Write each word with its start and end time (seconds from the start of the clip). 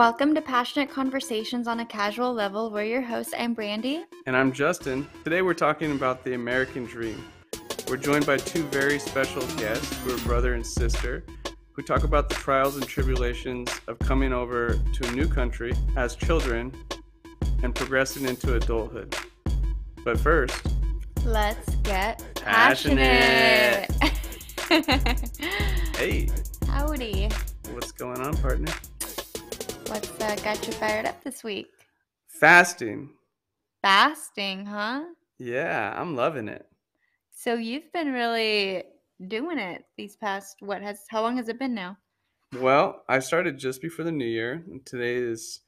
Welcome 0.00 0.34
to 0.34 0.40
Passionate 0.40 0.88
Conversations 0.88 1.68
on 1.68 1.80
a 1.80 1.84
Casual 1.84 2.32
Level. 2.32 2.70
We're 2.70 2.84
your 2.84 3.02
hosts. 3.02 3.34
I'm 3.36 3.52
Brandy. 3.52 4.02
And 4.24 4.34
I'm 4.34 4.50
Justin. 4.50 5.06
Today 5.24 5.42
we're 5.42 5.52
talking 5.52 5.92
about 5.92 6.24
the 6.24 6.32
American 6.32 6.86
Dream. 6.86 7.22
We're 7.86 7.98
joined 7.98 8.24
by 8.24 8.38
two 8.38 8.62
very 8.68 8.98
special 8.98 9.42
guests 9.58 9.94
who 9.98 10.14
are 10.14 10.18
brother 10.20 10.54
and 10.54 10.66
sister 10.66 11.22
who 11.72 11.82
talk 11.82 12.04
about 12.04 12.30
the 12.30 12.34
trials 12.36 12.76
and 12.78 12.86
tribulations 12.86 13.78
of 13.88 13.98
coming 13.98 14.32
over 14.32 14.80
to 14.94 15.06
a 15.06 15.12
new 15.12 15.28
country 15.28 15.74
as 15.98 16.16
children 16.16 16.72
and 17.62 17.74
progressing 17.74 18.24
into 18.24 18.54
adulthood. 18.54 19.14
But 20.02 20.18
first, 20.18 20.66
let's 21.26 21.74
get 21.82 22.24
Passionate. 22.36 23.86
passionate. 24.70 25.36
hey, 25.96 26.30
Howdy. 26.66 27.28
what's 27.74 27.92
going 27.92 28.22
on, 28.22 28.34
partner? 28.38 28.72
What's 29.90 30.20
uh, 30.20 30.36
got 30.44 30.64
you 30.66 30.72
fired 30.74 31.04
up 31.06 31.22
this 31.24 31.42
week? 31.42 31.66
Fasting. 32.28 33.10
Fasting, 33.82 34.64
huh? 34.66 35.02
Yeah, 35.38 35.92
I'm 35.96 36.14
loving 36.14 36.46
it. 36.46 36.64
So 37.32 37.54
you've 37.54 37.92
been 37.92 38.12
really 38.12 38.84
doing 39.26 39.58
it 39.58 39.84
these 39.98 40.14
past 40.14 40.56
what 40.60 40.80
has 40.80 41.00
how 41.10 41.22
long 41.22 41.36
has 41.38 41.48
it 41.48 41.58
been 41.58 41.74
now? 41.74 41.96
Well, 42.56 43.02
I 43.08 43.18
started 43.18 43.58
just 43.58 43.82
before 43.82 44.04
the 44.04 44.12
new 44.12 44.26
year. 44.26 44.64
and 44.70 44.84
Today 44.86 45.16
is 45.16 45.60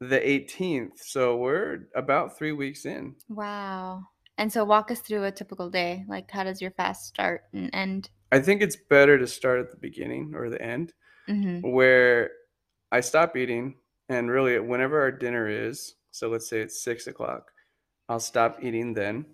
the 0.00 0.20
18th, 0.20 1.00
so 1.00 1.36
we're 1.36 1.88
about 1.96 2.38
three 2.38 2.52
weeks 2.52 2.86
in. 2.86 3.16
Wow. 3.28 4.04
And 4.36 4.52
so 4.52 4.64
walk 4.64 4.92
us 4.92 5.00
through 5.00 5.24
a 5.24 5.32
typical 5.32 5.68
day. 5.68 6.04
Like 6.08 6.30
how 6.30 6.44
does 6.44 6.62
your 6.62 6.70
fast 6.70 7.06
start 7.06 7.42
and 7.52 7.70
end? 7.72 8.10
I 8.30 8.38
think 8.38 8.62
it's 8.62 8.76
better 8.76 9.18
to 9.18 9.26
start 9.26 9.58
at 9.58 9.70
the 9.72 9.78
beginning 9.78 10.32
or 10.36 10.48
the 10.48 10.62
end, 10.62 10.92
Mm-hmm. 11.28 11.68
where 11.72 12.30
I 12.90 13.00
stop 13.00 13.36
eating, 13.36 13.74
and 14.08 14.30
really, 14.30 14.58
whenever 14.58 15.00
our 15.00 15.12
dinner 15.12 15.48
is, 15.48 15.94
so 16.10 16.28
let's 16.28 16.48
say 16.48 16.60
it's 16.60 16.82
six 16.82 17.06
o'clock, 17.06 17.50
I'll 18.08 18.20
stop 18.20 18.58
eating 18.62 18.94
then, 18.94 19.26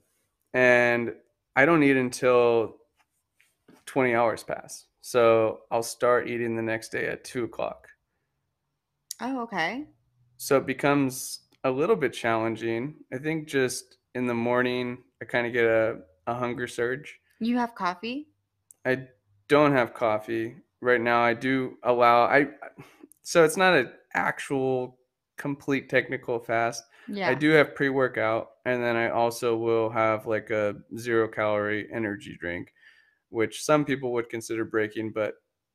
and 0.52 1.12
I 1.56 1.64
don't 1.64 1.82
eat 1.82 1.96
until 1.96 2.76
20 3.86 4.14
hours 4.14 4.42
pass. 4.42 4.86
So 5.00 5.60
I'll 5.70 5.82
start 5.82 6.28
eating 6.28 6.56
the 6.56 6.62
next 6.62 6.90
day 6.90 7.06
at 7.06 7.24
two 7.24 7.44
o'clock. 7.44 7.88
Oh, 9.20 9.42
okay. 9.42 9.86
So 10.38 10.56
it 10.56 10.66
becomes 10.66 11.40
a 11.62 11.70
little 11.70 11.96
bit 11.96 12.12
challenging. 12.12 12.94
I 13.12 13.18
think 13.18 13.46
just 13.46 13.98
in 14.14 14.26
the 14.26 14.34
morning, 14.34 14.98
I 15.22 15.26
kind 15.26 15.46
of 15.46 15.52
get 15.52 15.64
a, 15.64 15.98
a 16.26 16.34
hunger 16.34 16.66
surge. 16.66 17.20
You 17.38 17.56
have 17.58 17.74
coffee? 17.74 18.28
I 18.84 19.08
don't 19.48 19.72
have 19.72 19.94
coffee 19.94 20.56
right 20.80 21.00
now. 21.00 21.22
I 21.22 21.34
do 21.34 21.76
allow 21.82 22.24
I 22.24 22.48
so 23.24 23.44
it's 23.44 23.56
not 23.56 23.74
an 23.74 23.90
actual 24.14 24.98
complete 25.36 25.88
technical 25.90 26.38
fast. 26.38 26.84
Yeah. 27.08 27.28
I 27.30 27.34
do 27.34 27.50
have 27.50 27.74
pre-workout 27.74 28.50
and 28.64 28.82
then 28.82 28.96
I 28.96 29.10
also 29.10 29.56
will 29.56 29.90
have 29.90 30.26
like 30.26 30.50
a 30.50 30.76
zero 30.96 31.26
calorie 31.28 31.88
energy 31.92 32.36
drink, 32.40 32.72
which 33.30 33.64
some 33.64 33.84
people 33.84 34.12
would 34.12 34.28
consider 34.30 34.64
breaking, 34.64 35.10
but 35.12 35.34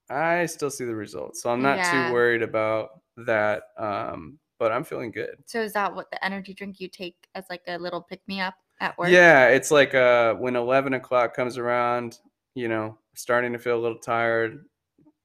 I 0.09 0.45
still 0.45 0.71
see 0.71 0.85
the 0.85 0.95
results. 0.95 1.41
So 1.43 1.51
I'm 1.51 1.61
not 1.61 1.77
Yeah. 1.77 2.07
too 2.07 2.13
worried 2.13 2.41
about 2.41 3.01
that. 3.17 3.63
Um, 3.77 4.39
but 4.57 4.71
I'm 4.71 4.83
feeling 4.83 5.11
good. 5.11 5.43
So 5.45 5.61
is 5.61 5.73
that 5.73 5.93
what 5.93 6.09
the 6.11 6.23
energy 6.23 6.53
drink 6.53 6.79
you 6.79 6.87
take 6.89 7.27
as 7.35 7.45
like 7.49 7.63
a 7.67 7.77
little 7.77 8.01
pick 8.01 8.21
me 8.27 8.41
up 8.41 8.55
at 8.81 8.97
work? 8.97 9.09
Yeah, 9.09 9.47
it's 9.49 9.71
like 9.71 9.93
uh 9.93 10.35
when 10.35 10.55
eleven 10.55 10.93
o'clock 10.93 11.35
comes 11.35 11.57
around, 11.57 12.19
you 12.55 12.67
know, 12.67 12.97
starting 13.15 13.53
to 13.53 13.59
feel 13.59 13.77
a 13.77 13.81
little 13.81 13.99
tired, 13.99 14.65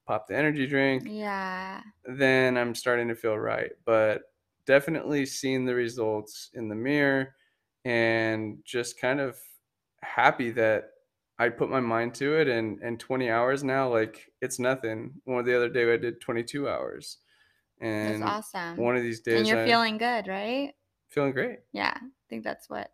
pop 0.06 0.26
the 0.28 0.36
energy 0.36 0.66
drink, 0.66 1.04
Yeah. 1.04 1.82
then 2.04 2.56
I'm 2.56 2.74
starting 2.74 3.08
to 3.08 3.14
feel 3.14 3.38
right. 3.38 3.72
But 3.84 4.22
definitely 4.66 5.26
seeing 5.26 5.64
the 5.64 5.74
results 5.74 6.50
in 6.54 6.68
the 6.68 6.74
mirror 6.74 7.34
and 7.84 8.60
just 8.64 8.98
kind 9.00 9.20
of 9.20 9.38
happy 10.02 10.50
that 10.52 10.90
I 11.38 11.48
put 11.48 11.70
my 11.70 11.80
mind 11.80 12.14
to 12.16 12.36
it 12.38 12.48
and 12.48 12.80
and 12.82 13.00
20 13.00 13.30
hours 13.30 13.64
now, 13.64 13.88
like 13.92 14.30
it's 14.40 14.58
nothing. 14.58 15.20
One 15.24 15.40
of 15.40 15.46
the 15.46 15.56
other 15.56 15.68
day 15.68 15.92
I 15.92 15.96
did 15.96 16.20
22 16.20 16.68
hours. 16.68 17.18
That's 18.02 18.20
And 18.20 18.22
awesome. 18.22 18.84
one 18.84 18.96
of 18.96 19.02
these 19.02 19.20
days 19.20 19.38
and 19.38 19.46
you're 19.48 19.56
I 19.56 19.64
feeling 19.64 19.98
good, 19.98 20.28
right? 20.28 20.74
feeling 21.08 21.32
great. 21.32 21.60
Yeah. 21.72 21.94
I 22.00 22.08
think 22.28 22.44
that's 22.44 22.68
what 22.70 22.90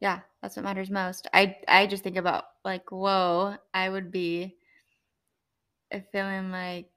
yeah, 0.00 0.20
that's 0.42 0.56
what 0.56 0.64
matters 0.64 0.90
most. 0.90 1.26
I 1.32 1.56
I 1.68 1.86
just 1.86 2.02
think 2.02 2.16
about 2.16 2.44
like, 2.64 2.90
whoa, 2.90 3.56
I 3.72 3.88
would 3.88 4.10
be 4.10 4.58
feeling 6.12 6.50
like 6.50 6.90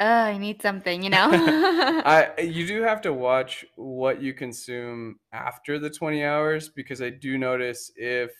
oh, 0.00 0.06
I 0.06 0.38
need 0.38 0.62
something, 0.62 1.02
you 1.02 1.10
know? 1.10 1.30
I 2.04 2.32
you 2.40 2.66
do 2.66 2.82
have 2.82 3.00
to 3.02 3.12
watch 3.12 3.64
what 3.76 4.20
you 4.20 4.34
consume 4.34 5.20
after 5.32 5.78
the 5.78 5.90
20 5.90 6.24
hours 6.24 6.68
because 6.68 7.00
I 7.00 7.10
do 7.10 7.38
notice 7.38 7.90
if 7.96 8.32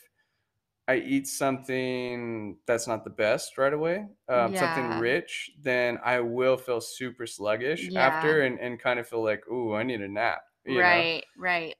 I 0.87 0.97
eat 0.97 1.27
something 1.27 2.59
that's 2.67 2.87
not 2.87 3.03
the 3.05 3.09
best 3.11 3.57
right 3.57 3.73
away, 3.73 4.07
um, 4.29 4.53
Yeah. 4.53 4.55
something 4.55 4.89
rich, 4.89 5.51
then 5.61 5.99
I 6.03 6.19
will 6.21 6.57
feel 6.57 6.81
super 6.81 7.27
sluggish 7.27 7.89
after 7.95 8.41
and, 8.41 8.59
and 8.59 8.79
kind 8.79 8.99
of 8.99 9.07
feel 9.07 9.23
like, 9.23 9.47
ooh, 9.49 9.73
I 9.75 9.83
need 9.83 10.01
a 10.01 10.09
nap. 10.09 10.43
You 10.65 10.83
right, 10.83 11.25
right. 11.37 11.75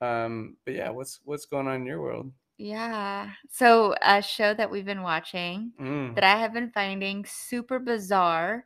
Um, 0.00 0.58
but 0.64 0.74
yeah, 0.74 0.90
what's 0.90 1.20
what's 1.24 1.46
going 1.46 1.66
on 1.68 1.76
in 1.82 1.86
your 1.86 2.00
world? 2.00 2.32
Yeah. 2.58 3.30
So 3.50 3.94
a 4.02 4.22
show 4.22 4.54
that 4.54 4.70
we've 4.70 4.84
been 4.84 5.02
watching 5.02 5.72
Mm. 5.80 6.14
that 6.14 6.24
I 6.24 6.36
have 6.38 6.52
been 6.54 6.70
finding 6.70 7.24
super 7.26 7.78
bizarre, 7.78 8.64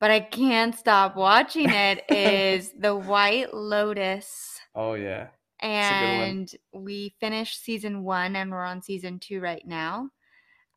but 0.00 0.10
I 0.10 0.20
can't 0.20 0.74
stop 0.74 1.14
watching 1.16 1.70
it 1.70 2.04
is 2.10 2.72
The 2.78 2.94
White 2.96 3.54
Lotus. 3.54 4.58
Oh 4.74 4.94
yeah. 4.94 5.28
a 5.60 5.66
good 5.66 5.68
one. 5.68 6.28
And 6.28 6.54
we 6.72 7.14
finished 7.20 7.62
season 7.62 8.02
one 8.02 8.34
and 8.34 8.50
we're 8.50 8.64
on 8.64 8.82
season 8.82 9.20
two 9.20 9.40
right 9.40 9.64
now. 9.64 10.08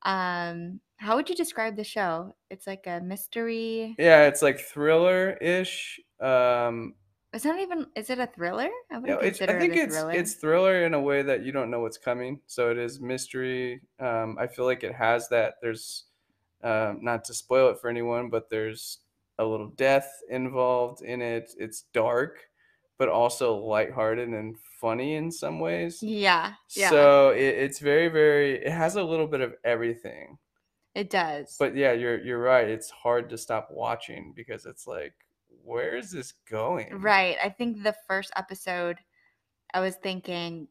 Um, 0.04 0.80
how 0.98 1.16
would 1.16 1.28
you 1.28 1.36
describe 1.36 1.76
the 1.76 1.84
show? 1.84 2.36
It's 2.52 2.68
like 2.68 2.86
a 2.86 3.02
mystery. 3.02 3.96
Yeah, 3.98 4.28
it's 4.28 4.44
like 4.44 4.60
thriller-ish. 4.60 6.00
Um, 6.20 6.94
It's 7.36 7.46
not 7.46 7.60
even, 7.60 7.86
is 7.96 8.10
it 8.10 8.18
a 8.18 8.28
thriller? 8.28 8.70
I 8.90 8.98
wouldn't 8.98 9.22
it's, 9.22 9.42
I 9.42 9.60
think 9.60 9.76
it 9.76 9.80
it's 9.80 9.96
thriller. 9.96 10.12
it's 10.12 10.34
thriller 10.36 10.86
in 10.86 10.94
a 10.94 11.02
way 11.02 11.22
that 11.22 11.44
you 11.44 11.52
don't 11.52 11.70
know 11.70 11.82
what's 11.82 11.98
coming. 11.98 12.40
So 12.48 12.72
it 12.72 12.78
is 12.78 13.02
mystery. 13.02 13.82
Um, 14.00 14.38
I 14.40 14.48
feel 14.48 14.64
like 14.64 14.84
it 14.84 14.96
has 14.96 15.28
that. 15.30 15.56
There's 15.62 16.06
um, 16.64 17.00
not 17.02 17.26
to 17.26 17.34
spoil 17.34 17.70
it 17.72 17.80
for 17.82 17.90
anyone, 17.90 18.30
but 18.30 18.50
there's 18.50 19.00
a 19.38 19.44
little 19.44 19.68
death 19.68 20.10
involved 20.30 21.02
in 21.02 21.22
it. 21.22 21.54
It's 21.60 21.82
dark, 21.94 22.48
but 22.98 23.10
also 23.10 23.56
lighthearted 23.58 24.30
and 24.30 24.56
funny 24.80 25.16
in 25.16 25.30
some 25.30 25.60
ways. 25.60 26.02
yeah, 26.02 26.54
yeah, 26.74 26.90
So 26.90 27.32
it, 27.32 27.42
it's 27.44 27.80
very 27.80 28.08
very. 28.08 28.64
It 28.64 28.72
has 28.72 28.96
a 28.96 29.04
little 29.04 29.28
bit 29.28 29.42
of 29.42 29.56
everything. 29.66 30.38
it 30.94 31.10
does. 31.10 31.58
But 31.60 31.76
yeah, 31.76 31.92
you're 31.92 32.24
you're 32.24 32.40
right. 32.40 32.70
It's 32.70 32.90
hard 32.90 33.30
to 33.32 33.38
stop 33.38 33.68
watching 33.72 34.32
because 34.34 34.66
it's 34.66 34.88
like, 34.88 35.14
where 35.66 35.98
is 35.98 36.12
this 36.12 36.34
going? 36.50 37.00
Right. 37.02 37.38
I 37.44 37.50
think 37.50 37.84
the 37.84 37.96
first 38.08 38.32
episode, 38.36 38.98
I 39.74 39.80
was 39.80 39.96
thinking, 39.96 40.68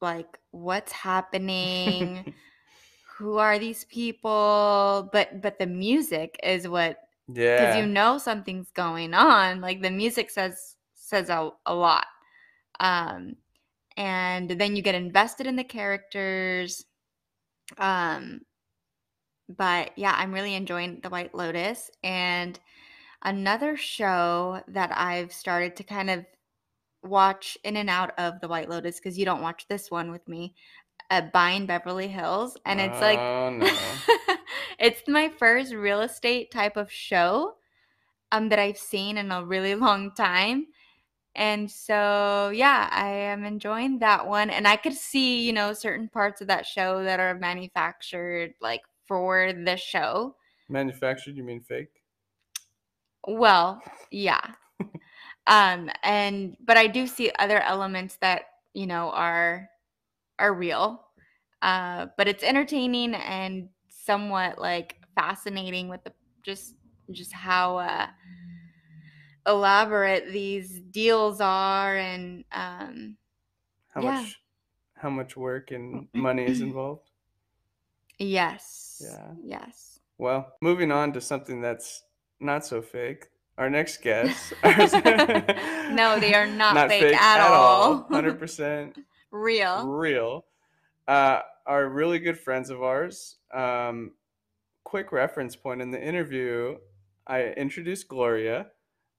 like, 0.00 0.38
what's 0.50 0.92
happening? 0.92 2.34
Who 3.18 3.36
are 3.36 3.58
these 3.58 3.84
people? 3.84 5.08
But 5.12 5.42
but 5.42 5.58
the 5.58 5.66
music 5.66 6.40
is 6.42 6.66
what 6.66 6.98
yeah. 7.28 7.58
because 7.58 7.76
you 7.76 7.86
know 7.86 8.18
something's 8.18 8.70
going 8.70 9.14
on. 9.14 9.60
Like 9.60 9.82
the 9.82 9.90
music 9.90 10.30
says 10.30 10.76
says 10.94 11.28
a, 11.28 11.50
a 11.66 11.74
lot. 11.74 12.06
Um, 12.80 13.36
and 13.96 14.50
then 14.50 14.74
you 14.74 14.82
get 14.82 14.94
invested 14.94 15.46
in 15.46 15.56
the 15.56 15.64
characters. 15.64 16.84
Um, 17.78 18.40
but 19.48 19.92
yeah, 19.96 20.14
I'm 20.16 20.32
really 20.32 20.54
enjoying 20.54 21.00
The 21.02 21.10
White 21.10 21.34
Lotus. 21.34 21.90
And 22.02 22.58
another 23.24 23.76
show 23.76 24.62
that 24.68 24.90
I've 24.96 25.32
started 25.32 25.76
to 25.76 25.84
kind 25.84 26.10
of 26.10 26.26
watch 27.02 27.58
in 27.64 27.76
and 27.76 27.90
out 27.90 28.12
of 28.18 28.40
The 28.40 28.48
White 28.48 28.68
Lotus 28.68 28.98
because 28.98 29.18
you 29.18 29.24
don't 29.24 29.42
watch 29.42 29.66
this 29.68 29.90
one 29.90 30.10
with 30.10 30.26
me. 30.28 30.54
Uh, 31.10 31.22
Buying 31.32 31.66
Beverly 31.66 32.08
Hills, 32.08 32.56
and 32.66 32.80
it's 32.80 33.00
like 33.00 33.20
Oh, 33.20 33.50
no. 33.50 33.68
it's 34.78 35.02
my 35.08 35.28
first 35.28 35.74
real 35.74 36.00
estate 36.00 36.50
type 36.50 36.76
of 36.76 36.90
show 36.90 37.56
um 38.32 38.48
that 38.48 38.58
I've 38.58 38.78
seen 38.78 39.18
in 39.18 39.30
a 39.32 39.44
really 39.44 39.74
long 39.86 40.12
time. 40.14 40.66
And 41.34 41.70
so 41.70 42.52
yeah, 42.54 42.88
I 42.92 43.08
am 43.08 43.44
enjoying 43.44 44.00
that 44.00 44.26
one 44.26 44.50
and 44.50 44.68
I 44.68 44.76
could 44.76 44.94
see, 44.94 45.42
you 45.46 45.52
know, 45.52 45.72
certain 45.74 46.08
parts 46.08 46.40
of 46.42 46.48
that 46.48 46.66
show 46.66 47.04
that 47.04 47.20
are 47.20 47.34
manufactured 47.36 48.54
like 48.60 48.82
for 49.06 49.52
the 49.52 49.76
show. 49.76 50.36
Manufactured, 50.68 51.36
you 51.36 51.44
mean 51.44 51.60
fake? 51.60 52.01
Well, 53.26 53.82
yeah. 54.10 54.54
um 55.46 55.90
and 56.02 56.56
but 56.60 56.76
I 56.76 56.86
do 56.86 57.06
see 57.06 57.30
other 57.38 57.60
elements 57.60 58.16
that, 58.20 58.44
you 58.74 58.86
know, 58.86 59.10
are 59.10 59.68
are 60.38 60.54
real. 60.54 61.06
Uh 61.62 62.08
but 62.18 62.28
it's 62.28 62.42
entertaining 62.44 63.14
and 63.14 63.70
somewhat 63.88 64.58
like 64.58 64.96
fascinating 65.14 65.88
with 65.88 66.04
the 66.04 66.14
just 66.42 66.74
just 67.12 67.32
how 67.32 67.78
uh 67.78 68.08
elaborate 69.46 70.30
these 70.32 70.80
deals 70.80 71.40
are 71.40 71.96
and 71.96 72.44
um 72.52 73.16
How 73.90 74.02
Yeah. 74.02 74.22
much 74.22 74.42
how 74.94 75.10
much 75.10 75.36
work 75.36 75.70
and 75.70 76.08
money 76.14 76.46
is 76.46 76.60
involved? 76.60 77.10
yes. 78.18 79.00
Yeah. 79.00 79.34
Yes. 79.42 80.00
Well, 80.18 80.54
moving 80.62 80.92
on 80.92 81.12
to 81.14 81.20
something 81.20 81.60
that's 81.60 82.04
not 82.42 82.66
so 82.66 82.82
fake. 82.82 83.28
Our 83.58 83.70
next 83.70 84.02
guest. 84.02 84.54
No, 85.92 86.18
they 86.18 86.32
are 86.32 86.46
not 86.46 86.88
fake 86.88 87.14
at 87.14 87.40
all. 87.40 88.06
Hundred 88.10 88.38
percent 88.38 88.96
Real. 89.30 89.86
real. 89.86 90.46
Uh, 91.06 91.40
are 91.66 91.88
really 91.88 92.18
good 92.18 92.38
friends 92.38 92.70
of 92.70 92.82
ours. 92.82 93.36
Um, 93.52 94.12
quick 94.84 95.12
reference 95.12 95.54
point 95.54 95.82
in 95.82 95.90
the 95.90 96.02
interview, 96.02 96.76
I 97.26 97.44
introduced 97.48 98.08
Gloria, 98.08 98.68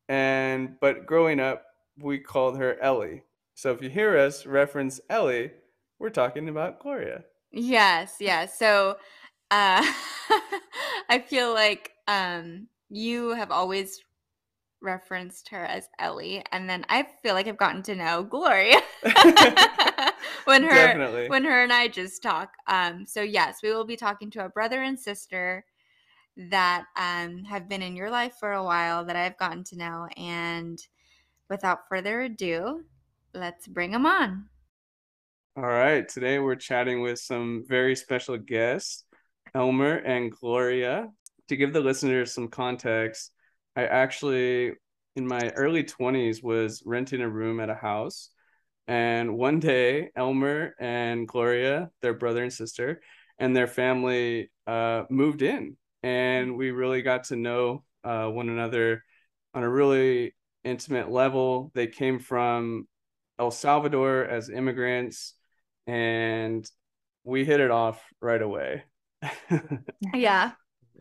and 0.09 0.79
but 0.81 1.05
growing 1.05 1.39
up, 1.39 1.63
we 1.99 2.17
called 2.17 2.57
her 2.57 2.79
Ellie. 2.81 3.23
So 3.53 3.71
if 3.71 3.81
you 3.83 3.89
hear 3.89 4.17
us 4.17 4.45
reference 4.47 4.99
Ellie, 5.09 5.51
we're 5.99 6.09
talking 6.09 6.49
about 6.49 6.79
Gloria. 6.79 7.23
Yes, 7.51 8.15
yes. 8.19 8.57
So 8.57 8.97
uh 9.51 9.85
I 11.09 11.23
feel 11.27 11.53
like 11.53 11.91
um 12.07 12.67
you 12.93 13.31
have 13.31 13.49
always 13.51 13.99
referenced 14.81 15.49
her 15.49 15.63
as 15.63 15.87
Ellie 15.97 16.43
and 16.51 16.69
then 16.69 16.85
I 16.89 17.07
feel 17.23 17.33
like 17.33 17.47
I've 17.47 17.57
gotten 17.57 17.81
to 17.83 17.95
know 17.95 18.23
Gloria 18.23 18.81
when 20.45 20.61
her 20.63 20.69
Definitely. 20.69 21.29
when 21.29 21.43
her 21.45 21.63
and 21.63 21.73
I 21.73 21.87
just 21.87 22.21
talk. 22.21 22.51
Um 22.67 23.05
so 23.05 23.21
yes, 23.21 23.59
we 23.63 23.73
will 23.73 23.85
be 23.85 23.95
talking 23.95 24.29
to 24.31 24.45
a 24.45 24.49
brother 24.49 24.83
and 24.83 24.99
sister 24.99 25.65
that 26.35 26.83
um 26.97 27.43
have 27.45 27.69
been 27.69 27.81
in 27.81 27.95
your 27.95 28.11
life 28.11 28.35
for 28.39 28.51
a 28.51 28.63
while 28.63 29.05
that 29.05 29.15
I've 29.15 29.37
gotten 29.37 29.63
to 29.65 29.77
know 29.77 30.07
and 30.17 30.79
without 31.49 31.87
further 31.89 32.21
ado, 32.21 32.83
let's 33.33 33.67
bring 33.67 33.91
them 33.91 34.05
on. 34.05 34.49
All 35.55 35.63
right, 35.63 36.07
today 36.07 36.39
we're 36.39 36.55
chatting 36.55 37.01
with 37.01 37.19
some 37.19 37.63
very 37.67 37.95
special 37.95 38.37
guests, 38.37 39.05
Elmer 39.55 39.95
and 39.95 40.31
Gloria. 40.31 41.09
To 41.49 41.55
give 41.55 41.73
the 41.73 41.81
listeners 41.81 42.33
some 42.33 42.47
context, 42.47 43.31
I 43.75 43.85
actually, 43.85 44.73
in 45.15 45.27
my 45.27 45.49
early 45.55 45.83
20s, 45.83 46.41
was 46.41 46.83
renting 46.85 47.21
a 47.21 47.29
room 47.29 47.59
at 47.59 47.69
a 47.69 47.75
house. 47.75 48.29
And 48.87 49.37
one 49.37 49.59
day, 49.59 50.09
Elmer 50.15 50.75
and 50.79 51.27
Gloria, 51.27 51.89
their 52.01 52.13
brother 52.13 52.43
and 52.43 52.51
sister, 52.51 53.01
and 53.39 53.55
their 53.55 53.67
family 53.67 54.51
uh, 54.67 55.03
moved 55.09 55.41
in. 55.41 55.77
And 56.01 56.57
we 56.57 56.71
really 56.71 57.01
got 57.01 57.25
to 57.25 57.35
know 57.35 57.83
uh, 58.03 58.27
one 58.27 58.49
another 58.49 59.03
on 59.53 59.63
a 59.63 59.69
really 59.69 60.35
intimate 60.63 61.09
level. 61.09 61.71
They 61.73 61.87
came 61.87 62.19
from 62.19 62.87
El 63.39 63.51
Salvador 63.51 64.25
as 64.25 64.49
immigrants 64.49 65.33
and 65.87 66.69
we 67.23 67.45
hit 67.45 67.59
it 67.59 67.71
off 67.71 68.01
right 68.21 68.41
away. 68.41 68.83
Yeah. 70.13 70.51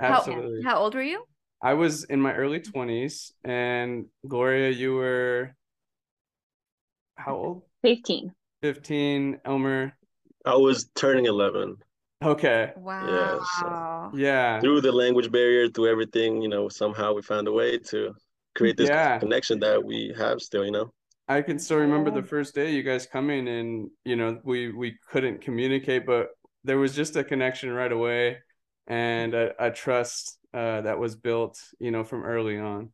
How- 0.01 0.19
Absolutely. 0.19 0.63
How 0.63 0.79
old 0.79 0.95
were 0.95 1.03
you? 1.03 1.25
I 1.63 1.75
was 1.75 2.05
in 2.05 2.21
my 2.21 2.35
early 2.35 2.61
20s, 2.61 3.33
and 3.45 4.07
Gloria, 4.27 4.71
you 4.71 4.95
were 4.95 5.55
how 7.17 7.37
old? 7.37 7.63
15. 7.83 8.33
15. 8.63 9.41
Elmer. 9.45 9.93
I 10.45 10.57
was 10.57 10.89
turning 10.97 11.27
11. 11.27 11.77
Okay. 12.23 12.73
Wow. 12.77 13.41
so- 13.61 14.11
Yeah. 14.19 14.61
Through 14.61 14.81
the 14.81 14.93
language 14.93 15.31
barrier, 15.31 15.69
through 15.69 15.89
everything, 15.91 16.43
you 16.43 16.49
know, 16.49 16.69
somehow 16.69 17.13
we 17.15 17.23
found 17.23 17.47
a 17.49 17.53
way 17.53 17.79
to 17.79 18.15
create 18.57 18.77
this 18.77 18.89
Yeah. 18.89 19.19
connection 19.19 19.61
that 19.61 19.83
we 19.85 20.13
have 20.17 20.41
still, 20.41 20.65
you 20.65 20.71
know. 20.73 20.93
I 21.29 21.43
can 21.43 21.59
still 21.59 21.79
remember 21.79 22.11
the 22.11 22.23
first 22.23 22.55
day 22.55 22.73
you 22.73 22.83
guys 22.83 23.07
coming 23.07 23.49
and 23.49 23.89
you 24.05 24.17
know 24.17 24.41
we 24.45 24.71
we 24.73 24.99
couldn't 25.11 25.41
communicate 25.41 26.05
but 26.05 26.29
there 26.65 26.79
was 26.79 26.95
just 26.95 27.17
a 27.17 27.25
connection 27.25 27.71
right 27.73 27.91
away 27.93 28.39
and 28.87 29.35
a, 29.35 29.67
a 29.67 29.71
trust 29.71 30.39
uh, 30.55 30.81
that 30.83 30.99
was 30.99 31.17
built 31.17 31.59
you 31.79 31.91
know 31.91 32.05
from 32.05 32.25
early 32.25 32.59
on. 32.59 32.91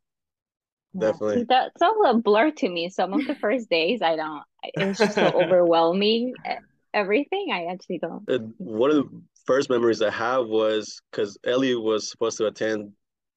Definitely. 0.98 1.40
See, 1.40 1.46
That's 1.48 1.82
all 1.82 2.06
a 2.06 2.14
blur 2.14 2.50
to 2.50 2.68
me. 2.68 2.88
Some 2.88 3.12
of 3.12 3.26
the 3.26 3.34
first 3.34 3.68
days, 3.68 4.00
I 4.02 4.16
don't, 4.16 4.42
it 4.62 4.86
was 4.86 4.98
just 4.98 5.14
so 5.14 5.26
overwhelming. 5.34 6.34
Everything, 6.94 7.48
I 7.52 7.66
actually 7.66 7.98
don't. 7.98 8.28
And 8.28 8.54
one 8.56 8.90
of 8.90 8.96
the 8.96 9.22
first 9.44 9.70
memories 9.70 10.02
I 10.02 10.10
have 10.10 10.46
was 10.46 11.00
because 11.10 11.36
Ellie 11.44 11.76
was 11.76 12.10
supposed 12.10 12.38
to 12.38 12.46
attend 12.46 12.92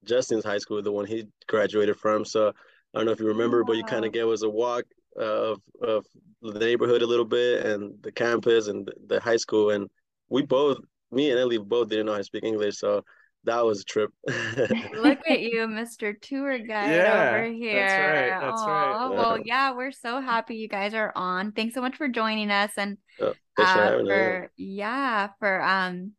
Justin's 0.06 0.46
high 0.46 0.58
school, 0.58 0.82
the 0.82 0.92
one 0.92 1.06
he 1.06 1.28
graduated 1.48 1.98
from. 1.98 2.26
So 2.26 2.48
I 2.50 2.98
don't 2.98 3.06
know 3.06 3.12
if 3.12 3.20
you 3.20 3.28
remember, 3.28 3.64
but 3.64 3.78
you 3.78 3.84
kind 3.84 4.06
of 4.06 4.12
gave 4.12 4.28
us 4.28 4.44
a 4.44 4.50
walk 4.50 4.86
uh, 5.20 5.24
of 5.24 5.62
of 5.82 6.06
the 6.42 6.60
neighborhood 6.60 7.02
a 7.02 7.08
little 7.08 7.26
bit 7.26 7.66
and 7.66 8.02
the 8.02 8.12
campus 8.12 8.68
and 8.68 8.86
the, 8.86 8.94
the 9.08 9.20
high 9.20 9.38
school. 9.38 9.70
And 9.70 9.90
we 10.30 10.42
both, 10.42 10.78
me 11.12 11.32
and 11.32 11.40
Ellie, 11.40 11.58
both 11.58 11.90
didn't 11.90 12.06
know 12.06 12.14
how 12.14 12.18
to 12.20 12.24
speak 12.24 12.44
English, 12.44 12.78
so 12.78 13.04
that 13.44 13.66
was 13.66 13.82
a 13.82 13.84
trip. 13.86 14.12
Look 14.28 15.20
at 15.28 15.42
you, 15.42 15.68
Mr. 15.68 16.14
Tour 16.20 16.60
Guide 16.60 16.92
Yeah, 16.92 17.26
over 17.26 17.44
that's 17.44 17.54
here. 17.54 17.98
right, 17.98 18.40
that's 18.40 18.68
right. 18.68 18.94
Aw, 18.94 19.10
Well, 19.10 19.38
Yeah. 19.38 19.44
yeah, 19.46 19.76
we're 19.76 19.92
so 19.92 20.22
happy 20.22 20.56
you 20.56 20.68
guys 20.68 20.94
are 20.94 21.12
on. 21.16 21.52
Thanks 21.52 21.74
so 21.74 21.82
much 21.82 21.96
for 21.98 22.08
joining 22.08 22.52
us 22.52 22.72
and 22.78 22.98
Oh, 23.20 23.34
Thanks 23.58 23.72
for 23.72 23.86
uh, 23.86 24.00
for 24.00 24.52
yeah, 24.58 25.30
for 25.40 25.62
um 25.62 26.14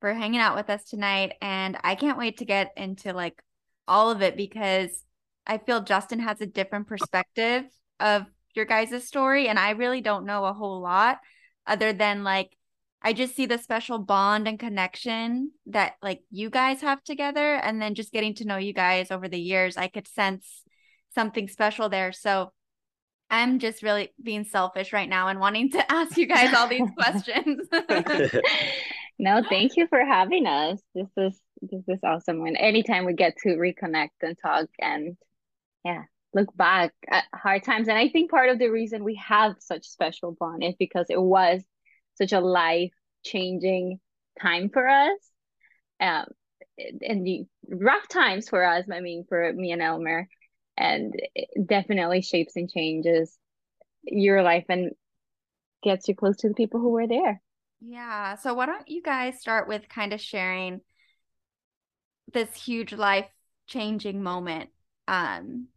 for 0.00 0.12
hanging 0.12 0.40
out 0.40 0.56
with 0.56 0.68
us 0.68 0.84
tonight. 0.84 1.34
And 1.40 1.78
I 1.82 1.94
can't 1.94 2.18
wait 2.18 2.38
to 2.38 2.44
get 2.44 2.72
into 2.76 3.12
like 3.12 3.40
all 3.88 4.10
of 4.10 4.20
it 4.22 4.36
because 4.36 5.04
I 5.46 5.58
feel 5.58 5.80
Justin 5.82 6.20
has 6.20 6.40
a 6.40 6.46
different 6.46 6.86
perspective 6.88 7.64
of 8.00 8.26
your 8.54 8.64
guys' 8.64 9.06
story, 9.06 9.48
and 9.48 9.58
I 9.58 9.70
really 9.70 10.00
don't 10.00 10.26
know 10.26 10.44
a 10.44 10.52
whole 10.52 10.80
lot 10.80 11.18
other 11.66 11.92
than 11.92 12.24
like 12.24 12.50
I 13.02 13.12
just 13.12 13.34
see 13.34 13.46
the 13.46 13.58
special 13.58 13.98
bond 13.98 14.46
and 14.46 14.58
connection 14.58 15.50
that 15.66 15.94
like 16.02 16.20
you 16.30 16.50
guys 16.50 16.80
have 16.80 17.02
together, 17.02 17.54
and 17.54 17.80
then 17.80 17.94
just 17.94 18.12
getting 18.12 18.34
to 18.36 18.44
know 18.44 18.56
you 18.56 18.72
guys 18.72 19.10
over 19.10 19.28
the 19.28 19.40
years, 19.40 19.76
I 19.76 19.88
could 19.88 20.06
sense 20.06 20.62
something 21.14 21.48
special 21.48 21.88
there. 21.88 22.12
So 22.12 22.52
I'm 23.28 23.58
just 23.58 23.82
really 23.82 24.12
being 24.22 24.44
selfish 24.44 24.92
right 24.92 25.08
now 25.08 25.28
and 25.28 25.40
wanting 25.40 25.70
to 25.72 25.92
ask 25.92 26.16
you 26.16 26.26
guys 26.26 26.54
all 26.54 26.68
these 26.68 26.90
questions. 26.96 27.68
No, 29.18 29.40
thank 29.48 29.76
you 29.76 29.86
for 29.86 30.04
having 30.04 30.48
us. 30.48 30.80
This 30.96 31.06
is 31.16 31.40
this 31.60 31.84
is 31.86 32.00
awesome. 32.02 32.40
When 32.40 32.56
anytime 32.56 33.04
we 33.04 33.12
get 33.12 33.36
to 33.44 33.50
reconnect 33.50 34.08
and 34.20 34.36
talk 34.36 34.66
and 34.80 35.16
yeah, 35.84 36.02
look 36.34 36.54
back 36.56 36.92
at 37.08 37.24
hard 37.32 37.62
times. 37.62 37.86
And 37.86 37.96
I 37.96 38.08
think 38.08 38.32
part 38.32 38.48
of 38.48 38.58
the 38.58 38.68
reason 38.68 39.04
we 39.04 39.14
have 39.24 39.54
such 39.60 39.86
special 39.86 40.32
bond 40.32 40.64
is 40.64 40.74
because 40.76 41.06
it 41.08 41.20
was 41.20 41.62
such 42.14 42.32
a 42.32 42.40
life 42.40 42.92
changing 43.24 44.00
time 44.40 44.68
for 44.68 44.88
us. 44.88 45.18
Um, 46.00 46.26
and 46.78 47.26
the 47.26 47.44
rough 47.68 48.08
times 48.08 48.48
for 48.48 48.64
us, 48.64 48.86
I 48.90 49.00
mean, 49.00 49.24
for 49.28 49.52
me 49.52 49.72
and 49.72 49.82
Elmer, 49.82 50.28
and 50.76 51.14
it 51.34 51.66
definitely 51.66 52.22
shapes 52.22 52.56
and 52.56 52.70
changes 52.70 53.36
your 54.04 54.42
life 54.42 54.64
and 54.68 54.92
gets 55.82 56.08
you 56.08 56.14
close 56.14 56.38
to 56.38 56.48
the 56.48 56.54
people 56.54 56.80
who 56.80 56.90
were 56.90 57.06
there. 57.06 57.40
Yeah. 57.80 58.36
So 58.36 58.54
why 58.54 58.66
don't 58.66 58.88
you 58.88 59.02
guys 59.02 59.40
start 59.40 59.68
with 59.68 59.88
kind 59.88 60.12
of 60.12 60.20
sharing 60.20 60.80
this 62.32 62.54
huge 62.54 62.92
life 62.92 63.26
changing 63.66 64.22
moment? 64.22 64.70
Um, 65.08 65.68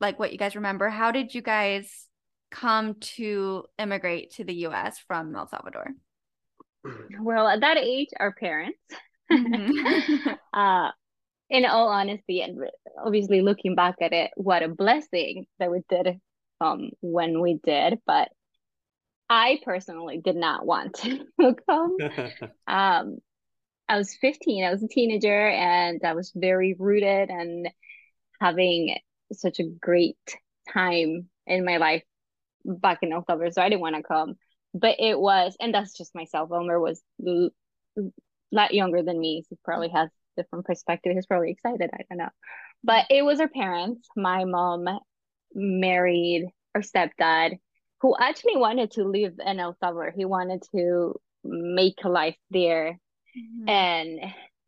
like 0.00 0.18
what 0.18 0.32
you 0.32 0.38
guys 0.38 0.56
remember. 0.56 0.88
How 0.88 1.10
did 1.12 1.34
you 1.34 1.42
guys 1.42 2.08
come 2.54 2.94
to 3.16 3.64
immigrate 3.78 4.32
to 4.34 4.44
the 4.44 4.54
US 4.66 4.98
from 5.00 5.34
El 5.34 5.48
Salvador? 5.48 5.88
Well, 7.20 7.48
at 7.48 7.60
that 7.60 7.76
age, 7.76 8.08
our 8.18 8.32
parents, 8.32 8.78
Mhm. 9.30 9.72
uh, 10.52 10.90
in 11.50 11.66
all 11.66 11.88
honesty, 11.88 12.42
and 12.42 12.58
obviously 13.04 13.42
looking 13.42 13.74
back 13.74 13.96
at 14.00 14.12
it, 14.12 14.32
what 14.36 14.62
a 14.62 14.68
blessing 14.68 15.46
that 15.58 15.70
we 15.70 15.82
did 15.88 16.20
um 16.60 16.90
when 17.02 17.40
we 17.40 17.60
did. 17.64 18.00
But 18.06 18.30
I 19.30 19.60
personally 19.64 20.20
did 20.22 20.36
not 20.36 20.66
want 20.66 20.94
to 20.96 21.26
come. 21.68 21.98
Um, 22.66 23.18
I 23.88 23.98
was 23.98 24.14
15, 24.16 24.64
I 24.64 24.70
was 24.70 24.82
a 24.82 24.88
teenager, 24.88 25.48
and 25.48 26.00
I 26.04 26.14
was 26.14 26.32
very 26.34 26.74
rooted 26.78 27.30
and 27.30 27.68
having 28.40 28.96
such 29.32 29.60
a 29.60 29.64
great 29.64 30.18
time 30.72 31.30
in 31.46 31.64
my 31.64 31.78
life 31.78 32.04
back 32.64 32.98
in 33.02 33.10
Salvador. 33.10 33.50
So 33.50 33.62
I 33.62 33.68
didn't 33.68 33.80
want 33.82 33.96
to 33.96 34.02
come. 34.02 34.34
But 34.72 34.96
it 34.98 35.18
was, 35.18 35.56
and 35.60 35.72
that's 35.72 35.96
just 35.96 36.14
myself. 36.14 36.50
Elmer 36.52 36.80
was 36.80 37.02
a 37.26 37.50
lot 38.50 38.74
younger 38.74 39.02
than 39.02 39.20
me, 39.20 39.42
so 39.42 39.48
he 39.50 39.58
probably 39.64 39.88
has 39.90 40.10
different 40.36 40.64
perspective. 40.64 41.12
He's 41.14 41.26
probably 41.26 41.52
excited. 41.52 41.90
I 41.94 42.04
don't 42.08 42.18
know. 42.18 42.30
But 42.82 43.06
it 43.10 43.24
was 43.24 43.40
our 43.40 43.48
parents. 43.48 44.08
My 44.16 44.44
mom 44.44 44.88
married 45.54 46.48
our 46.74 46.82
stepdad, 46.82 47.58
who 48.00 48.16
actually 48.18 48.56
wanted 48.56 48.90
to 48.92 49.04
live 49.04 49.34
in 49.44 49.60
El 49.60 49.76
Salvador. 49.78 50.12
He 50.16 50.24
wanted 50.24 50.62
to 50.74 51.14
make 51.44 51.98
a 52.04 52.08
life 52.08 52.36
there 52.50 52.98
Mhm. 53.36 53.68
and 53.68 54.20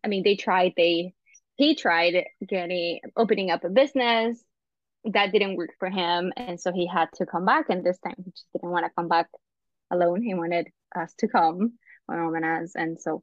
I 0.04 0.08
mean 0.08 0.22
they 0.24 0.36
tried 0.36 0.74
they 0.76 1.14
he 1.54 1.74
tried 1.74 2.26
getting 2.46 3.00
opening 3.16 3.50
up 3.50 3.64
a 3.64 3.70
business 3.70 4.42
that 5.12 5.32
didn't 5.32 5.56
work 5.56 5.70
for 5.78 5.90
him, 5.90 6.32
and 6.36 6.60
so 6.60 6.72
he 6.72 6.86
had 6.86 7.08
to 7.14 7.26
come 7.26 7.44
back. 7.44 7.66
And 7.68 7.84
this 7.84 7.98
time, 8.00 8.14
he 8.18 8.30
just 8.30 8.46
didn't 8.52 8.70
want 8.70 8.84
to 8.86 8.92
come 8.96 9.08
back 9.08 9.28
alone. 9.90 10.22
He 10.22 10.34
wanted 10.34 10.68
us 10.94 11.14
to 11.18 11.28
come, 11.28 11.74
my 12.08 12.16
mom 12.16 12.34
and 12.34 12.44
us, 12.44 12.72
and 12.74 13.00
so 13.00 13.22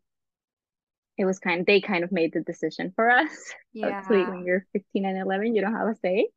it 1.18 1.26
was 1.26 1.40
kind. 1.40 1.62
Of, 1.62 1.66
they 1.66 1.82
kind 1.82 2.04
of 2.04 2.12
made 2.12 2.34
the 2.34 2.42
decision 2.42 2.94
for 2.96 3.10
us. 3.10 3.30
Yeah. 3.74 3.88
Obviously, 3.98 4.32
when 4.32 4.46
you're 4.46 4.66
15 4.74 5.06
and 5.06 5.20
11, 5.20 5.56
you 5.56 5.62
don't 5.62 5.76
have 5.76 5.88
a 5.88 5.96
say. 5.96 6.30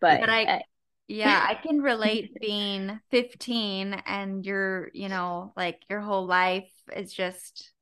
But, 0.00 0.20
But 0.20 0.28
I- 0.28 0.44
uh, 0.44 0.58
Yeah, 1.08 1.44
I 1.48 1.54
can 1.62 1.80
relate 1.80 2.40
being 2.40 3.00
15 3.10 3.94
and 4.06 4.44
your, 4.44 4.90
you 4.92 5.08
know, 5.08 5.52
like 5.56 5.82
your 5.88 6.00
whole 6.00 6.26
life 6.26 6.70
is 6.94 7.12
just 7.12 7.72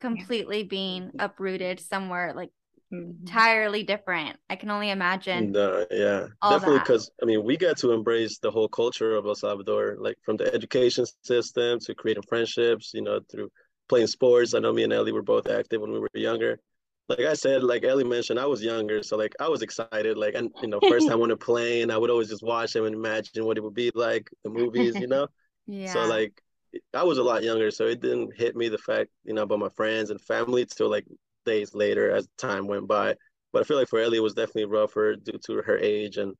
completely 0.00 0.62
being 0.62 1.12
uprooted 1.18 1.80
somewhere 1.80 2.32
like. 2.34 2.50
Mm-hmm. 2.92 3.26
entirely 3.26 3.82
different. 3.82 4.36
I 4.50 4.56
can 4.56 4.70
only 4.70 4.90
imagine. 4.90 5.52
No, 5.52 5.86
yeah, 5.90 6.26
definitely. 6.48 6.78
Because 6.80 7.10
I 7.22 7.26
mean, 7.26 7.42
we 7.42 7.56
got 7.56 7.76
to 7.78 7.92
embrace 7.92 8.38
the 8.38 8.50
whole 8.50 8.68
culture 8.68 9.14
of 9.14 9.26
El 9.26 9.34
Salvador, 9.34 9.96
like 9.98 10.18
from 10.22 10.36
the 10.36 10.52
education 10.54 11.06
system 11.22 11.78
to 11.80 11.94
creating 11.94 12.24
friendships. 12.28 12.92
You 12.94 13.02
know, 13.02 13.20
through 13.30 13.50
playing 13.88 14.08
sports. 14.08 14.54
I 14.54 14.58
know 14.58 14.72
me 14.72 14.84
and 14.84 14.92
Ellie 14.92 15.12
were 15.12 15.22
both 15.22 15.48
active 15.48 15.80
when 15.80 15.92
we 15.92 15.98
were 16.00 16.08
younger. 16.14 16.58
Like 17.08 17.20
I 17.20 17.34
said, 17.34 17.62
like 17.62 17.84
Ellie 17.84 18.04
mentioned, 18.04 18.38
I 18.38 18.46
was 18.46 18.62
younger, 18.62 19.02
so 19.02 19.16
like 19.16 19.34
I 19.40 19.48
was 19.48 19.62
excited. 19.62 20.16
Like, 20.16 20.34
and 20.34 20.50
you 20.62 20.68
know, 20.68 20.80
first 20.88 21.08
time 21.08 21.20
on 21.20 21.30
a 21.30 21.36
plane, 21.36 21.90
I 21.90 21.98
would 21.98 22.10
always 22.10 22.28
just 22.28 22.42
watch 22.42 22.72
them 22.72 22.84
and 22.84 22.94
imagine 22.94 23.44
what 23.44 23.58
it 23.58 23.62
would 23.64 23.74
be 23.74 23.90
like, 23.94 24.30
the 24.44 24.50
movies. 24.50 24.98
You 24.98 25.06
know. 25.08 25.26
Yeah. 25.68 25.92
So 25.92 26.06
like 26.06 26.42
I 26.92 27.02
was 27.04 27.18
a 27.18 27.22
lot 27.22 27.42
younger, 27.42 27.70
so 27.70 27.86
it 27.86 28.00
didn't 28.00 28.34
hit 28.34 28.56
me 28.56 28.68
the 28.68 28.78
fact, 28.78 29.10
you 29.24 29.32
know, 29.32 29.42
about 29.42 29.60
my 29.60 29.68
friends 29.68 30.10
and 30.10 30.20
family 30.20 30.66
till 30.66 30.90
like 30.90 31.06
days 31.44 31.74
later 31.74 32.10
as 32.10 32.28
time 32.38 32.66
went 32.66 32.86
by. 32.88 33.14
But 33.52 33.62
I 33.62 33.64
feel 33.64 33.76
like 33.76 33.88
for 33.88 33.98
Ellie 34.00 34.18
it 34.18 34.22
was 34.22 34.34
definitely 34.34 34.66
rougher 34.66 35.16
due 35.16 35.38
to 35.46 35.62
her 35.62 35.78
age 35.78 36.16
and, 36.16 36.34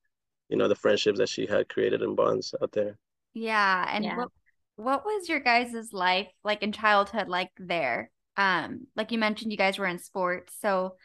you 0.49 0.57
know, 0.57 0.69
the 0.69 0.75
friendships 0.75 1.19
that 1.19 1.29
she 1.29 1.47
had 1.47 1.69
created 1.69 2.03
and 2.03 2.17
bonds 2.17 2.55
out 2.63 2.73
there. 2.73 2.97
Yeah, 3.35 3.87
and 3.91 4.05
Yeah. 4.05 4.17
what 4.17 4.29
what 4.77 5.05
was 5.05 5.29
your 5.29 5.41
guys' 5.41 5.93
life 5.93 6.29
like 6.45 6.63
in 6.63 6.73
childhood 6.73 7.29
like 7.29 7.51
there? 7.59 8.11
Um, 8.37 8.87
like 8.97 9.13
you 9.13 9.19
mentioned 9.19 9.53
you 9.53 9.59
guys 9.59 9.79
were 9.79 9.87
in 9.87 9.99
sports. 9.99 10.55
So 10.61 10.97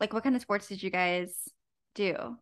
like 0.00 0.12
what 0.12 0.24
kind 0.24 0.34
of 0.34 0.42
sports 0.42 0.68
did 0.68 0.82
you 0.82 0.90
guys 0.90 1.34
do? 1.94 2.36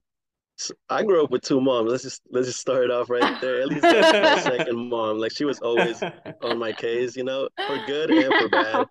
So 0.56 0.74
I 0.88 1.02
grew 1.02 1.24
up 1.24 1.30
with 1.30 1.42
two 1.42 1.60
moms. 1.60 1.90
Let's 1.90 2.02
just 2.02 2.22
let's 2.30 2.46
just 2.46 2.60
start 2.60 2.84
it 2.84 2.90
off 2.90 3.08
right 3.10 3.24
there. 3.40 3.62
Ellie's 3.62 3.82
my 3.82 4.40
second 4.40 4.90
mom. 4.90 5.18
Like 5.18 5.32
she 5.32 5.44
was 5.44 5.58
always 5.60 6.00
on 6.42 6.58
my 6.58 6.72
case, 6.84 7.16
you 7.16 7.24
know, 7.24 7.48
for 7.66 7.78
good 7.86 8.10
and 8.10 8.34
for 8.36 8.48
bad. 8.48 8.86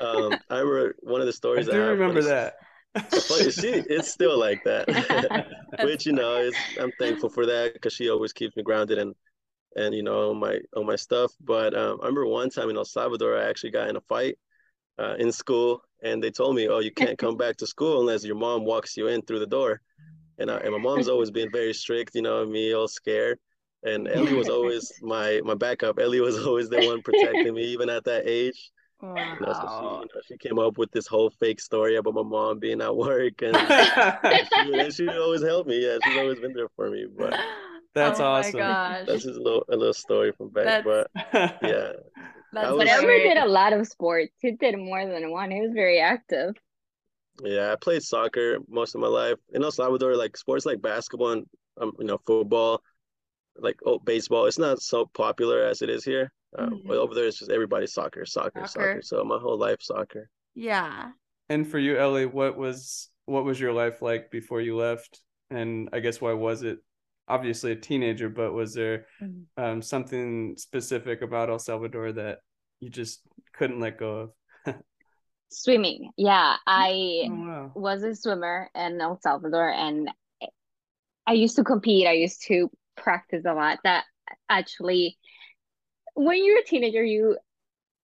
Um, 0.00 0.38
I 0.48 0.58
remember 0.58 0.94
one 1.00 1.20
of 1.20 1.26
the 1.26 1.32
I 1.32 1.34
stories 1.34 1.66
do 1.66 1.72
I 1.72 1.86
remember 1.88 2.14
was- 2.14 2.26
that. 2.26 2.54
But 2.94 3.52
she, 3.52 3.68
it's 3.88 4.10
still 4.10 4.38
like 4.38 4.62
that. 4.64 4.88
which 5.84 6.06
you 6.06 6.12
know 6.12 6.36
is 6.36 6.54
I'm 6.80 6.92
thankful 6.92 7.28
for 7.28 7.46
that 7.46 7.74
because 7.74 7.92
she 7.92 8.10
always 8.10 8.32
keeps 8.32 8.56
me 8.56 8.62
grounded 8.62 8.98
and 8.98 9.14
and 9.76 9.94
you 9.94 10.02
know 10.02 10.30
on 10.30 10.38
my 10.38 10.58
on 10.76 10.86
my 10.86 10.96
stuff. 10.96 11.32
But 11.40 11.76
um, 11.76 11.98
I 12.00 12.06
remember 12.06 12.26
one 12.26 12.50
time 12.50 12.70
in 12.70 12.76
El 12.76 12.84
Salvador, 12.84 13.38
I 13.38 13.48
actually 13.48 13.70
got 13.70 13.88
in 13.88 13.96
a 13.96 14.00
fight 14.02 14.38
uh, 14.98 15.14
in 15.18 15.30
school, 15.32 15.82
and 16.02 16.22
they 16.22 16.30
told 16.30 16.56
me, 16.56 16.68
"Oh, 16.68 16.78
you 16.80 16.90
can't 16.92 17.18
come 17.18 17.36
back 17.36 17.56
to 17.58 17.66
school 17.66 18.00
unless 18.00 18.24
your 18.24 18.36
mom 18.36 18.64
walks 18.64 18.96
you 18.96 19.08
in 19.08 19.22
through 19.22 19.40
the 19.40 19.46
door." 19.46 19.80
And 20.38 20.50
I, 20.50 20.56
and 20.58 20.72
my 20.72 20.78
mom's 20.78 21.08
always 21.08 21.30
been 21.30 21.50
very 21.50 21.74
strict, 21.74 22.14
you 22.14 22.22
know, 22.22 22.46
me 22.46 22.72
all 22.72 22.88
scared. 22.88 23.38
And 23.84 24.08
Ellie 24.08 24.34
was 24.34 24.48
always 24.48 24.92
my 25.02 25.40
my 25.44 25.54
backup. 25.54 25.98
Ellie 25.98 26.20
was 26.20 26.38
always 26.46 26.68
the 26.68 26.84
one 26.86 27.02
protecting 27.02 27.54
me, 27.54 27.64
even 27.64 27.88
at 27.90 28.04
that 28.04 28.22
age. 28.26 28.70
You 29.00 29.08
know, 29.14 29.52
so 29.52 29.60
she, 29.78 29.84
you 29.84 30.00
know, 30.00 30.20
she 30.26 30.36
came 30.38 30.58
up 30.58 30.76
with 30.78 30.90
this 30.90 31.06
whole 31.06 31.30
fake 31.30 31.60
story 31.60 31.96
about 31.96 32.14
my 32.14 32.22
mom 32.22 32.58
being 32.58 32.80
at 32.80 32.94
work, 32.96 33.42
and 33.42 33.56
she, 34.52 34.78
and 34.78 34.92
she 34.94 35.08
always 35.08 35.42
helped 35.42 35.68
me. 35.68 35.84
Yeah, 35.84 35.98
she's 36.04 36.16
always 36.18 36.40
been 36.40 36.52
there 36.52 36.68
for 36.76 36.90
me. 36.90 37.06
But 37.16 37.34
That's 37.94 38.20
oh 38.20 38.24
awesome. 38.24 38.60
my 38.60 38.66
gosh. 38.66 39.06
that's 39.06 39.22
just 39.24 39.38
a 39.38 39.42
little 39.42 39.64
a 39.70 39.76
little 39.76 39.94
story 39.94 40.32
from 40.32 40.50
back. 40.50 40.84
That's- 40.84 41.06
But 41.32 41.58
yeah, 41.62 41.92
That's 42.52 42.66
I 42.66 42.70
But 42.70 42.76
was- 42.76 42.88
Elmer 42.88 43.18
did 43.18 43.36
a 43.38 43.46
lot 43.46 43.72
of 43.72 43.86
sports. 43.86 44.32
He 44.40 44.52
did 44.52 44.76
more 44.78 45.04
than 45.06 45.30
one. 45.30 45.50
He 45.50 45.60
was 45.60 45.72
very 45.74 46.00
active. 46.00 46.54
yeah, 47.42 47.72
I 47.72 47.76
played 47.76 48.02
soccer 48.02 48.58
most 48.68 48.94
of 48.94 49.00
my 49.00 49.08
life 49.08 49.38
in 49.52 49.62
El 49.62 49.70
Salvador. 49.70 50.16
Like 50.16 50.36
sports 50.36 50.66
like 50.66 50.82
basketball 50.82 51.30
and 51.32 51.46
um, 51.80 51.92
you 51.98 52.06
know 52.06 52.18
football, 52.26 52.82
like 53.60 53.78
oh 53.84 53.98
baseball. 53.98 54.46
It's 54.46 54.58
not 54.58 54.80
so 54.82 55.06
popular 55.06 55.62
as 55.64 55.82
it 55.82 55.90
is 55.90 56.04
here. 56.04 56.32
Um, 56.58 56.70
Mhm. 56.70 56.86
but 56.86 56.96
over 56.98 57.14
there, 57.14 57.26
it's 57.26 57.38
just 57.38 57.50
everybody 57.50 57.86
soccer, 57.86 58.24
soccer, 58.24 58.66
Soccer. 58.66 58.68
soccer. 58.68 59.02
So 59.02 59.24
my 59.24 59.38
whole 59.38 59.58
life 59.58 59.82
soccer. 59.82 60.30
Yeah. 60.54 61.12
And 61.50 61.66
for 61.66 61.78
you, 61.78 61.98
Ellie, 61.98 62.26
what 62.26 62.56
was 62.56 63.10
what 63.26 63.44
was 63.44 63.60
your 63.60 63.72
life 63.74 64.00
like 64.00 64.30
before 64.30 64.60
you 64.62 64.76
left? 64.76 65.20
And 65.50 65.88
I 65.92 66.00
guess 66.00 66.20
why 66.20 66.32
was 66.32 66.62
it? 66.62 66.78
Obviously 67.28 67.72
a 67.72 67.76
teenager, 67.76 68.30
but 68.30 68.52
was 68.54 68.72
there 68.72 69.06
Mhm. 69.20 69.44
um, 69.58 69.82
something 69.82 70.56
specific 70.56 71.20
about 71.20 71.50
El 71.50 71.58
Salvador 71.58 72.12
that 72.12 72.38
you 72.80 72.88
just 72.88 73.20
couldn't 73.52 73.80
let 73.80 73.98
go 73.98 74.10
of? 74.20 74.32
Swimming. 75.50 76.10
Yeah, 76.16 76.56
I 76.66 77.28
Oh, 77.30 77.34
wow. 77.34 77.72
was 77.74 78.02
a 78.02 78.14
swimmer 78.14 78.70
in 78.74 79.00
El 79.00 79.18
Salvador 79.20 79.68
and 79.70 80.10
I 81.26 81.32
used 81.32 81.56
to 81.56 81.64
compete. 81.64 82.06
I 82.06 82.12
used 82.12 82.42
to 82.46 82.70
practice 83.02 83.44
a 83.46 83.54
lot. 83.54 83.78
That 83.84 84.04
actually, 84.48 85.16
when 86.14 86.44
you're 86.44 86.60
a 86.60 86.64
teenager, 86.64 87.04
you, 87.04 87.38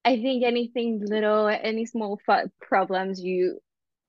I 0.05 0.21
think 0.21 0.45
anything 0.45 1.01
little, 1.05 1.49
any 1.49 1.87
small 1.87 2.21
problems, 2.61 3.21
you, 3.21 3.61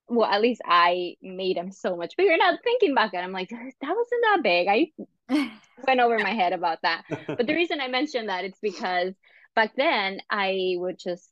well, 0.07 0.29
at 0.29 0.41
least 0.41 0.61
I 0.65 1.15
made 1.21 1.57
them 1.57 1.71
so 1.71 1.95
much 1.95 2.15
bigger. 2.17 2.37
Now 2.37 2.57
thinking 2.63 2.93
back 2.93 3.13
at, 3.13 3.23
I'm 3.23 3.31
like, 3.31 3.49
that 3.49 3.57
wasn't 3.81 4.23
that 4.23 4.39
big. 4.43 4.67
I 4.67 5.51
went 5.87 5.99
over 5.99 6.19
my 6.19 6.33
head 6.33 6.53
about 6.53 6.79
that. 6.83 7.03
But 7.27 7.47
the 7.47 7.55
reason 7.55 7.81
I 7.81 7.87
mentioned 7.87 8.29
that 8.29 8.45
it's 8.45 8.59
because 8.61 9.13
back 9.55 9.71
then 9.75 10.19
I 10.29 10.75
would 10.77 10.99
just 10.99 11.29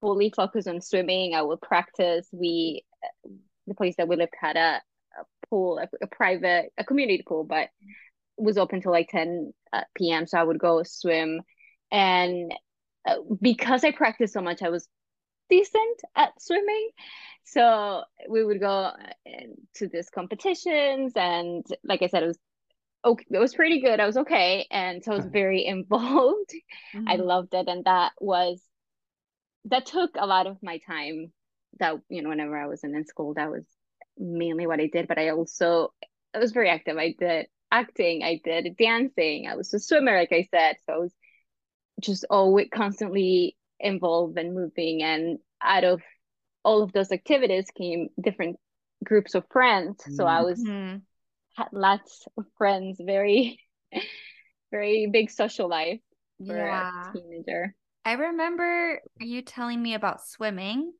fully 0.00 0.32
focus 0.34 0.66
on 0.66 0.80
swimming. 0.80 1.34
I 1.34 1.42
would 1.42 1.60
practice. 1.60 2.26
We, 2.32 2.84
the 3.66 3.74
place 3.74 3.96
that 3.96 4.08
we 4.08 4.16
lived 4.16 4.34
had 4.38 4.56
a, 4.56 4.80
a 5.18 5.24
pool, 5.48 5.78
a, 5.78 5.88
a 6.02 6.06
private, 6.06 6.72
a 6.78 6.84
community 6.84 7.22
pool, 7.26 7.44
but 7.44 7.68
was 8.40 8.58
open 8.58 8.82
till 8.82 8.92
like 8.92 9.08
10 9.10 9.52
uh, 9.72 9.84
p.m. 9.96 10.26
So 10.26 10.38
I 10.38 10.44
would 10.44 10.58
go 10.60 10.82
swim. 10.84 11.42
And 11.92 12.52
uh, 13.08 13.16
because 13.40 13.84
I 13.84 13.92
practiced 13.92 14.34
so 14.34 14.42
much, 14.42 14.62
I 14.62 14.70
was 14.70 14.88
decent 15.50 16.00
at 16.16 16.30
swimming. 16.40 16.90
So 17.44 18.04
we 18.28 18.44
would 18.44 18.60
go 18.60 18.70
uh, 18.70 18.94
to 19.76 19.88
these 19.88 20.10
competitions. 20.10 21.14
And 21.16 21.66
like 21.84 22.02
I 22.02 22.08
said, 22.08 22.24
it 22.24 22.28
was 22.28 22.38
okay. 23.04 23.26
It 23.30 23.38
was 23.38 23.54
pretty 23.54 23.80
good. 23.80 24.00
I 24.00 24.06
was 24.06 24.18
okay. 24.18 24.66
And 24.70 25.04
so 25.04 25.12
I 25.12 25.16
was 25.16 25.26
very 25.26 25.66
involved. 25.66 26.52
I 27.06 27.16
Mhm. 27.16 27.26
loved 27.26 27.54
it. 27.54 27.68
And 27.68 27.84
that 27.86 28.12
was, 28.20 28.62
that 29.66 29.86
took 29.86 30.10
a 30.18 30.26
lot 30.26 30.46
of 30.46 30.62
my 30.62 30.78
time. 30.78 31.32
That, 31.78 31.96
you 32.08 32.22
know, 32.22 32.30
whenever 32.30 32.58
I 32.58 32.66
wasn't 32.66 32.96
in 32.96 33.06
school, 33.06 33.34
that 33.34 33.50
was 33.50 33.64
mainly 34.18 34.66
what 34.66 34.80
I 34.80 34.88
did. 34.92 35.06
But 35.08 35.18
I 35.18 35.30
also, 35.30 35.92
I 36.34 36.38
was 36.38 36.52
very 36.52 36.68
active. 36.68 36.96
I 36.98 37.14
did 37.18 37.46
acting, 37.72 38.22
I 38.22 38.40
did 38.44 38.76
dancing, 38.76 39.46
I 39.48 39.56
was 39.56 39.72
a 39.74 39.80
swimmer, 39.80 40.16
like 40.16 40.32
I 40.32 40.48
said. 40.50 40.76
So 40.86 40.92
I 40.94 40.98
was 40.98 41.14
just 42.00 42.24
always 42.30 42.68
constantly 42.72 43.56
involved 43.80 44.38
and 44.38 44.54
moving. 44.54 45.02
And 45.02 45.38
out 45.62 45.84
of 45.84 46.02
all 46.64 46.82
of 46.82 46.92
those 46.92 47.12
activities 47.12 47.66
came 47.76 48.08
different 48.20 48.58
groups 49.04 49.34
of 49.34 49.44
friends. 49.50 50.04
So 50.12 50.26
I 50.26 50.42
was 50.42 50.64
Mhm. 50.64 51.02
had 51.56 51.68
lots 51.72 52.26
of 52.36 52.46
friends, 52.58 53.00
very, 53.04 53.60
very 54.70 55.08
big 55.12 55.30
social 55.30 55.68
life 55.68 56.00
for 56.46 56.58
Yeah. 56.58 56.84
a 57.12 57.12
teenager. 57.12 57.74
I 58.04 58.14
remember 58.14 59.00
you 59.20 59.42
telling 59.42 59.82
me 59.82 59.94
about 59.94 60.24
swimming. 60.26 60.92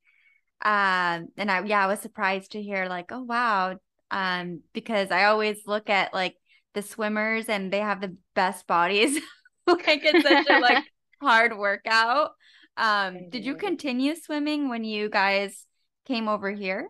Um, 0.62 1.28
and 1.38 1.50
I 1.50 1.64
yeah, 1.64 1.84
I 1.84 1.88
was 1.88 2.00
surprised 2.00 2.52
to 2.52 2.62
hear 2.62 2.86
like, 2.86 3.12
oh 3.12 3.22
wow. 3.22 3.78
Um, 4.10 4.62
because 4.74 5.10
I 5.10 5.26
always 5.26 5.66
look 5.66 5.90
at 5.90 6.14
like 6.14 6.36
the 6.74 6.82
swimmers 6.82 7.48
and 7.48 7.72
they 7.72 7.80
have 7.80 8.00
the 8.00 8.16
best 8.34 8.66
bodies. 8.66 9.20
like 9.66 10.04
it's 10.04 10.22
such 10.22 10.46
a 10.46 10.56
like 10.56 10.84
hard 11.22 11.56
workout. 11.56 12.32
Um, 12.76 13.28
did 13.30 13.44
you 13.44 13.56
continue 13.56 14.14
swimming 14.16 14.68
when 14.68 14.84
you 14.84 15.08
guys 15.10 15.66
came 16.06 16.28
over 16.28 16.50
here? 16.50 16.88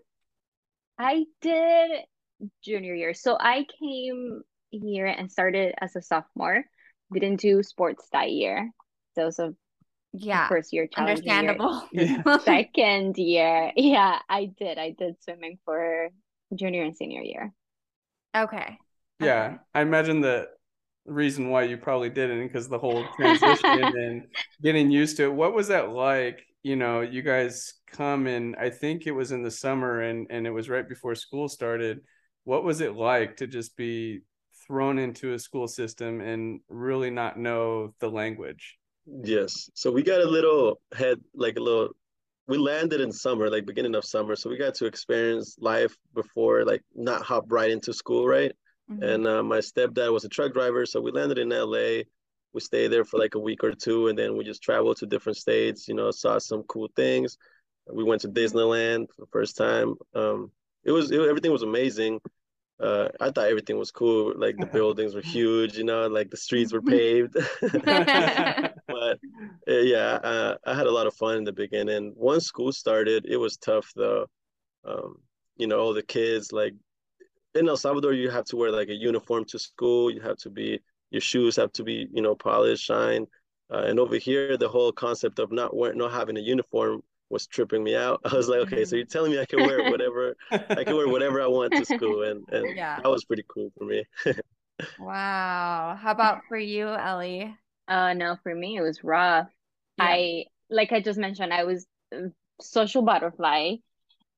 I 0.99 1.25
did 1.41 2.05
junior 2.63 2.95
year. 2.95 3.15
So 3.15 3.37
I 3.39 3.67
came 3.81 4.43
here 4.71 5.07
and 5.07 5.31
started 5.31 5.75
as 5.81 5.97
a 5.97 6.03
sophomore. 6.03 6.65
Didn't 7.13 7.37
do 7.41 7.63
sports 7.63 8.09
that 8.13 8.31
year. 8.31 8.71
So 9.15 9.23
it 9.23 9.27
was 9.27 9.39
a 9.39 9.55
Yeah, 10.13 10.49
first 10.49 10.73
year 10.73 10.87
challenging 10.87 11.39
year. 11.39 11.63
understandable. 11.63 11.89
Yeah. 11.93 12.23
Second 12.39 13.19
year, 13.19 13.73
yeah, 13.77 14.21
I 14.29 14.47
did. 14.47 14.79
I 14.79 14.93
did 14.93 15.23
swimming 15.23 15.59
for 15.65 16.11
junior 16.55 16.85
and 16.85 16.97
senior 16.97 17.23
year. 17.23 17.53
Okay. 18.35 18.81
Yeah, 19.21 19.47
Okay. 19.47 19.57
I 19.75 19.83
imagine 19.83 20.21
the 20.21 20.49
reason 21.07 21.51
why 21.51 21.65
you 21.65 21.77
probably 21.79 22.11
didn't 22.11 22.47
because 22.47 22.69
the 22.69 22.79
whole 22.79 23.05
transition 23.17 23.95
and 23.95 24.29
getting 24.63 24.91
used 24.91 25.17
to 25.19 25.25
it. 25.25 25.35
What 25.35 25.55
was 25.55 25.69
that 25.69 25.91
like? 25.91 26.41
You 26.63 26.77
know, 26.77 27.01
you 27.03 27.23
guys 27.23 27.75
come 27.91 28.27
and 28.27 28.57
I 28.57 28.71
think 28.71 29.07
it 29.07 29.13
was 29.13 29.33
in 29.33 29.43
the 29.43 29.51
summer 29.51 30.03
and 30.03 30.27
and 30.31 30.47
it 30.47 30.51
was 30.51 30.69
right 30.69 30.89
before 30.89 31.15
school 31.15 31.49
started. 31.49 32.01
what 32.45 32.65
was 32.65 32.81
it 32.81 32.95
like 32.97 33.37
to 33.39 33.47
just 33.47 33.77
be 33.77 34.23
thrown 34.67 34.99
into 34.99 35.35
a 35.35 35.39
school 35.39 35.69
system 35.69 36.21
and 36.21 36.61
really 36.69 37.11
not 37.11 37.39
know 37.39 37.95
the 38.01 38.09
language? 38.11 38.79
Yes. 39.25 39.71
So 39.75 39.91
we 39.91 40.03
got 40.03 40.21
a 40.21 40.29
little 40.29 40.81
head, 40.97 41.19
like 41.35 41.57
a 41.57 41.61
little, 41.61 41.91
we 42.49 42.59
landed 42.59 43.01
in 43.01 43.13
summer, 43.13 43.51
like 43.51 43.67
beginning 43.67 43.95
of 43.95 44.05
summer. 44.05 44.37
So 44.37 44.51
we 44.51 44.59
got 44.59 44.75
to 44.77 44.87
experience 44.87 45.57
life 45.61 45.97
before, 46.15 46.65
like 46.65 46.83
not 46.95 47.23
hop 47.23 47.47
right 47.49 47.71
into 47.71 47.93
school, 47.93 48.27
right? 48.27 48.53
Mm-hmm. 48.91 49.03
And 49.03 49.27
uh, 49.27 49.43
my 49.43 49.59
stepdad 49.59 50.13
was 50.13 50.25
a 50.25 50.29
truck 50.29 50.53
driver. 50.53 50.87
So 50.87 51.01
we 51.01 51.13
landed 51.13 51.39
in 51.39 51.51
LA. 51.51 52.03
We 52.53 52.61
stayed 52.61 52.89
there 52.89 53.05
for 53.05 53.19
like 53.19 53.35
a 53.35 53.41
week 53.41 53.63
or 53.63 53.73
two. 53.73 54.09
And 54.09 54.19
then 54.19 54.37
we 54.37 54.45
just 54.45 54.63
traveled 54.63 54.97
to 54.99 55.07
different 55.07 55.39
states, 55.39 55.89
you 55.89 55.95
know, 55.95 56.11
saw 56.11 56.39
some 56.39 56.63
cool 56.65 56.91
things. 56.97 57.39
We 57.93 58.05
went 58.05 58.23
to 58.23 58.29
Disneyland 58.29 59.09
for 59.09 59.23
the 59.23 59.31
first 59.33 59.57
time. 59.57 59.95
Um, 60.15 60.51
it 60.85 60.93
was, 60.93 61.11
it, 61.11 61.21
everything 61.21 61.53
was 61.53 61.63
amazing 61.63 62.21
uh, 62.81 63.09
I 63.21 63.31
thought 63.31 63.49
everything 63.49 63.79
was 63.79 63.91
cool. 63.91 64.33
Like 64.37 64.57
the 64.57 64.67
buildings 64.73 65.15
were 65.15 65.21
huge, 65.21 65.77
you 65.77 65.85
know, 65.85 66.07
like 66.07 66.31
the 66.31 66.37
streets 66.37 66.73
were 66.73 66.83
paved. 66.83 67.37
but 67.61 68.75
uh, 68.89 69.15
yeah, 69.67 70.19
uh, 70.23 70.57
I 70.65 70.75
had 70.75 70.87
a 70.87 70.93
lot 70.93 71.07
of 71.07 71.15
fun 71.15 71.37
in 71.37 71.45
the 71.45 71.53
beginning. 71.53 72.15
Once 72.17 72.47
school 72.47 72.73
started, 72.73 73.27
it 73.29 73.37
was 73.37 73.57
tough 73.59 73.91
though. 73.95 74.27
Um, 74.85 75.17
you 75.57 75.67
know, 75.67 75.79
all 75.79 75.93
the 75.95 76.03
kids 76.03 76.53
like 76.53 76.75
in 77.55 77.69
El 77.69 77.77
Salvador, 77.77 78.13
you 78.13 78.31
have 78.31 78.45
to 78.47 78.57
wear 78.57 78.71
like 78.71 78.89
a 78.89 78.95
uniform 78.95 79.45
to 79.47 79.59
school. 79.59 80.11
You 80.11 80.21
have 80.21 80.37
to 80.39 80.51
be 80.51 80.81
your 81.11 81.21
shoes 81.21 81.57
have 81.57 81.73
to 81.73 81.83
be 81.83 82.07
you 82.13 82.23
know 82.23 82.35
polished, 82.35 82.85
shine. 82.85 83.27
Uh, 83.73 83.85
and 83.87 84.01
over 84.01 84.17
here, 84.17 84.57
the 84.57 84.69
whole 84.69 84.91
concept 84.91 85.39
of 85.39 85.53
not 85.53 85.77
wearing, 85.77 85.99
not 85.99 86.13
having 86.13 86.37
a 86.37 86.41
uniform 86.41 87.03
was 87.29 87.47
tripping 87.47 87.85
me 87.85 87.95
out. 87.95 88.21
I 88.25 88.35
was 88.35 88.49
like, 88.49 88.61
okay, 88.61 88.85
so 88.85 88.97
you're 88.97 89.05
telling 89.05 89.33
me 89.33 89.41
I 89.41 89.47
can 89.47 89.61
wear 89.61 89.85
whatever 89.91 90.37
I 90.51 90.85
can 90.85 90.97
wear 90.97 91.09
whatever 91.09 91.43
I 91.43 91.47
want 91.47 91.73
to 91.75 91.85
school, 91.85 92.23
and 92.23 92.45
and 92.51 92.77
yeah. 92.77 93.01
that 93.03 93.11
was 93.11 93.25
pretty 93.25 93.45
cool 93.49 93.73
for 93.77 93.85
me. 93.85 94.05
wow. 94.99 95.99
How 96.01 96.11
about 96.11 96.43
for 96.49 96.59
you, 96.59 96.89
Ellie? 96.89 97.55
Uh, 97.89 98.13
no, 98.15 98.37
for 98.43 98.55
me 98.55 98.77
it 98.77 98.83
was 98.83 99.03
rough. 99.03 99.49
Yeah. 99.99 100.05
I 100.05 100.45
like 100.69 100.93
I 100.93 101.01
just 101.01 101.19
mentioned, 101.19 101.53
I 101.53 101.65
was 101.65 101.87
social 102.61 103.03
butterfly, 103.03 103.77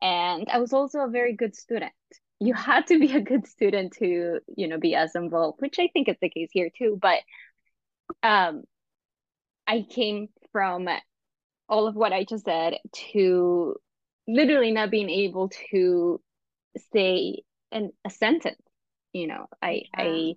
and 0.00 0.48
I 0.48 0.58
was 0.58 0.72
also 0.72 1.00
a 1.00 1.08
very 1.08 1.34
good 1.34 1.54
student. 1.54 1.92
You 2.44 2.54
had 2.54 2.86
to 2.88 2.98
be 2.98 3.14
a 3.14 3.20
good 3.20 3.46
student 3.46 3.92
to 3.98 4.40
you 4.56 4.68
know 4.68 4.78
be 4.78 4.94
as 4.94 5.14
involved, 5.14 5.60
which 5.60 5.78
I 5.78 5.88
think 5.92 6.08
is 6.08 6.16
the 6.20 6.28
case 6.28 6.50
here 6.52 6.70
too. 6.76 6.98
But 7.00 7.20
um, 8.22 8.64
I 9.66 9.86
came 9.88 10.28
from 10.50 10.88
all 11.68 11.86
of 11.86 11.94
what 11.94 12.12
I 12.12 12.24
just 12.24 12.44
said 12.44 12.78
to 13.12 13.76
literally 14.26 14.72
not 14.72 14.90
being 14.90 15.10
able 15.10 15.50
to 15.70 16.20
say 16.92 17.42
an, 17.70 17.92
a 18.04 18.10
sentence. 18.10 18.60
You 19.12 19.28
know, 19.28 19.46
I 19.60 19.82
yeah. 19.96 20.04
I 20.04 20.34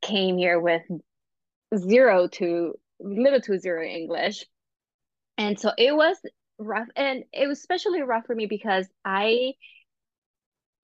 came 0.00 0.36
here 0.36 0.60
with 0.60 0.82
zero 1.76 2.28
to 2.28 2.74
little 3.00 3.40
to 3.40 3.58
zero 3.58 3.84
English. 3.84 4.44
And 5.38 5.58
so 5.58 5.72
it 5.76 5.94
was 5.94 6.16
rough 6.58 6.88
and 6.94 7.24
it 7.32 7.48
was 7.48 7.58
especially 7.58 8.02
rough 8.02 8.26
for 8.26 8.34
me 8.34 8.46
because 8.46 8.86
I 9.04 9.54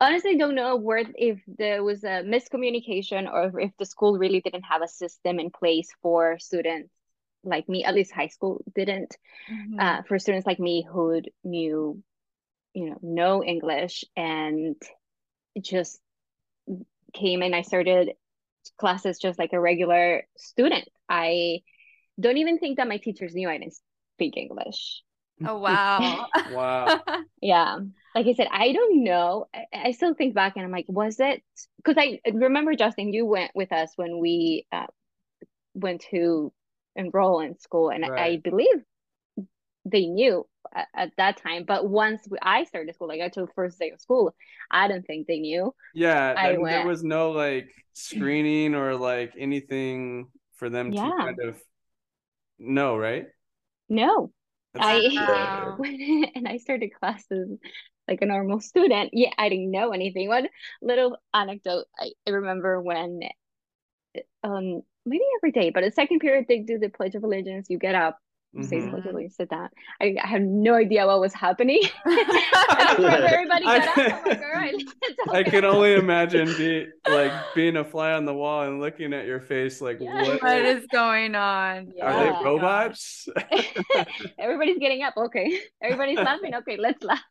honestly 0.00 0.36
don't 0.36 0.54
know 0.54 0.76
where 0.76 1.04
if 1.14 1.40
there 1.46 1.84
was 1.84 2.04
a 2.04 2.22
miscommunication 2.24 3.30
or 3.30 3.60
if 3.60 3.72
the 3.78 3.84
school 3.84 4.18
really 4.18 4.40
didn't 4.40 4.62
have 4.62 4.82
a 4.82 4.88
system 4.88 5.38
in 5.38 5.50
place 5.50 5.90
for 6.02 6.38
students 6.38 6.90
like 7.44 7.68
me, 7.68 7.84
at 7.84 7.94
least 7.94 8.12
high 8.12 8.28
school 8.28 8.62
didn't. 8.74 9.16
Mm-hmm. 9.50 9.80
Uh, 9.80 10.02
for 10.02 10.18
students 10.18 10.46
like 10.46 10.58
me 10.58 10.86
who 10.90 11.22
knew, 11.44 12.02
you 12.74 12.90
know, 12.90 12.98
no 13.02 13.44
English 13.44 14.04
and 14.16 14.76
just 15.60 16.00
came 17.12 17.42
and 17.42 17.54
I 17.54 17.62
started 17.62 18.12
classes 18.78 19.18
just 19.18 19.38
like 19.38 19.52
a 19.52 19.60
regular 19.60 20.24
student. 20.36 20.88
I 21.08 21.60
don't 22.18 22.36
even 22.36 22.58
think 22.58 22.76
that 22.76 22.88
my 22.88 22.98
teachers 22.98 23.34
knew 23.34 23.48
I 23.48 23.58
didn't 23.58 23.78
speak 24.16 24.36
English. 24.36 25.02
Oh 25.46 25.58
wow. 25.58 26.26
wow. 26.52 27.00
yeah. 27.40 27.78
Like 28.14 28.26
I 28.26 28.34
said, 28.34 28.48
I 28.50 28.72
don't 28.72 29.04
know. 29.04 29.46
I, 29.54 29.66
I, 29.72 29.90
still 29.92 30.14
think 30.14 30.34
back 30.34 30.54
and 30.56 30.64
I'm 30.64 30.72
like, 30.72 30.86
was 30.88 31.20
it 31.20 31.42
because 31.76 31.96
I 31.96 32.20
remember 32.32 32.74
Justin, 32.74 33.12
you 33.12 33.24
went 33.24 33.52
with 33.54 33.72
us 33.72 33.92
when 33.96 34.18
we 34.18 34.66
uh, 34.72 34.86
went 35.74 36.04
to 36.10 36.52
enroll 36.96 37.40
in 37.40 37.58
school 37.58 37.90
and 37.90 38.06
right. 38.08 38.32
I 38.32 38.36
believe 38.36 38.84
they 39.84 40.06
knew 40.06 40.46
at, 40.74 40.88
at, 40.94 41.10
that 41.16 41.36
time 41.36 41.64
but 41.66 41.88
once 41.88 42.22
we, 42.28 42.38
i 42.42 42.64
started 42.64 42.94
school 42.94 43.08
like 43.08 43.20
i 43.20 43.28
took 43.28 43.48
the 43.48 43.54
first 43.54 43.78
day 43.78 43.90
of 43.90 44.00
school 44.00 44.34
i 44.70 44.88
don't 44.88 45.06
think 45.06 45.26
they 45.26 45.38
knew 45.38 45.74
yeah 45.94 46.34
I 46.36 46.58
went, 46.58 46.76
there 46.76 46.86
was 46.86 47.02
no 47.02 47.30
like 47.30 47.70
screening 47.92 48.74
or 48.74 48.94
like 48.94 49.32
anything 49.38 50.28
for 50.56 50.68
them 50.68 50.92
yeah. 50.92 51.04
to 51.04 51.10
kind 51.16 51.38
of 51.40 51.60
know 52.58 52.96
right 52.96 53.26
no 53.88 54.22
That's 54.22 54.32
i 54.78 55.74
and 56.34 56.48
i 56.48 56.56
started 56.58 56.90
classes 56.98 57.58
like 58.08 58.22
a 58.22 58.26
normal 58.26 58.60
student 58.60 59.10
yeah 59.12 59.30
i 59.38 59.48
didn't 59.48 59.70
know 59.70 59.92
anything 59.92 60.28
one 60.28 60.48
little 60.82 61.16
anecdote 61.34 61.86
i, 61.98 62.10
I 62.26 62.30
remember 62.30 62.80
when 62.80 63.20
um 64.42 64.82
maybe 65.06 65.24
every 65.38 65.52
day, 65.52 65.70
but 65.70 65.82
the 65.82 65.90
second 65.90 66.20
period 66.20 66.46
they 66.48 66.60
do 66.60 66.78
the 66.78 66.88
Pledge 66.88 67.14
of 67.14 67.24
Allegiance. 67.24 67.68
You 67.70 67.78
get 67.78 67.94
up, 67.94 68.18
mm-hmm. 68.54 68.62
say 68.64 68.80
the 68.80 68.88
Pledge 68.88 69.06
of 69.06 69.14
Allegiance, 69.14 69.36
said 69.36 69.48
that. 69.50 69.70
I, 70.00 70.16
I 70.22 70.26
had 70.26 70.42
no 70.42 70.74
idea 70.74 71.06
what 71.06 71.20
was 71.20 71.32
happening. 71.32 71.80
everybody 72.06 73.64
got 73.64 73.98
I, 73.98 74.06
up. 74.06 74.26
Like, 74.26 74.76
I 75.30 75.42
can 75.42 75.64
only 75.64 75.94
imagine 75.94 76.46
be 76.56 76.86
like 77.08 77.32
being 77.54 77.76
a 77.76 77.84
fly 77.84 78.12
on 78.12 78.24
the 78.24 78.34
wall 78.34 78.62
and 78.62 78.80
looking 78.80 79.12
at 79.12 79.26
your 79.26 79.40
face 79.40 79.80
like 79.80 79.98
yeah. 80.00 80.22
what? 80.22 80.42
what 80.42 80.64
is 80.64 80.86
going 80.92 81.34
on? 81.34 81.92
Yeah. 81.94 82.06
Are 82.06 82.24
they 82.24 82.44
robots? 82.44 83.28
Everybody's 84.38 84.78
getting 84.78 85.02
up. 85.02 85.14
Okay. 85.16 85.60
Everybody's 85.82 86.18
laughing. 86.18 86.54
Okay, 86.54 86.76
let's 86.76 87.02
laugh. 87.02 87.22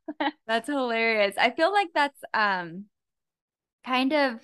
that's 0.47 0.67
hilarious. 0.67 1.35
I 1.37 1.51
feel 1.51 1.71
like 1.71 1.89
that's 1.93 2.19
um 2.33 2.85
kind 3.85 4.13
of 4.13 4.39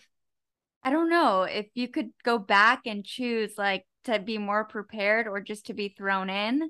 I 0.84 0.92
don't 0.92 1.10
know 1.10 1.44
if 1.44 1.68
you 1.74 1.88
could 1.88 2.10
go 2.24 2.38
back 2.38 2.82
and 2.86 3.04
choose 3.04 3.54
like 3.58 3.86
to 4.06 4.20
be 4.20 4.38
more 4.38 4.64
prepared 4.64 5.28
or 5.28 5.42
just 5.42 5.68
to 5.68 5.74
be 5.74 5.90
thrown 5.90 6.30
in 6.30 6.70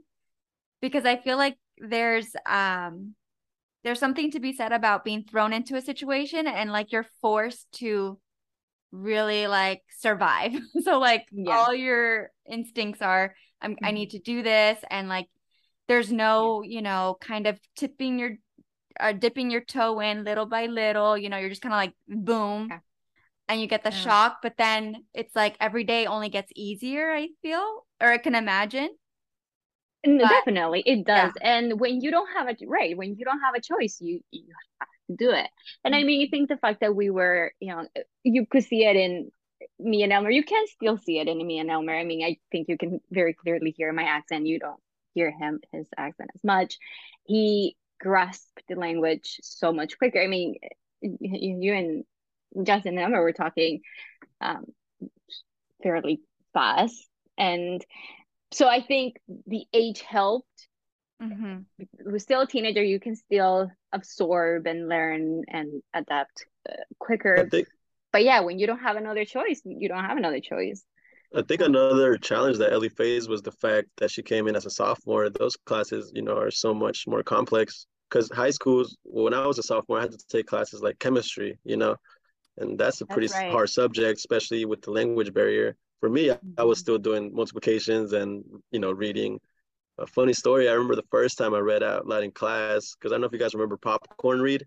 because 0.82 1.06
I 1.06 1.18
feel 1.18 1.38
like 1.38 1.58
there's 1.78 2.36
um 2.46 3.16
there's 3.84 4.00
something 4.00 4.32
to 4.32 4.40
be 4.40 4.54
said 4.54 4.72
about 4.72 5.06
being 5.06 5.24
thrown 5.24 5.54
into 5.54 5.76
a 5.76 5.82
situation 5.82 6.48
and 6.48 6.72
like 6.72 6.92
you're 6.92 7.06
forced 7.22 7.72
to 7.74 8.20
really 8.92 9.48
like 9.48 9.84
survive. 10.00 10.54
so 10.84 10.98
like 11.00 11.26
yeah. 11.32 11.56
all 11.56 11.74
your 11.74 12.32
instincts 12.50 13.02
are 13.02 13.36
I'm 13.62 13.74
mm-hmm. 13.76 13.86
I 13.86 13.92
need 13.92 14.12
to 14.12 14.20
do 14.20 14.42
this 14.42 14.80
and 14.90 15.08
like 15.08 15.28
there's 15.88 16.12
no, 16.12 16.64
you 16.64 16.82
know, 16.82 17.18
kind 17.22 17.46
of 17.46 17.60
tipping 17.76 18.18
your 18.18 18.32
uh, 19.00 19.12
dipping 19.12 19.52
your 19.52 19.62
toe 19.62 20.00
in 20.00 20.24
little 20.24 20.46
by 20.46 20.66
little, 20.68 21.18
you 21.18 21.30
know, 21.30 21.38
you're 21.38 21.50
just 21.50 21.62
kind 21.62 21.74
of 21.74 21.78
like 21.78 21.94
boom. 22.08 22.68
Yeah 22.72 22.80
and 23.48 23.62
you 23.62 23.68
get 23.68 23.84
the 23.84 23.92
yeah. 23.92 23.98
shock, 23.98 24.38
but 24.42 24.54
then 24.58 25.06
it's 25.14 25.36
like 25.36 25.56
every 25.60 25.84
day 25.84 26.06
only 26.06 26.30
gets 26.30 26.52
easier, 26.56 27.12
I 27.12 27.30
feel, 27.42 27.86
or 28.02 28.10
I 28.10 28.18
can 28.18 28.36
imagine. 28.36 28.90
But, 30.04 30.30
Definitely, 30.30 30.84
it 30.86 31.06
does. 31.06 31.34
Yeah. 31.42 31.58
And 31.58 31.80
when 31.80 32.02
you 32.02 32.12
don't 32.12 32.30
have 32.36 32.48
a 32.48 32.56
right, 32.68 32.96
when 32.96 33.16
you 33.16 33.26
don't 33.26 33.40
have 33.40 33.56
a 33.56 33.62
choice, 33.62 33.98
you 34.00 34.20
you 34.32 34.46
have 34.80 34.88
to 35.10 35.16
do 35.16 35.32
it. 35.32 35.50
And 35.84 35.94
mm-hmm. 35.94 36.02
I 36.02 36.04
mean, 36.04 36.22
you 36.22 36.28
think 36.30 36.50
the 36.50 36.58
fact 36.58 36.82
that 36.82 36.96
we 36.96 37.10
were, 37.10 37.54
you 37.60 37.70
know, 37.74 37.88
you 38.24 38.46
could 38.46 38.64
see 38.64 38.86
it 38.86 38.96
in 38.96 39.32
me 39.80 40.04
and 40.04 40.14
Elmer. 40.14 40.30
You 40.30 40.44
can 40.44 40.68
still 40.68 40.98
see 40.98 41.20
it 41.20 41.28
in 41.28 41.46
me 41.46 41.58
and 41.60 41.72
Elmer. 41.72 41.96
I 41.96 42.04
mean, 42.04 42.24
I 42.24 42.38
think 42.52 42.68
you 42.70 42.78
can 42.78 43.00
very 43.10 43.34
clearly 43.34 43.74
hear 43.76 43.92
my 43.94 44.04
accent. 44.04 44.46
You 44.46 44.60
don't 44.60 44.80
hear 45.16 45.32
him 45.32 45.60
his 45.72 45.88
accent 45.98 46.30
as 46.36 46.44
much. 46.44 46.78
He 47.24 47.76
grasped 48.00 48.64
the 48.70 48.76
language 48.76 49.40
so 49.42 49.72
much 49.72 49.98
quicker. 49.98 50.22
I 50.22 50.28
mean, 50.28 50.56
you, 51.02 51.58
you 51.62 51.74
and 51.74 52.04
Justin 52.64 52.98
and 52.98 53.14
Emma 53.14 53.22
were 53.22 53.34
talking 53.34 53.82
um, 54.42 54.66
fairly 55.84 56.22
fast. 56.54 57.08
And 57.38 57.84
so 58.52 58.68
I 58.68 58.82
think 58.82 59.18
the 59.48 59.66
age 59.74 60.02
helped. 60.02 60.68
Mm-hmm. 61.22 61.84
We're 62.06 62.20
still 62.20 62.42
a 62.42 62.48
teenager, 62.48 62.84
you 62.84 63.00
can 63.00 63.16
still 63.16 63.72
absorb 63.94 64.68
and 64.68 64.90
learn 64.90 65.44
and 65.48 65.82
adapt 65.94 66.46
uh, 66.70 66.74
quicker. 67.00 67.48
Think, 67.50 67.68
but 68.12 68.24
yeah, 68.24 68.42
when 68.42 68.60
you 68.60 68.68
don't 68.68 68.80
have 68.80 68.98
another 68.98 69.26
choice, 69.26 69.62
you 69.64 69.88
don't 69.88 70.04
have 70.04 70.18
another 70.18 70.42
choice. 70.42 70.84
I 71.36 71.42
think 71.42 71.62
another 71.62 72.18
challenge 72.18 72.58
that 72.60 72.72
Ellie 72.72 72.90
faced 72.90 73.30
was 73.30 73.42
the 73.42 73.52
fact 73.52 73.88
that 73.98 74.12
she 74.12 74.24
came 74.24 74.48
in 74.48 74.56
as 74.56 74.66
a 74.66 74.70
sophomore. 74.70 75.30
Those 75.30 75.58
classes, 75.58 76.12
you 76.14 76.22
know, 76.22 76.38
are 76.38 76.52
so 76.52 76.74
much 76.74 77.08
more 77.08 77.24
complex 77.24 77.88
because 78.10 78.30
high 78.32 78.52
schools, 78.52 78.98
when 79.04 79.34
I 79.34 79.46
was 79.46 79.58
a 79.58 79.64
sophomore, 79.64 80.00
I 80.00 80.04
had 80.04 80.12
to 80.12 80.28
take 80.30 80.48
classes 80.48 80.82
like 80.82 81.00
chemistry, 81.00 81.60
you 81.64 81.76
know, 81.76 81.96
and 82.58 82.78
that's 82.78 83.02
a 83.02 83.06
pretty 83.06 83.28
that's 83.28 83.40
right. 83.40 83.52
hard 83.52 83.70
subject 83.70 84.18
especially 84.18 84.66
with 84.66 84.82
the 84.82 84.92
language 84.92 85.34
barrier 85.34 85.76
for 86.00 86.10
me 86.10 86.32
I, 86.32 86.38
I 86.58 86.64
was 86.64 86.78
mm-hmm. 86.78 86.82
still 86.82 86.98
doing 86.98 87.34
multiplications 87.34 88.14
and 88.14 88.44
you 88.72 88.80
know 88.80 88.92
reading 88.92 89.40
a 89.98 90.08
funny 90.08 90.34
story 90.34 90.68
i 90.68 90.74
remember 90.74 90.96
the 90.96 91.04
first 91.12 91.38
time 91.38 91.54
i 91.54 91.60
read 91.60 91.84
out 91.84 92.08
loud 92.08 92.24
in 92.24 92.32
class 92.32 92.96
because 92.96 93.12
i 93.12 93.16
don't 93.16 93.22
know 93.22 93.28
if 93.28 93.34
you 93.34 93.40
guys 93.40 93.54
remember 93.54 93.78
popcorn 93.78 94.42
read 94.42 94.66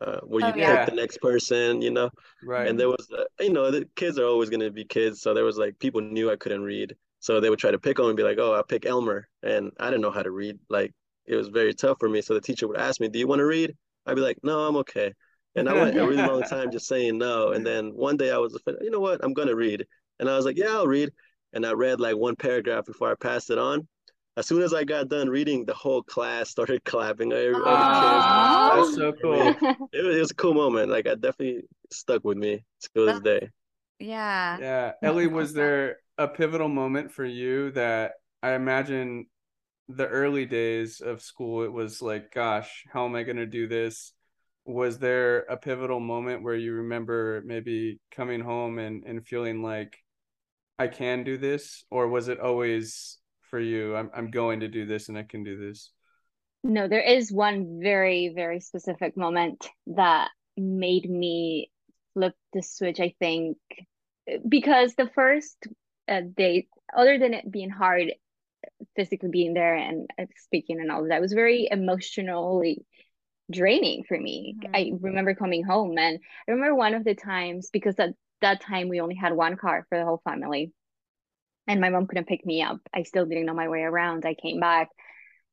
uh, 0.00 0.20
where 0.20 0.40
you 0.40 0.46
Oh, 0.46 0.52
pick 0.52 0.62
yeah. 0.62 0.84
the 0.86 0.94
next 0.94 1.18
person, 1.18 1.82
you 1.82 1.90
know. 1.90 2.10
Right. 2.42 2.66
And 2.66 2.78
there 2.78 2.88
was, 2.88 3.06
uh, 3.16 3.24
you 3.38 3.52
know, 3.52 3.70
the 3.70 3.86
kids 3.96 4.18
are 4.18 4.24
always 4.24 4.48
going 4.48 4.60
to 4.60 4.70
be 4.70 4.84
kids. 4.84 5.20
So 5.20 5.34
there 5.34 5.44
was 5.44 5.58
like 5.58 5.78
people 5.78 6.00
knew 6.00 6.30
I 6.30 6.36
couldn't 6.36 6.62
read. 6.62 6.96
So 7.18 7.38
they 7.38 7.50
would 7.50 7.58
try 7.58 7.70
to 7.70 7.78
pick 7.78 7.98
on 7.98 8.06
me 8.06 8.10
and 8.10 8.16
be 8.16 8.22
like, 8.22 8.38
oh, 8.38 8.54
I'll 8.54 8.64
pick 8.64 8.86
Elmer. 8.86 9.28
And 9.42 9.72
I 9.78 9.86
didn't 9.90 10.00
know 10.00 10.10
how 10.10 10.22
to 10.22 10.30
read. 10.30 10.58
Like 10.70 10.92
it 11.26 11.36
was 11.36 11.48
very 11.48 11.74
tough 11.74 11.98
for 12.00 12.08
me. 12.08 12.22
So 12.22 12.34
the 12.34 12.40
teacher 12.40 12.66
would 12.66 12.78
ask 12.78 13.00
me, 13.00 13.08
do 13.08 13.18
you 13.18 13.26
want 13.26 13.40
to 13.40 13.46
read? 13.46 13.76
I'd 14.06 14.14
be 14.14 14.22
like, 14.22 14.38
no, 14.42 14.60
I'm 14.60 14.76
okay. 14.76 15.12
And 15.56 15.68
I 15.68 15.74
went 15.74 15.96
a 15.96 16.06
really 16.06 16.16
long 16.16 16.42
time 16.42 16.70
just 16.70 16.86
saying 16.86 17.18
no. 17.18 17.52
And 17.52 17.66
then 17.66 17.90
one 17.94 18.16
day 18.16 18.30
I 18.30 18.38
was, 18.38 18.56
you 18.80 18.90
know 18.90 19.00
what? 19.00 19.20
I'm 19.22 19.32
going 19.32 19.48
to 19.48 19.56
read. 19.56 19.84
And 20.18 20.28
I 20.28 20.36
was 20.36 20.44
like, 20.44 20.56
yeah, 20.56 20.68
I'll 20.68 20.86
read. 20.86 21.10
And 21.52 21.66
I 21.66 21.72
read 21.72 22.00
like 22.00 22.16
one 22.16 22.36
paragraph 22.36 22.86
before 22.86 23.10
I 23.10 23.14
passed 23.20 23.50
it 23.50 23.58
on. 23.58 23.88
As 24.36 24.46
soon 24.46 24.62
as 24.62 24.72
I 24.72 24.84
got 24.84 25.08
done 25.08 25.28
reading, 25.28 25.64
the 25.64 25.74
whole 25.74 26.02
class 26.02 26.50
started 26.50 26.84
clapping. 26.84 27.32
All 27.32 27.38
the 27.38 27.62
Aw. 27.66 28.76
That's 28.76 28.94
so 28.94 29.12
cool. 29.20 29.54
kids. 29.54 29.76
It 29.92 30.04
was, 30.04 30.16
it 30.16 30.20
was 30.20 30.30
a 30.30 30.34
cool 30.34 30.54
moment. 30.54 30.90
Like 30.90 31.06
I 31.08 31.14
definitely 31.14 31.62
stuck 31.92 32.24
with 32.24 32.38
me 32.38 32.64
to 32.94 33.06
this 33.06 33.20
day. 33.20 33.50
Yeah. 33.98 34.56
Yeah. 34.58 34.84
That's 34.84 34.96
Ellie, 35.02 35.26
was 35.26 35.52
there 35.52 35.98
a 36.16 36.28
pivotal 36.28 36.68
moment 36.68 37.10
for 37.10 37.24
you 37.24 37.72
that 37.72 38.12
I 38.42 38.52
imagine 38.52 39.26
the 39.88 40.06
early 40.06 40.46
days 40.46 41.00
of 41.00 41.20
school, 41.20 41.64
it 41.64 41.72
was 41.72 42.00
like, 42.00 42.32
gosh, 42.32 42.84
how 42.92 43.04
am 43.06 43.16
I 43.16 43.24
going 43.24 43.36
to 43.36 43.46
do 43.46 43.66
this? 43.66 44.12
Was 44.72 44.98
there 44.98 45.40
a 45.40 45.56
pivotal 45.56 46.00
moment 46.00 46.42
where 46.42 46.54
you 46.54 46.74
remember 46.74 47.42
maybe 47.44 47.98
coming 48.10 48.40
home 48.40 48.78
and, 48.78 49.04
and 49.04 49.26
feeling 49.26 49.62
like 49.62 49.98
I 50.78 50.86
can 50.86 51.24
do 51.24 51.36
this? 51.36 51.84
Or 51.90 52.08
was 52.08 52.28
it 52.28 52.40
always 52.40 53.18
for 53.50 53.58
you, 53.58 53.96
I'm, 53.96 54.10
I'm 54.14 54.30
going 54.30 54.60
to 54.60 54.68
do 54.68 54.86
this 54.86 55.08
and 55.08 55.18
I 55.18 55.24
can 55.24 55.42
do 55.42 55.56
this? 55.58 55.90
No, 56.62 56.88
there 56.88 57.02
is 57.02 57.32
one 57.32 57.80
very, 57.82 58.32
very 58.34 58.60
specific 58.60 59.16
moment 59.16 59.68
that 59.88 60.28
made 60.56 61.10
me 61.10 61.70
flip 62.14 62.34
the 62.52 62.62
switch, 62.62 63.00
I 63.00 63.14
think, 63.18 63.56
because 64.48 64.94
the 64.94 65.10
first 65.14 65.56
uh, 66.06 66.20
day, 66.36 66.68
other 66.96 67.18
than 67.18 67.34
it 67.34 67.50
being 67.50 67.70
hard 67.70 68.12
physically 68.94 69.30
being 69.30 69.54
there 69.54 69.74
and 69.74 70.08
uh, 70.18 70.26
speaking 70.36 70.80
and 70.80 70.92
all 70.92 71.04
that, 71.08 71.20
was 71.20 71.32
very 71.32 71.66
emotionally 71.70 72.84
draining 73.50 74.04
for 74.04 74.18
me. 74.18 74.56
Mhm. 74.62 74.74
I 74.74 74.92
remember 75.00 75.34
coming 75.34 75.64
home 75.64 75.98
and 75.98 76.18
I 76.48 76.50
remember 76.50 76.74
one 76.74 76.94
of 76.94 77.04
the 77.04 77.14
times 77.14 77.70
because 77.72 77.98
at 77.98 78.14
that 78.40 78.60
time 78.60 78.88
we 78.88 79.00
only 79.00 79.14
had 79.16 79.32
one 79.32 79.56
car 79.56 79.86
for 79.88 79.98
the 79.98 80.04
whole 80.04 80.22
family 80.24 80.72
and 81.66 81.80
my 81.80 81.90
mom 81.90 82.06
couldn't 82.06 82.28
pick 82.28 82.44
me 82.44 82.62
up. 82.62 82.78
I 82.94 83.02
still 83.04 83.26
didn't 83.26 83.46
know 83.46 83.54
my 83.54 83.68
way 83.68 83.82
around. 83.82 84.24
I 84.26 84.34
came 84.34 84.60
back. 84.60 84.88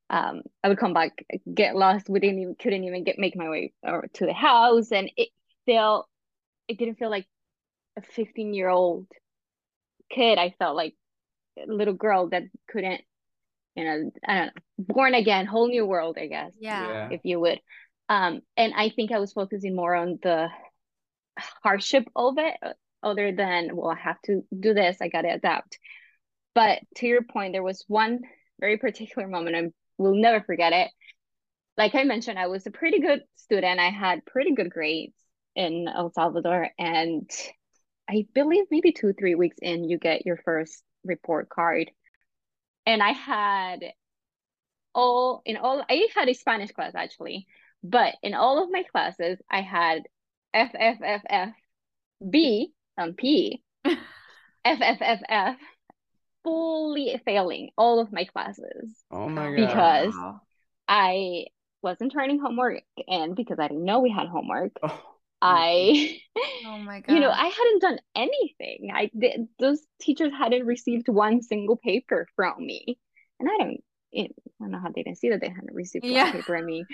Um, 0.10 0.44
I 0.64 0.70
would 0.70 0.78
come 0.78 0.94
back, 0.94 1.12
get 1.54 1.76
lost. 1.76 2.10
We 2.10 2.20
didn't 2.20 2.40
even 2.40 2.56
couldn't 2.56 2.84
even 2.86 3.04
get 3.04 3.20
make 3.20 3.36
my 3.36 3.50
way 3.50 3.74
or 3.84 4.08
to 4.16 4.26
the 4.26 4.34
house, 4.34 4.92
and 4.92 5.12
it 5.18 5.30
felt 5.66 6.08
it 6.68 6.78
didn't 6.78 7.00
feel 7.00 7.10
like 7.12 7.28
a 7.98 8.02
15 8.02 8.54
year 8.54 8.70
old 8.70 9.08
kid. 10.10 10.38
I 10.38 10.56
felt 10.60 10.76
like 10.76 10.96
a 11.58 11.72
little 11.72 11.94
girl 11.94 12.30
that 12.30 12.44
couldn't, 12.70 13.02
you 13.76 13.86
know, 13.86 14.12
I 14.28 14.36
don't 14.36 14.46
know, 14.48 14.86
born 14.96 15.14
again, 15.14 15.46
whole 15.46 15.68
new 15.68 15.86
world, 15.86 16.18
I 16.20 16.28
guess 16.28 16.54
Yeah. 16.60 17.10
if 17.12 17.22
you 17.24 17.40
would. 17.40 17.60
Um, 18.10 18.42
and 18.56 18.74
I 18.76 18.90
think 18.90 19.12
I 19.12 19.20
was 19.20 19.34
focusing 19.34 19.76
more 19.76 19.96
on 19.96 20.20
the 20.22 20.50
hardship 21.64 22.08
of 22.16 22.38
it, 22.38 22.56
uh, 22.64 22.74
other 23.04 23.32
than, 23.32 23.76
well, 23.76 23.92
I 23.92 24.00
have 24.00 24.22
to 24.26 24.44
do 24.58 24.74
this, 24.74 24.98
I 25.02 25.08
got 25.08 25.22
to 25.22 25.30
adapt. 25.30 25.78
But 26.56 26.80
to 26.96 27.08
your 27.08 27.24
point, 27.24 27.54
there 27.54 27.64
was 27.64 27.84
one 27.88 28.22
very 28.60 28.78
particular 28.78 29.28
moment, 29.28 29.56
I 29.56 29.72
will 29.98 30.16
never 30.16 30.44
forget 30.44 30.74
it. 30.74 30.90
Like 31.78 31.94
I 31.94 32.04
mentioned, 32.04 32.40
I 32.40 32.48
was 32.48 32.66
a 32.66 32.72
pretty 32.72 33.00
good 33.00 33.22
student. 33.36 33.80
I 33.80 33.90
had 33.90 34.26
pretty 34.26 34.56
good 34.56 34.72
grades 34.72 35.14
in 35.56 35.88
El 35.88 36.12
Salvador. 36.12 36.70
And 36.80 37.30
I 38.10 38.26
believe 38.34 38.66
maybe 38.72 38.94
two, 38.94 39.14
three 39.14 39.36
weeks 39.36 39.58
in, 39.62 39.84
you 39.84 40.00
get 40.00 40.26
your 40.26 40.38
first 40.38 40.82
report 41.04 41.50
card. 41.50 41.92
And 42.86 43.04
I 43.04 43.12
had 43.12 43.80
all 44.96 45.44
in 45.46 45.58
all 45.58 45.84
I 45.88 46.08
had 46.16 46.30
a 46.30 46.34
Spanish 46.34 46.72
class 46.72 46.96
actually, 46.96 47.46
but 47.84 48.16
in 48.24 48.34
all 48.34 48.64
of 48.64 48.72
my 48.72 48.84
classes 48.84 49.38
I 49.50 49.62
had 49.62 50.04
F 50.54 50.72
F 50.78 50.98
F 51.04 51.22
F 51.30 51.50
B 52.30 52.72
um 52.98 53.14
P 53.14 53.62
F 53.86 53.98
F 54.66 54.98
F 55.02 55.20
F 55.30 55.56
fully 56.44 57.20
failing 57.26 57.70
all 57.78 58.00
of 58.00 58.12
my 58.12 58.24
classes. 58.26 58.96
Oh 59.12 59.28
my 59.30 59.56
God. 59.56 59.68
Because- 59.68 60.16
I 60.90 61.48
wasn't 61.84 62.14
turning 62.14 62.40
homework 62.40 62.82
in 63.08 63.34
because 63.36 63.60
I 63.60 63.68
didn't 63.68 63.84
know 63.84 64.00
we 64.00 64.10
had 64.10 64.28
homework. 64.28 64.72
Oh, 64.82 65.02
I 65.42 66.18
Oh 66.66 66.78
my 66.80 67.02
god. 67.02 67.14
you 67.14 67.20
know, 67.20 67.30
I 67.30 67.46
hadn't 67.48 67.82
done 67.82 68.00
anything. 68.16 68.90
I 68.94 69.12
th- 69.20 69.42
those 69.60 69.82
teachers 70.00 70.32
hadn't 70.38 70.66
received 70.66 71.10
one 71.10 71.42
single 71.42 71.76
paper 71.76 72.26
from 72.38 72.54
me, 72.66 72.98
and 73.40 73.50
I 73.50 73.58
don't, 73.58 73.78
I 74.18 74.28
don't 74.62 74.72
know 74.72 74.80
how 74.80 74.90
they 74.96 75.04
didn't 75.04 75.18
see 75.20 75.30
that 75.32 75.42
they 75.42 75.50
hadn't 75.50 75.74
received 75.74 76.06
Yeah. 76.06 76.24
one 76.24 76.32
paper 76.32 76.58
from 76.58 76.66
me. 76.66 76.86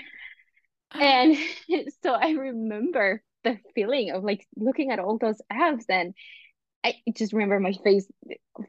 And 0.99 1.37
so 2.03 2.13
I 2.13 2.31
remember 2.31 3.21
the 3.43 3.57
feeling 3.75 4.11
of 4.11 4.23
like 4.23 4.47
looking 4.55 4.91
at 4.91 4.99
all 4.99 5.17
those 5.17 5.41
Fs, 5.51 5.85
and 5.89 6.13
I 6.83 6.95
just 7.15 7.33
remember 7.33 7.59
my 7.59 7.73
face 7.83 8.07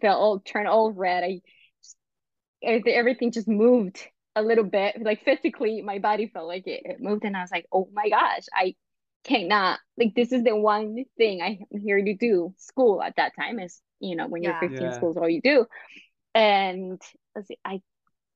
felt 0.00 0.20
all 0.20 0.40
turned 0.40 0.68
all 0.68 0.92
red. 0.92 1.24
I 1.24 1.40
just, 1.82 1.96
everything, 2.62 2.94
everything 2.94 3.32
just 3.32 3.48
moved 3.48 4.00
a 4.36 4.42
little 4.42 4.64
bit, 4.64 4.96
like 5.02 5.24
physically, 5.24 5.82
my 5.82 5.98
body 5.98 6.28
felt 6.28 6.48
like 6.48 6.66
it, 6.66 6.82
it 6.84 7.00
moved, 7.00 7.24
and 7.24 7.36
I 7.36 7.42
was 7.42 7.50
like, 7.52 7.66
oh 7.72 7.88
my 7.92 8.08
gosh, 8.08 8.44
I 8.54 8.74
cannot 9.24 9.80
like 9.98 10.14
this 10.14 10.32
is 10.32 10.44
the 10.44 10.56
one 10.56 11.04
thing 11.16 11.42
I'm 11.42 11.80
here 11.80 12.02
to 12.02 12.14
do. 12.16 12.54
School 12.58 13.02
at 13.02 13.16
that 13.16 13.32
time 13.38 13.60
is, 13.60 13.80
you 14.00 14.16
know, 14.16 14.28
when 14.28 14.42
you're 14.42 14.54
15, 14.54 14.90
Yeah. 14.90 14.92
school's 14.92 15.16
all 15.16 15.28
you 15.28 15.42
do. 15.42 15.66
And 16.34 17.00
I 17.36 17.38
was 17.40 17.46
like, 17.50 17.60
I 17.64 17.82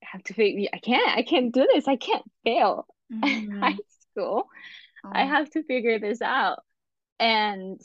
have 0.04 0.22
to 0.24 0.34
figure 0.34 0.68
I 0.72 0.78
can't, 0.78 1.16
I 1.18 1.22
can't 1.22 1.52
do 1.54 1.66
this. 1.72 1.88
I 1.88 1.96
can't 1.96 2.24
fail 2.44 2.86
Mhm. 3.10 3.48
high 3.62 3.76
school. 4.12 4.48
I 5.12 5.24
Oh. 5.24 5.26
have 5.26 5.50
to 5.52 5.62
figure 5.64 5.98
this 5.98 6.22
out. 6.22 6.60
And 7.20 7.80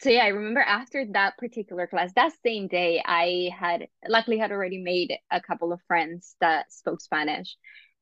so 0.00 0.10
yeah, 0.10 0.24
I 0.24 0.28
remember 0.28 0.60
after 0.60 1.06
that 1.12 1.38
particular 1.38 1.86
class, 1.86 2.12
that 2.14 2.32
same 2.44 2.66
day, 2.66 3.00
I 3.04 3.50
had 3.56 3.86
luckily 4.08 4.38
had 4.38 4.50
already 4.50 4.78
made 4.78 5.14
a 5.30 5.40
couple 5.40 5.72
of 5.72 5.80
friends 5.86 6.34
that 6.40 6.72
spoke 6.72 7.00
Spanish. 7.00 7.56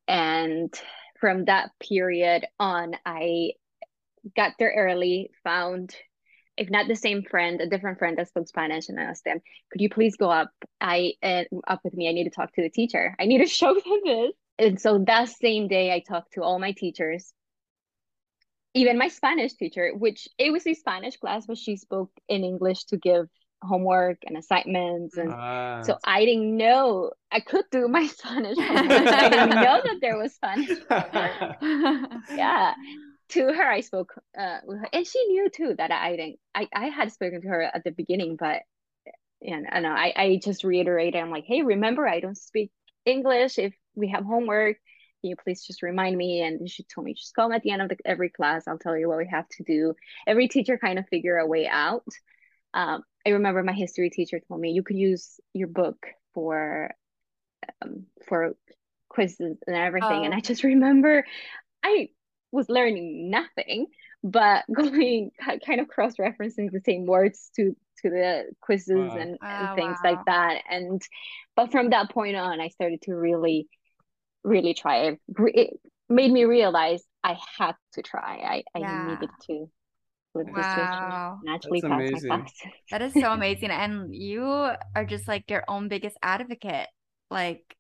And 0.09 0.73
from 1.21 1.45
that 1.45 1.71
period 1.79 2.47
on, 2.59 2.95
I 3.05 3.53
got 4.37 4.55
there 4.59 4.75
early, 4.77 5.31
found 5.45 5.95
if 6.57 6.71
not 6.71 6.89
the 6.89 6.97
same 6.97 7.23
friend, 7.25 7.61
a 7.61 7.69
different 7.69 7.99
friend 7.99 8.19
that 8.19 8.29
spoke 8.29 8.49
Spanish, 8.49 8.89
and 8.89 9.01
I 9.01 9.05
asked 9.05 9.25
them, 9.25 9.41
"Could 9.73 9.81
you 9.81 9.91
please 9.91 10.17
go 10.17 10.31
up? 10.31 10.51
I 10.81 11.15
uh, 11.23 11.45
up 11.69 11.81
with 11.85 11.95
me. 11.95 12.09
I 12.09 12.13
need 12.13 12.25
to 12.25 12.31
talk 12.31 12.53
to 12.55 12.63
the 12.63 12.71
teacher. 12.71 13.17
I 13.21 13.27
need 13.27 13.39
to 13.39 13.47
show 13.49 13.75
them 13.75 14.01
this." 14.05 14.33
And 14.61 14.81
so 14.81 14.99
that 15.07 15.29
same 15.31 15.68
day, 15.68 15.92
I 15.92 16.01
talked 16.01 16.35
to 16.35 16.42
all 16.42 16.59
my 16.59 16.73
teachers, 16.73 17.33
even 18.75 18.99
my 18.99 19.09
Spanish 19.09 19.55
teacher, 19.55 19.90
which 19.94 20.29
it 20.38 20.53
was 20.53 20.66
a 20.66 20.75
Spanish 20.75 21.16
class, 21.16 21.46
but 21.46 21.59
she 21.59 21.77
spoke 21.77 22.12
in 22.29 22.44
English 22.44 22.85
to 22.85 22.99
give 22.99 23.27
homework 23.62 24.18
and 24.27 24.37
assignments 24.37 25.16
and 25.16 25.31
Ah, 25.33 25.83
so 25.83 25.99
I 26.05 26.25
didn't 26.25 26.57
know 26.57 27.11
I 27.31 27.40
could 27.40 27.64
do 27.70 27.88
my 27.88 28.07
Spanish. 28.18 28.57
I 28.59 29.29
didn't 29.29 29.51
know 29.51 29.81
that 29.83 29.99
there 30.01 30.18
was 30.18 30.35
Spanish. 30.35 30.70
Yeah. 32.37 32.75
To 33.31 33.44
her, 33.44 33.70
I 33.70 33.81
spoke 33.81 34.12
uh, 34.37 34.59
with 34.64 34.79
her, 34.79 34.88
and 34.92 35.07
she 35.07 35.25
knew 35.27 35.49
too 35.51 35.75
that 35.79 35.92
I 35.92 36.16
didn't. 36.16 36.40
I, 36.53 36.68
I 36.75 36.87
had 36.87 37.12
spoken 37.12 37.40
to 37.42 37.49
her 37.49 37.62
at 37.62 37.85
the 37.85 37.92
beginning, 37.92 38.37
but 38.37 38.62
and 39.40 39.68
I 39.70 39.81
know 39.81 39.90
I, 39.92 40.12
I 40.16 40.40
just 40.42 40.64
reiterated. 40.64 41.20
I'm 41.20 41.31
like, 41.31 41.44
hey, 41.46 41.62
remember, 41.62 42.09
I 42.09 42.20
don't 42.20 42.37
speak 42.37 42.73
English. 43.07 43.59
If 43.59 43.73
we 43.94 44.09
have 44.09 44.24
homework, 44.24 44.76
can 45.20 45.31
you 45.31 45.37
please 45.37 45.64
just 45.66 45.83
remind 45.83 46.16
me? 46.16 46.42
And 46.42 46.68
she 46.68 46.85
told 46.85 47.05
me, 47.05 47.14
just 47.14 47.35
come 47.35 47.53
at 47.53 47.62
the 47.62 47.70
end 47.72 47.83
of 47.83 47.88
the, 47.90 47.96
every 48.05 48.31
class. 48.31 48.66
I'll 48.66 48.79
tell 48.79 48.96
you 48.96 49.09
what 49.09 49.18
we 49.18 49.29
have 49.29 49.48
to 49.59 49.64
do. 49.64 49.94
Every 50.26 50.48
teacher 50.48 50.79
kind 50.79 50.98
of 50.98 51.09
figure 51.09 51.37
a 51.38 51.46
way 51.46 51.68
out. 51.68 52.07
Um, 52.74 53.03
I 53.26 53.31
remember 53.31 53.62
my 53.62 53.72
history 53.72 54.11
teacher 54.11 54.40
told 54.40 54.61
me 54.61 54.70
you 54.72 54.83
could 54.83 54.96
use 54.96 55.40
your 55.53 55.68
book 55.68 56.07
for 56.35 56.90
um, 57.83 58.07
for 58.26 58.55
quizzes 59.09 59.59
and 59.66 59.76
everything. 59.76 60.24
And 60.24 60.35
Oh. 60.35 60.37
I 60.37 60.40
just 60.40 60.62
remember 60.64 61.24
I 61.83 62.11
was 62.53 62.68
learning 62.68 63.31
nothing, 63.31 63.87
but 64.22 64.64
going 64.74 65.33
kind 65.66 65.81
of 65.81 65.88
cross 65.88 66.16
referencing 66.16 66.70
the 66.72 66.81
same 66.85 67.07
words 67.07 67.50
to 67.57 67.76
to 68.03 68.11
the 68.11 68.44
quizzes 68.61 69.14
Wow. 69.14 69.16
and, 69.16 69.38
and 69.50 69.70
Oh, 69.70 69.74
things 69.74 69.98
wow. 70.03 70.11
like 70.12 70.24
that. 70.26 70.62
And 70.70 71.03
but 71.57 71.70
from 71.72 71.90
that 71.90 72.11
point 72.11 72.37
on, 72.37 72.61
I 72.61 72.68
started 72.68 73.03
to 73.03 73.14
really, 73.14 73.68
really 74.44 74.74
try. 74.74 74.96
It, 75.09 75.20
it 75.38 75.81
made 76.09 76.33
me 76.33 76.44
realize 76.44 77.03
I 77.22 77.38
had 77.59 77.74
to 77.94 78.03
try. 78.03 78.62
I, 78.74 78.79
I 78.79 78.83
Yeah. 78.83 78.88
needed 78.88 79.31
to 79.46 79.70
flip 80.33 80.48
the 80.55 80.64
switch 80.64 80.96
Wow. 81.00 81.40
and 81.42 81.44
That's 81.44 81.66
pass 81.70 81.83
my 81.83 81.96
amazing. 81.96 82.46
That 82.90 83.03
is 83.03 83.18
so 83.18 83.33
amazing. 83.33 83.70
And 83.70 84.14
you 84.14 84.42
are 84.44 85.05
just 85.07 85.29
like 85.29 85.50
your 85.50 85.64
own 85.68 85.88
biggest 85.88 86.16
advocate. 86.22 86.88
Like 87.31 87.76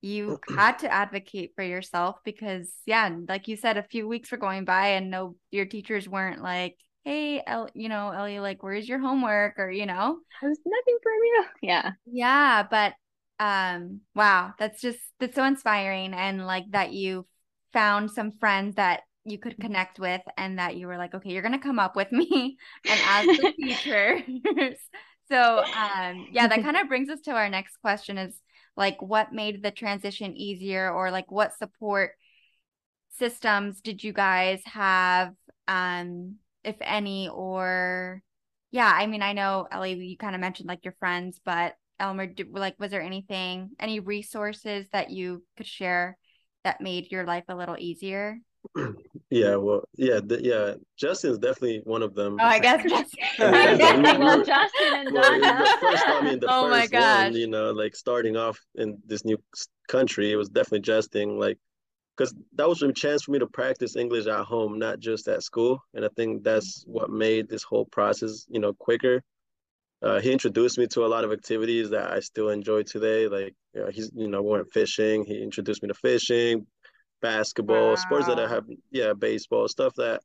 you 0.00 0.40
had 0.48 0.78
to 0.80 0.92
advocate 0.92 1.52
for 1.54 1.62
yourself 1.62 2.16
because 2.24 2.72
yeah 2.86 3.08
like 3.28 3.46
you 3.48 3.56
said 3.56 3.76
a 3.76 3.82
few 3.84 4.08
weeks 4.08 4.32
were 4.32 4.38
going 4.38 4.64
by 4.64 4.88
and 4.88 5.10
no 5.10 5.36
your 5.50 5.64
teachers 5.64 6.08
weren't 6.08 6.42
like 6.42 6.76
hey 7.04 7.42
El, 7.46 7.68
you 7.74 7.88
know 7.88 8.10
ellie 8.10 8.40
like 8.40 8.62
where's 8.62 8.88
your 8.88 8.98
homework 8.98 9.58
or 9.58 9.70
you 9.70 9.86
know 9.86 10.18
there's 10.40 10.58
nothing 10.66 10.98
from 11.02 11.12
you 11.22 11.44
yeah 11.62 11.92
yeah 12.06 12.62
but 12.68 12.94
um 13.42 14.00
wow 14.14 14.52
that's 14.56 14.80
just 14.80 15.00
that's 15.18 15.34
so 15.34 15.42
inspiring 15.42 16.14
and 16.14 16.46
like 16.46 16.64
that 16.70 16.92
you 16.92 17.26
found 17.72 18.08
some 18.08 18.30
friends 18.30 18.76
that 18.76 19.00
you 19.24 19.36
could 19.36 19.58
connect 19.58 19.98
with 19.98 20.20
and 20.36 20.60
that 20.60 20.76
you 20.76 20.86
were 20.86 20.96
like 20.96 21.12
okay 21.12 21.30
you're 21.30 21.42
gonna 21.42 21.58
come 21.58 21.80
up 21.80 21.96
with 21.96 22.12
me 22.12 22.56
and 22.88 23.00
as 23.08 23.26
the 23.26 23.52
teachers. 23.58 24.22
So 25.30 25.64
um 25.64 26.26
yeah 26.30 26.46
that 26.46 26.62
kind 26.62 26.76
of 26.76 26.88
brings 26.88 27.08
us 27.08 27.20
to 27.22 27.30
our 27.30 27.48
next 27.48 27.78
question 27.78 28.18
is 28.18 28.38
like 28.76 29.00
what 29.00 29.32
made 29.32 29.62
the 29.62 29.70
transition 29.70 30.36
easier 30.36 30.92
or 30.92 31.10
like 31.10 31.30
what 31.30 31.56
support 31.56 32.10
systems 33.18 33.80
did 33.80 34.04
you 34.04 34.12
guys 34.12 34.60
have 34.66 35.32
um 35.68 36.36
if 36.64 36.76
any 36.82 37.30
or 37.30 38.20
yeah 38.72 38.92
i 38.94 39.06
mean 39.06 39.22
i 39.22 39.32
know 39.32 39.66
ellie 39.70 39.94
you 39.94 40.18
kind 40.18 40.34
of 40.34 40.40
mentioned 40.40 40.68
like 40.68 40.84
your 40.84 40.96
friends 40.98 41.40
but 41.42 41.74
Um, 42.02 42.08
elmer 42.08 42.26
did, 42.26 42.48
like 42.52 42.74
was 42.78 42.90
there 42.90 43.02
anything 43.02 43.70
any 43.78 44.00
resources 44.00 44.86
that 44.92 45.10
you 45.10 45.44
could 45.56 45.66
share 45.66 46.18
that 46.64 46.80
made 46.80 47.10
your 47.10 47.24
life 47.24 47.44
a 47.48 47.54
little 47.54 47.76
easier? 47.78 48.38
Yeah 49.30 49.56
well 49.56 49.88
yeah 49.96 50.20
the, 50.22 50.44
yeah 50.44 50.74
justin's 50.98 51.38
definitely 51.38 51.80
one 51.84 52.02
of 52.02 52.14
them. 52.14 52.36
Oh 52.38 52.44
i 52.44 52.58
guess 52.58 52.84
yeah, 53.38 54.18
well, 54.18 54.44
justin 54.44 54.92
and 54.92 55.10
well, 55.10 55.40
the 55.40 55.78
first 55.80 56.04
i 56.06 56.20
mean 56.22 56.38
the 56.38 56.46
oh 56.50 56.68
first 56.68 56.70
my 56.70 56.86
gosh. 56.86 57.24
one 57.24 57.34
you 57.34 57.46
know 57.46 57.70
like 57.70 57.96
starting 57.96 58.36
off 58.36 58.60
in 58.74 58.98
this 59.06 59.24
new 59.24 59.38
country 59.88 60.32
it 60.32 60.36
was 60.36 60.50
definitely 60.50 60.80
justin 60.80 61.38
like 61.38 61.58
because 62.14 62.34
that 62.54 62.68
was 62.68 62.82
a 62.82 62.92
chance 62.92 63.22
for 63.22 63.30
me 63.30 63.38
to 63.38 63.46
practice 63.46 63.96
english 63.96 64.26
at 64.26 64.44
home 64.44 64.78
not 64.78 65.00
just 65.00 65.28
at 65.28 65.42
school 65.42 65.82
and 65.94 66.04
i 66.04 66.08
think 66.14 66.44
that's 66.44 66.84
what 66.86 67.08
made 67.08 67.48
this 67.48 67.62
whole 67.62 67.86
process 67.86 68.44
you 68.50 68.60
know 68.60 68.74
quicker 68.74 69.22
uh, 70.02 70.20
he 70.20 70.32
introduced 70.32 70.78
me 70.78 70.86
to 70.88 71.04
a 71.04 71.08
lot 71.08 71.24
of 71.24 71.32
activities 71.32 71.90
that 71.90 72.10
I 72.10 72.20
still 72.20 72.48
enjoy 72.48 72.82
today. 72.82 73.28
Like 73.28 73.54
you 73.74 73.82
know, 73.82 73.90
he's, 73.90 74.10
you 74.14 74.28
know, 74.28 74.42
we 74.42 74.50
went 74.50 74.72
fishing. 74.72 75.24
He 75.24 75.42
introduced 75.42 75.82
me 75.82 75.88
to 75.88 75.94
fishing, 75.94 76.66
basketball, 77.20 77.90
wow. 77.90 77.94
sports 77.94 78.26
that 78.26 78.40
I 78.40 78.48
have, 78.48 78.64
yeah, 78.90 79.12
baseball, 79.12 79.68
stuff 79.68 79.94
that 79.96 80.20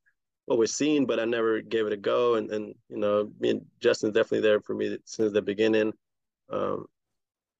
always 0.48 0.74
seen, 0.74 1.06
but 1.06 1.20
I 1.20 1.26
never 1.26 1.62
gave 1.62 1.86
it 1.86 1.94
a 1.94 1.98
go. 1.98 2.36
And 2.36 2.50
and 2.52 2.74
you 2.90 2.98
know, 2.98 3.32
me 3.40 3.52
and 3.52 3.66
Justin's 3.80 4.14
definitely 4.14 4.42
there 4.42 4.62
for 4.62 4.74
me 4.74 4.98
since 5.06 5.32
the 5.32 5.42
beginning. 5.42 5.94
Um, 6.50 6.86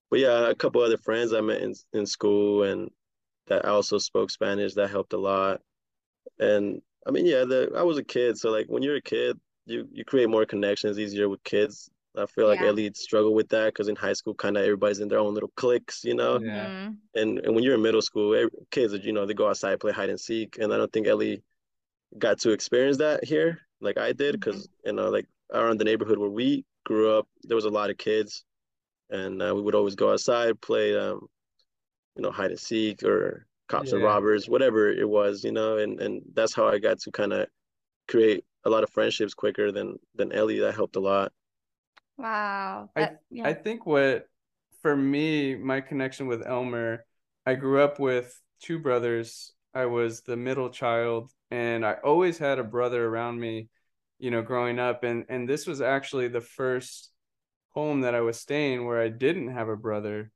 but 0.10 0.20
yeah, 0.20 0.50
a 0.50 0.56
couple 0.56 0.82
other 0.82 0.98
friends 0.98 1.34
I 1.34 1.42
met 1.42 1.62
in 1.62 1.74
in 1.94 2.06
school 2.06 2.64
and 2.64 2.90
that 3.48 3.66
also 3.66 3.98
spoke 3.98 4.32
Spanish 4.32 4.74
that 4.74 4.90
helped 4.90 5.14
a 5.14 5.18
lot. 5.18 5.62
And 6.40 6.82
I 7.06 7.12
mean, 7.12 7.26
yeah, 7.26 7.46
the 7.46 7.72
I 7.76 7.84
was 7.84 7.98
a 7.98 8.04
kid, 8.04 8.38
so 8.38 8.50
like 8.50 8.68
when 8.68 8.84
you're 8.84 8.96
a 8.98 9.02
kid, 9.02 9.40
you 9.66 9.88
you 9.92 10.04
create 10.06 10.30
more 10.30 10.46
connections 10.46 11.00
easier 11.00 11.30
with 11.30 11.44
kids. 11.44 11.90
I 12.18 12.26
feel 12.26 12.48
like 12.48 12.60
yeah. 12.60 12.68
Ellie 12.68 12.92
struggled 12.96 13.36
with 13.36 13.50
that 13.50 13.68
because 13.68 13.88
in 13.88 13.96
high 13.96 14.14
school, 14.14 14.34
kind 14.34 14.58
of 14.58 14.64
everybody's 14.64 15.00
in 15.00 15.08
their 15.08 15.20
own 15.20 15.34
little 15.34 15.52
cliques, 15.56 16.04
you 16.04 16.16
know. 16.16 16.40
Yeah. 16.40 16.66
Mm-hmm. 16.66 16.94
And 17.20 17.40
and 17.40 17.56
when 17.56 17.64
you're 17.64 17.76
in 17.76 17.82
middle 17.82 18.02
school, 18.02 18.34
every, 18.36 18.52
kids, 18.72 18.94
you 19.04 19.14
know, 19.14 19.26
they 19.26 19.34
go 19.34 19.50
outside 19.50 19.80
play 19.80 19.92
hide 19.92 20.10
and 20.10 20.20
seek, 20.20 20.58
and 20.58 20.74
I 20.74 20.78
don't 20.78 20.92
think 20.92 21.08
Ellie 21.08 21.44
got 22.18 22.40
to 22.40 22.52
experience 22.52 22.98
that 22.98 23.24
here 23.26 23.68
like 23.82 23.98
I 23.98 24.14
did 24.14 24.34
because 24.34 24.68
mm-hmm. 24.68 24.90
you 24.90 24.94
know, 24.94 25.10
like 25.10 25.28
around 25.54 25.80
the 25.80 25.86
neighborhood 25.86 26.18
where 26.18 26.30
we 26.30 26.66
grew 26.86 27.18
up, 27.18 27.28
there 27.44 27.56
was 27.56 27.66
a 27.66 27.70
lot 27.70 27.90
of 27.90 27.98
kids, 27.98 28.44
and 29.10 29.42
uh, 29.42 29.54
we 29.56 29.62
would 29.62 29.76
always 29.76 29.96
go 29.96 30.12
outside 30.12 30.60
play, 30.62 30.98
um, 30.98 31.28
you 32.16 32.24
know, 32.24 32.32
hide 32.32 32.52
and 32.52 32.60
seek 32.60 33.04
or 33.04 33.46
cops 33.68 33.90
yeah. 33.90 33.96
and 33.96 34.04
robbers, 34.04 34.50
whatever 34.50 34.90
it 34.90 35.08
was, 35.08 35.44
you 35.44 35.52
know, 35.52 35.78
and 35.78 36.00
and 36.00 36.22
that's 36.34 36.54
how 36.54 36.68
I 36.68 36.80
got 36.80 37.00
to 37.00 37.12
kind 37.12 37.34
of 37.34 37.48
create 38.08 38.44
a 38.64 38.70
lot 38.70 38.84
of 38.84 38.90
friendships 38.90 39.34
quicker 39.34 39.72
than 39.72 39.98
than 40.16 40.32
Ellie. 40.32 40.60
That 40.60 40.76
helped 40.76 40.96
a 40.96 41.02
lot. 41.02 41.32
Wow. 42.18 42.90
That, 42.96 43.12
I 43.12 43.16
yeah. 43.30 43.48
I 43.48 43.54
think 43.54 43.86
what 43.86 44.28
for 44.82 44.96
me, 44.96 45.56
my 45.56 45.82
connection 45.82 46.28
with 46.28 46.46
Elmer, 46.46 47.06
I 47.46 47.56
grew 47.56 47.82
up 47.82 48.00
with 48.00 48.40
two 48.62 48.80
brothers. 48.80 49.54
I 49.74 49.86
was 49.86 50.22
the 50.22 50.38
middle 50.38 50.70
child 50.70 51.32
and 51.52 51.86
I 51.86 51.94
always 52.04 52.38
had 52.38 52.60
a 52.60 52.64
brother 52.64 53.06
around 53.06 53.40
me, 53.40 53.70
you 54.20 54.32
know, 54.32 54.42
growing 54.42 54.80
up 54.80 55.04
and 55.04 55.26
and 55.30 55.48
this 55.48 55.68
was 55.68 55.82
actually 55.82 56.28
the 56.28 56.42
first 56.42 57.12
home 57.70 58.02
that 58.02 58.16
I 58.16 58.22
was 58.22 58.40
staying 58.40 58.86
where 58.86 59.00
I 59.00 59.10
didn't 59.10 59.50
have 59.50 59.70
a 59.70 59.78
brother 59.78 60.32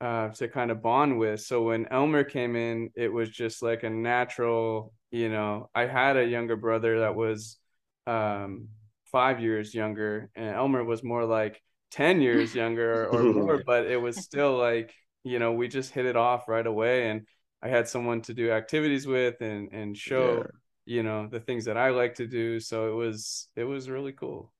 uh, 0.00 0.28
to 0.30 0.48
kind 0.48 0.70
of 0.70 0.82
bond 0.82 1.18
with. 1.18 1.40
So 1.40 1.64
when 1.64 1.86
Elmer 1.88 2.24
came 2.24 2.56
in, 2.56 2.90
it 2.94 3.12
was 3.12 3.28
just 3.28 3.62
like 3.62 3.82
a 3.82 3.90
natural, 3.90 4.92
you 5.10 5.28
know, 5.28 5.68
I 5.74 5.86
had 5.86 6.16
a 6.16 6.24
younger 6.24 6.56
brother 6.56 7.00
that 7.00 7.14
was 7.14 7.58
um, 8.06 8.68
five 9.10 9.40
years 9.40 9.74
younger, 9.74 10.30
and 10.34 10.54
Elmer 10.54 10.84
was 10.84 11.02
more 11.02 11.24
like 11.24 11.62
10 11.90 12.20
years 12.20 12.54
younger 12.54 13.08
or 13.08 13.22
more, 13.32 13.62
but 13.64 13.86
it 13.86 14.00
was 14.00 14.16
still 14.16 14.56
like, 14.56 14.94
you 15.24 15.38
know, 15.38 15.52
we 15.52 15.68
just 15.68 15.92
hit 15.92 16.06
it 16.06 16.16
off 16.16 16.48
right 16.48 16.66
away. 16.66 17.10
And 17.10 17.26
I 17.62 17.68
had 17.68 17.88
someone 17.88 18.22
to 18.22 18.34
do 18.34 18.50
activities 18.50 19.06
with 19.06 19.40
and, 19.40 19.72
and 19.72 19.96
show, 19.96 20.38
yeah. 20.38 20.96
you 20.96 21.02
know, 21.02 21.26
the 21.26 21.40
things 21.40 21.64
that 21.64 21.76
I 21.76 21.90
like 21.90 22.14
to 22.16 22.26
do. 22.26 22.60
So 22.60 22.92
it 22.92 22.94
was, 22.94 23.48
it 23.56 23.64
was 23.64 23.90
really 23.90 24.12
cool. 24.12 24.52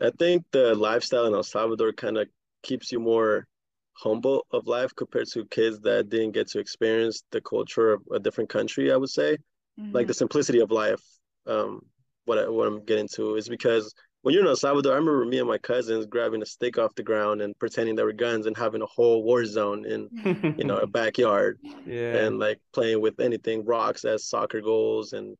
I 0.00 0.10
think 0.18 0.44
the 0.52 0.74
lifestyle 0.74 1.26
in 1.26 1.34
El 1.34 1.42
Salvador 1.42 1.92
kind 1.92 2.18
of 2.18 2.28
keeps 2.62 2.90
you 2.90 3.00
more 3.00 3.46
humble 3.92 4.46
of 4.50 4.66
life 4.66 4.94
compared 4.94 5.28
to 5.28 5.46
kids 5.46 5.80
that 5.80 6.10
didn't 6.10 6.32
get 6.32 6.48
to 6.48 6.58
experience 6.58 7.22
the 7.30 7.40
culture 7.40 7.92
of 7.92 8.02
a 8.12 8.18
different 8.18 8.50
country, 8.50 8.92
I 8.92 8.96
would 8.96 9.10
say. 9.10 9.38
Mm-hmm. 9.80 9.92
Like 9.92 10.06
the 10.06 10.14
simplicity 10.14 10.60
of 10.60 10.70
life. 10.70 11.02
Um, 11.46 11.80
what 12.26 12.38
I, 12.38 12.48
what 12.48 12.68
I'm 12.68 12.84
getting 12.84 13.08
to 13.14 13.36
is 13.36 13.48
because 13.48 13.94
when 14.26 14.34
you're 14.34 14.42
in 14.42 14.48
El 14.48 14.56
Salvador, 14.56 14.92
I 14.92 14.96
remember 14.96 15.24
me 15.24 15.38
and 15.38 15.46
my 15.46 15.58
cousins 15.58 16.04
grabbing 16.04 16.42
a 16.42 16.46
stick 16.46 16.78
off 16.78 16.96
the 16.96 17.04
ground 17.04 17.40
and 17.40 17.56
pretending 17.60 17.94
they 17.94 18.02
were 18.02 18.12
guns 18.12 18.46
and 18.46 18.56
having 18.56 18.82
a 18.82 18.86
whole 18.86 19.22
war 19.22 19.44
zone 19.44 19.86
in 19.86 20.54
you 20.58 20.64
know 20.64 20.78
a 20.78 20.86
backyard 20.86 21.60
yeah. 21.86 22.16
and 22.16 22.40
like 22.40 22.60
playing 22.74 23.00
with 23.00 23.20
anything 23.20 23.64
rocks 23.64 24.04
as 24.04 24.28
soccer 24.28 24.60
goals 24.60 25.12
and 25.12 25.36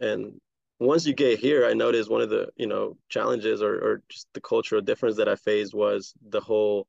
and 0.00 0.40
once 0.80 1.06
you 1.06 1.12
get 1.12 1.38
here 1.38 1.66
i 1.66 1.74
noticed 1.74 2.10
one 2.10 2.22
of 2.22 2.30
the 2.30 2.48
you 2.56 2.66
know 2.66 2.96
challenges 3.10 3.60
or, 3.60 3.74
or 3.74 4.02
just 4.08 4.26
the 4.32 4.40
cultural 4.40 4.80
difference 4.80 5.16
that 5.16 5.28
i 5.28 5.36
faced 5.36 5.74
was 5.74 6.14
the 6.30 6.40
whole 6.40 6.86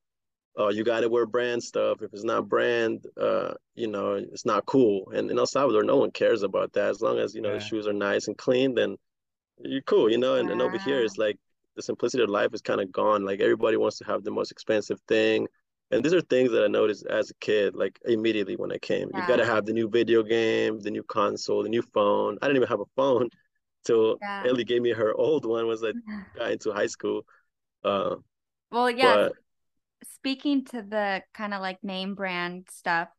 uh, 0.58 0.70
you 0.70 0.86
got 0.86 1.02
to 1.02 1.10
wear 1.10 1.26
brand 1.26 1.62
stuff 1.62 2.02
if 2.02 2.14
it's 2.14 2.24
not 2.24 2.48
brand 2.48 3.06
uh, 3.20 3.54
you 3.76 3.88
know 3.88 4.14
it's 4.14 4.46
not 4.46 4.66
cool 4.66 5.12
and 5.14 5.30
in 5.30 5.38
el 5.38 5.46
salvador 5.46 5.84
no 5.84 5.98
one 5.98 6.12
cares 6.12 6.44
about 6.44 6.72
that 6.72 6.90
as 6.90 7.02
long 7.02 7.20
as 7.20 7.36
you 7.36 7.42
know 7.42 7.50
yeah. 7.50 7.56
the 7.56 7.64
shoes 7.64 7.86
are 7.86 7.92
nice 7.92 8.28
and 8.28 8.38
clean 8.38 8.74
then 8.74 8.96
you're 9.60 9.82
cool, 9.82 10.10
you 10.10 10.18
know. 10.18 10.36
And, 10.36 10.48
wow. 10.48 10.54
and 10.54 10.62
over 10.62 10.78
here, 10.78 11.04
it's 11.04 11.18
like 11.18 11.38
the 11.76 11.82
simplicity 11.82 12.24
of 12.24 12.30
life 12.30 12.54
is 12.54 12.62
kind 12.62 12.82
of 12.82 12.92
gone. 12.92 13.26
Like 13.26 13.42
everybody 13.42 13.78
wants 13.78 13.98
to 14.00 14.06
have 14.06 14.24
the 14.24 14.32
most 14.32 14.52
expensive 14.52 15.00
thing. 15.08 15.48
And 15.92 16.04
these 16.04 16.14
are 16.14 16.22
things 16.22 16.52
that 16.52 16.64
I 16.64 16.68
noticed 16.68 17.06
as 17.06 17.30
a 17.30 17.36
kid, 17.36 17.76
like 17.76 18.00
immediately 18.06 18.56
when 18.56 18.72
I 18.72 18.78
came. 18.80 19.10
Yeah. 19.14 19.22
You 19.22 19.28
got 19.28 19.36
to 19.36 19.46
have 19.46 19.66
the 19.66 19.74
new 19.74 19.88
video 19.88 20.24
game, 20.24 20.80
the 20.80 20.90
new 20.90 21.04
console, 21.04 21.62
the 21.62 21.70
new 21.70 21.84
phone. 21.94 22.38
I 22.42 22.48
didn't 22.48 22.58
even 22.58 22.70
have 22.70 22.80
a 22.80 22.90
phone 22.96 23.30
till 23.86 24.18
yeah. 24.22 24.44
Ellie 24.48 24.64
gave 24.64 24.82
me 24.82 24.92
her 24.92 25.14
old 25.14 25.46
one 25.46 25.68
once 25.68 25.84
I 25.84 25.92
got 26.38 26.52
into 26.52 26.72
high 26.72 26.88
school. 26.88 27.26
Uh, 27.84 28.16
well, 28.72 28.90
yeah. 28.90 29.16
But... 29.16 29.34
Speaking 30.16 30.66
to 30.66 30.82
the 30.82 31.22
kind 31.34 31.54
of 31.54 31.62
like 31.62 31.84
name 31.84 32.16
brand 32.16 32.68
stuff, 32.72 33.10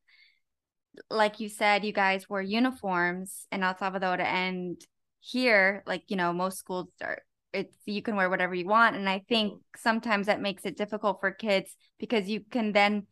like 1.10 1.40
you 1.40 1.48
said, 1.48 1.84
you 1.84 1.92
guys 1.92 2.28
wore 2.28 2.42
uniforms 2.42 3.46
in 3.52 3.62
El 3.62 3.76
Salvador, 3.76 4.20
and 4.20 4.80
here 5.24 5.82
like 5.86 6.02
you 6.08 6.16
know 6.16 6.32
most 6.34 6.58
schools 6.58 6.88
are 7.02 7.18
it's 7.54 7.72
you 7.86 8.02
can 8.02 8.14
wear 8.14 8.28
whatever 8.28 8.54
you 8.54 8.66
want 8.66 8.94
and 8.94 9.08
i 9.08 9.22
think 9.26 9.54
sometimes 9.74 10.26
that 10.26 10.40
makes 10.40 10.66
it 10.66 10.76
difficult 10.76 11.18
for 11.20 11.30
kids 11.30 11.74
because 11.98 12.28
you 12.28 12.40
can 12.50 12.72
then 12.72 13.06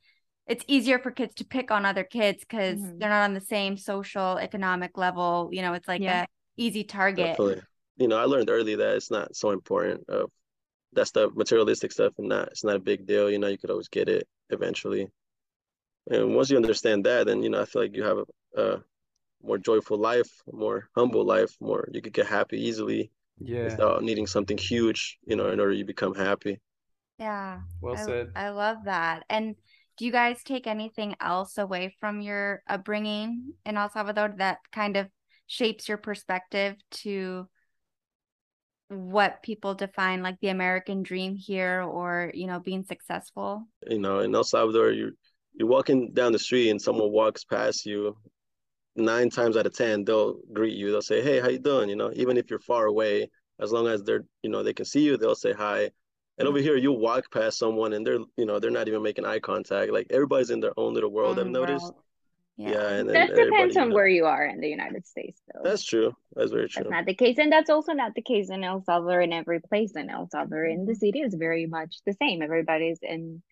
it's 0.47 0.65
easier 0.69 0.99
for 0.99 1.11
kids 1.11 1.35
to 1.35 1.45
pick 1.45 1.71
on 1.71 1.87
other 1.87 2.05
kids 2.05 2.41
because 2.41 2.79
mm-hmm. 2.79 2.99
they're 2.99 3.09
not 3.09 3.25
on 3.25 3.33
the 3.33 3.41
same 3.41 3.79
social 3.79 4.37
economic 4.37 4.99
level 4.99 5.49
you 5.53 5.63
know 5.63 5.73
it's 5.73 5.89
like 5.89 6.03
yeah. 6.03 6.25
a 6.25 6.27
easy 6.59 6.85
target 6.85 7.29
Definitely. 7.29 7.63
you 7.97 8.09
know 8.09 8.19
i 8.19 8.25
learned 8.25 8.51
early 8.51 8.75
that 8.75 8.97
it's 8.97 9.11
not 9.11 9.35
so 9.35 9.51
important 9.51 10.05
of 10.11 10.31
that 10.93 11.07
stuff 11.07 11.31
materialistic 11.35 11.93
stuff 11.93 12.13
and 12.19 12.29
not 12.29 12.49
it's 12.49 12.65
not 12.65 12.77
a 12.77 12.81
big 12.81 13.07
deal 13.07 13.31
you 13.31 13.39
know 13.39 13.49
you 13.49 13.57
could 13.57 13.71
always 13.71 13.89
get 13.89 14.11
it 14.11 14.29
eventually 14.51 15.07
and 16.11 16.35
once 16.35 16.51
you 16.51 16.59
understand 16.59 17.07
that 17.07 17.27
then 17.27 17.43
you 17.43 17.49
know 17.49 17.63
i 17.63 17.65
feel 17.65 17.81
like 17.81 17.97
you 17.97 18.03
have 18.03 18.19
a, 18.19 18.63
a 18.63 18.83
more 19.43 19.59
joyful 19.59 19.99
life, 19.99 20.31
more 20.53 20.89
humble 20.97 21.25
life, 21.25 21.57
more 21.61 21.89
you 21.93 22.01
could 22.01 22.13
get 22.13 22.27
happy 22.27 22.61
easily. 22.61 23.11
Yeah. 23.39 23.65
Without 23.65 24.03
needing 24.03 24.27
something 24.27 24.59
huge, 24.59 25.19
you 25.25 25.37
know, 25.37 25.51
in 25.51 25.59
order 25.59 25.73
you 25.73 25.85
become 25.85 26.15
happy. 26.15 26.61
Yeah. 27.19 27.61
Well 27.81 27.97
I, 27.97 28.05
said. 28.05 28.29
I 28.37 28.51
love 28.51 28.79
that. 28.85 29.25
And 29.29 29.57
do 29.97 30.07
you 30.07 30.13
guys 30.13 30.43
take 30.45 30.67
anything 30.67 31.17
else 31.21 31.59
away 31.59 31.97
from 31.99 32.21
your 32.21 32.63
upbringing 32.69 33.55
in 33.67 33.77
El 33.77 33.91
Salvador 33.91 34.35
that 34.39 34.59
kind 34.71 34.97
of 34.97 35.09
shapes 35.47 35.89
your 35.89 35.99
perspective 35.99 36.77
to 36.91 37.49
what 38.89 39.43
people 39.43 39.75
define 39.75 40.23
like 40.23 40.39
the 40.41 40.49
American 40.49 41.03
dream 41.03 41.35
here 41.35 41.83
or, 41.83 42.31
you 42.35 42.47
know, 42.47 42.61
being 42.61 42.85
successful? 42.85 43.67
You 43.89 43.99
know, 43.99 44.21
in 44.21 44.35
El 44.35 44.45
Salvador, 44.45 44.93
you're 44.93 45.13
you're 45.55 45.69
walking 45.69 46.13
down 46.13 46.33
the 46.33 46.39
street 46.39 46.71
and 46.71 46.81
someone 46.81 47.11
walks 47.11 47.45
past 47.45 47.85
you, 47.85 48.17
nine 48.97 49.31
times 49.31 49.57
out 49.57 49.67
of 49.67 49.75
ten 49.75 50.05
they'll 50.05 50.37
greet 50.53 50.77
you. 50.77 50.91
They'll 50.91 51.03
say, 51.03 51.23
"Hey, 51.23 51.41
how 51.41 51.49
you 51.49 51.59
doing?" 51.59 51.89
You 51.89 51.97
know, 51.97 52.13
even 52.15 52.37
if 52.37 52.51
you're 52.51 52.61
far 52.61 52.87
away, 52.87 53.31
as 53.61 53.73
long 53.73 53.87
as 53.87 54.03
they're 54.03 54.25
you 54.43 54.51
know 54.51 54.63
they 54.63 54.75
can 54.75 54.85
see 54.85 55.03
you, 55.03 55.17
they'll 55.17 55.35
say 55.35 55.53
hi. 55.53 55.91
And 56.39 56.49
over 56.49 56.59
mm-hmm. 56.59 56.65
here, 56.65 56.77
you 56.77 56.93
walk 56.93 57.31
past 57.31 57.59
someone 57.59 57.93
and 57.93 58.07
they're 58.07 58.19
you 58.37 58.47
know 58.47 58.59
they're 58.59 58.71
not 58.71 58.89
even 58.89 59.03
making 59.03 59.27
eye 59.27 59.39
contact. 59.39 59.93
Like 59.93 60.09
everybody's 60.11 60.51
in 60.51 60.61
their 60.61 60.79
own 60.79 60.95
little 60.95 61.11
world. 61.11 61.39
I've 61.39 61.47
noticed. 61.47 61.85
World. 61.85 61.97
Yeah, 62.59 62.87
and, 62.91 63.09
that 63.09 63.35
depends 63.35 63.77
on 63.77 63.85
you 63.85 63.89
know, 63.89 63.95
where 63.95 64.07
you 64.07 64.27
are 64.27 64.45
in 64.45 64.61
the 64.61 64.69
United 64.69 65.07
States, 65.07 65.41
though. 65.53 65.63
That's 65.65 65.83
true. 65.83 66.15
That's 66.35 66.53
very 66.53 66.69
true. 66.69 66.83
That's 66.83 66.93
not 66.93 67.07
the 67.07 67.15
case, 67.15 67.39
and 67.39 67.51
that's 67.51 67.71
also 67.71 67.93
not 67.93 68.15
the 68.15 68.21
case 68.21 68.51
in 68.51 68.63
El 68.63 68.83
Salvador. 68.85 69.23
In 69.23 69.33
every 69.33 69.61
place 69.61 69.93
in 69.97 70.11
El 70.11 70.29
Salvador, 70.29 70.67
in 70.67 70.85
the 70.85 70.93
mm-hmm. 70.93 70.99
city 70.99 71.21
is 71.21 71.35
very 71.35 71.67
much 71.67 71.97
the 72.05 72.13
same. 72.13 72.43
Everybody's 72.43 72.99
in 73.03 73.43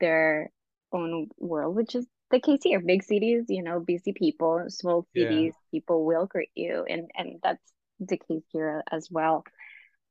their 0.00 0.50
own 0.92 1.28
world, 1.38 1.76
which 1.76 1.94
is 1.94 2.06
the 2.30 2.40
case 2.40 2.60
here. 2.62 2.80
Big 2.80 3.02
cities, 3.02 3.46
you 3.48 3.62
know, 3.62 3.80
busy 3.80 4.12
people. 4.12 4.64
Small 4.68 5.06
Yeah. 5.14 5.24
cities, 5.24 5.54
people 5.70 6.04
will 6.04 6.26
greet 6.26 6.50
you, 6.54 6.84
and 6.88 7.10
and 7.16 7.40
that's 7.42 7.72
the 8.00 8.16
case 8.18 8.44
here 8.52 8.82
as 8.90 9.08
well. 9.10 9.44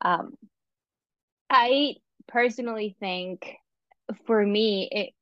Um, 0.02 0.34
I 1.50 1.96
personally 2.28 2.96
think, 3.00 3.56
for 4.26 4.46
me, 4.46 4.90
it 4.92 5.14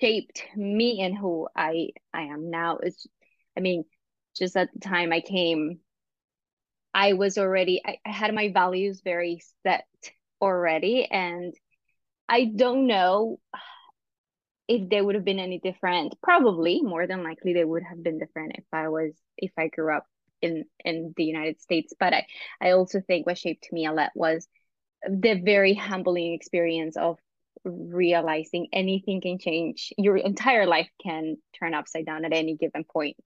shaped 0.00 0.42
me 0.56 1.00
and 1.00 1.16
who 1.16 1.48
I 1.56 1.90
I 2.12 2.22
am 2.22 2.50
now. 2.50 2.78
It's, 2.78 3.06
I 3.56 3.60
mean, 3.60 3.84
just 4.36 4.56
at 4.56 4.68
the 4.72 4.80
time 4.80 5.12
I 5.12 5.20
came, 5.20 5.80
I 6.92 7.12
was 7.14 7.38
already 7.38 7.80
I, 7.84 7.98
I 8.06 8.10
had 8.10 8.34
my 8.34 8.50
values 8.52 9.00
very 9.04 9.40
set 9.62 9.86
already, 10.40 11.06
and 11.10 11.54
I 12.28 12.44
don't 12.46 12.86
know 12.86 13.38
if 14.68 14.88
they 14.88 15.00
would 15.00 15.14
have 15.14 15.24
been 15.24 15.38
any 15.38 15.58
different. 15.60 16.14
Probably 16.22 16.80
more 16.82 17.06
than 17.06 17.22
likely 17.22 17.52
they 17.54 17.64
would 17.64 17.82
have 17.82 18.02
been 18.02 18.18
different 18.18 18.52
if 18.56 18.64
I 18.72 18.88
was 18.88 19.12
if 19.36 19.52
I 19.58 19.68
grew 19.68 19.94
up 19.94 20.06
in 20.42 20.64
in 20.84 21.14
the 21.16 21.24
United 21.24 21.60
States. 21.60 21.92
But 21.98 22.14
I 22.14 22.26
I 22.60 22.70
also 22.72 23.00
think 23.00 23.26
what 23.26 23.38
shaped 23.38 23.72
me 23.72 23.86
a 23.86 23.92
lot 23.92 24.10
was 24.14 24.48
the 25.08 25.34
very 25.44 25.74
humbling 25.74 26.34
experience 26.34 26.96
of 26.96 27.18
realizing 27.64 28.68
anything 28.72 29.20
can 29.20 29.38
change. 29.38 29.92
Your 29.98 30.16
entire 30.16 30.66
life 30.66 30.88
can 31.02 31.36
turn 31.58 31.74
upside 31.74 32.06
down 32.06 32.24
at 32.24 32.32
any 32.32 32.56
given 32.56 32.84
point, 32.84 33.16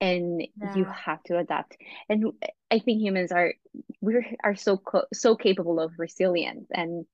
and 0.00 0.42
you 0.62 0.86
have 1.04 1.22
to 1.24 1.38
adapt. 1.38 1.76
And 2.08 2.32
I 2.70 2.78
think 2.78 3.00
humans 3.00 3.32
are 3.32 3.54
we 4.00 4.14
are 4.44 4.54
so 4.54 4.76
co- 4.76 5.06
so 5.12 5.34
capable 5.36 5.80
of 5.80 5.92
resilience, 5.98 6.68
and 6.72 7.06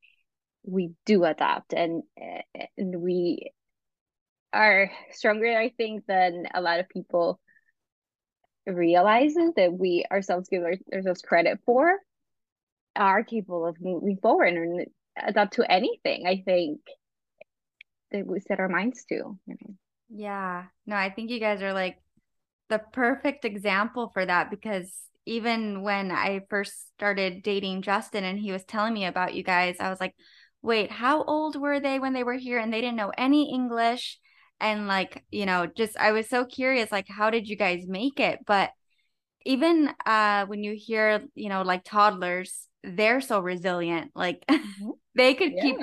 we 0.65 0.93
do 1.05 1.25
adapt, 1.25 1.73
and 1.75 2.03
and 2.77 3.01
we 3.01 3.53
are 4.53 4.91
stronger. 5.13 5.57
I 5.57 5.71
think 5.71 6.07
than 6.07 6.47
a 6.55 6.61
lot 6.61 6.81
of 6.81 6.89
people 6.89 7.41
realize 8.67 9.35
that 9.57 9.73
we 9.73 10.05
ourselves 10.11 10.49
give 10.49 10.63
ourselves 10.93 11.23
credit 11.23 11.61
for 11.67 11.99
are 12.97 13.25
capable 13.25 13.67
of 13.67 13.77
moving 13.81 14.19
forward 14.23 14.55
and 14.55 14.87
adapt 15.23 15.55
to 15.55 15.71
anything. 15.71 16.27
I 16.27 16.43
think 16.45 16.81
that 18.13 18.27
we 18.27 18.41
set 18.41 18.61
our 18.61 18.69
minds 18.69 19.05
to. 19.11 19.39
Yeah. 20.09 20.65
No, 20.87 20.97
I 20.97 21.11
think 21.11 21.31
you 21.31 21.41
guys 21.41 21.63
are 21.63 21.73
like 21.73 21.99
the 22.69 22.79
perfect 22.79 23.45
example 23.45 24.11
for 24.15 24.25
that 24.25 24.51
because 24.51 24.91
even 25.27 25.83
when 25.83 26.11
I 26.11 26.43
first 26.49 26.89
started 26.95 27.43
dating 27.43 27.83
Justin 27.83 28.25
and 28.25 28.39
he 28.39 28.53
was 28.53 28.65
telling 28.65 28.95
me 28.95 29.07
about 29.07 29.35
you 29.35 29.43
guys, 29.43 29.77
I 29.81 29.91
was 29.91 30.01
like, 30.01 30.15
wait, 30.65 30.91
how 30.91 31.23
old 31.25 31.57
were 31.57 31.81
they 31.81 31.99
when 32.01 32.15
they 32.15 32.25
were 32.25 32.35
here? 32.35 32.59
And 32.59 32.73
they 32.73 32.81
didn't 32.83 32.97
know 32.97 33.13
any 33.19 33.53
English. 33.55 34.19
And 34.61 34.89
like, 34.89 35.25
you 35.31 35.47
know, 35.47 35.67
just 35.67 35.97
I 35.99 36.13
was 36.13 36.29
so 36.29 36.45
curious, 36.47 36.93
like, 36.93 37.09
how 37.09 37.31
did 37.31 37.49
you 37.49 37.57
guys 37.57 37.87
make 37.89 38.21
it? 38.21 38.41
But 38.47 38.71
even 39.45 39.91
uh 40.07 40.47
when 40.47 40.65
you 40.65 40.75
hear, 40.77 41.25
you 41.35 41.49
know, 41.49 41.63
like 41.63 41.85
toddlers, 41.85 42.69
they're 42.83 43.21
so 43.21 43.41
resilient. 43.41 44.13
Like 44.15 44.45
they 45.15 45.35
could 45.35 45.59
keep 45.61 45.77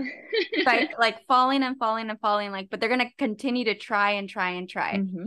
like 0.65 0.91
like 0.99 1.17
falling 1.27 1.63
and 1.63 1.77
falling 1.77 2.09
and 2.09 2.19
falling, 2.19 2.51
like, 2.51 2.69
but 2.69 2.79
they're 2.79 2.89
gonna 2.89 3.11
continue 3.17 3.65
to 3.65 3.75
try 3.75 4.11
and 4.11 4.29
try 4.29 4.51
and 4.51 4.69
try. 4.69 4.97
Mhm. 4.97 5.25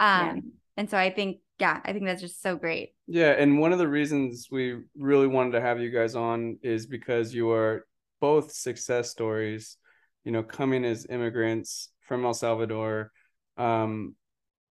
Um, 0.00 0.36
Yeah. 0.36 0.40
and 0.76 0.90
so 0.90 0.98
I 0.98 1.10
think, 1.10 1.38
yeah, 1.58 1.80
I 1.84 1.92
think 1.92 2.04
that's 2.04 2.20
just 2.20 2.42
so 2.42 2.56
great. 2.56 2.90
Yeah, 3.06 3.30
and 3.32 3.58
one 3.58 3.72
of 3.72 3.78
the 3.78 3.88
reasons 3.88 4.48
we 4.50 4.80
really 4.96 5.26
wanted 5.26 5.52
to 5.52 5.60
have 5.60 5.80
you 5.80 5.90
guys 5.90 6.14
on 6.16 6.58
is 6.62 6.86
because 6.86 7.34
you 7.34 7.50
are 7.50 7.86
both 8.20 8.52
success 8.52 9.10
stories, 9.10 9.76
you 10.24 10.32
know, 10.32 10.42
coming 10.42 10.84
as 10.84 11.06
immigrants 11.08 11.90
from 12.00 12.24
El 12.24 12.34
Salvador. 12.34 13.12
Um, 13.56 14.14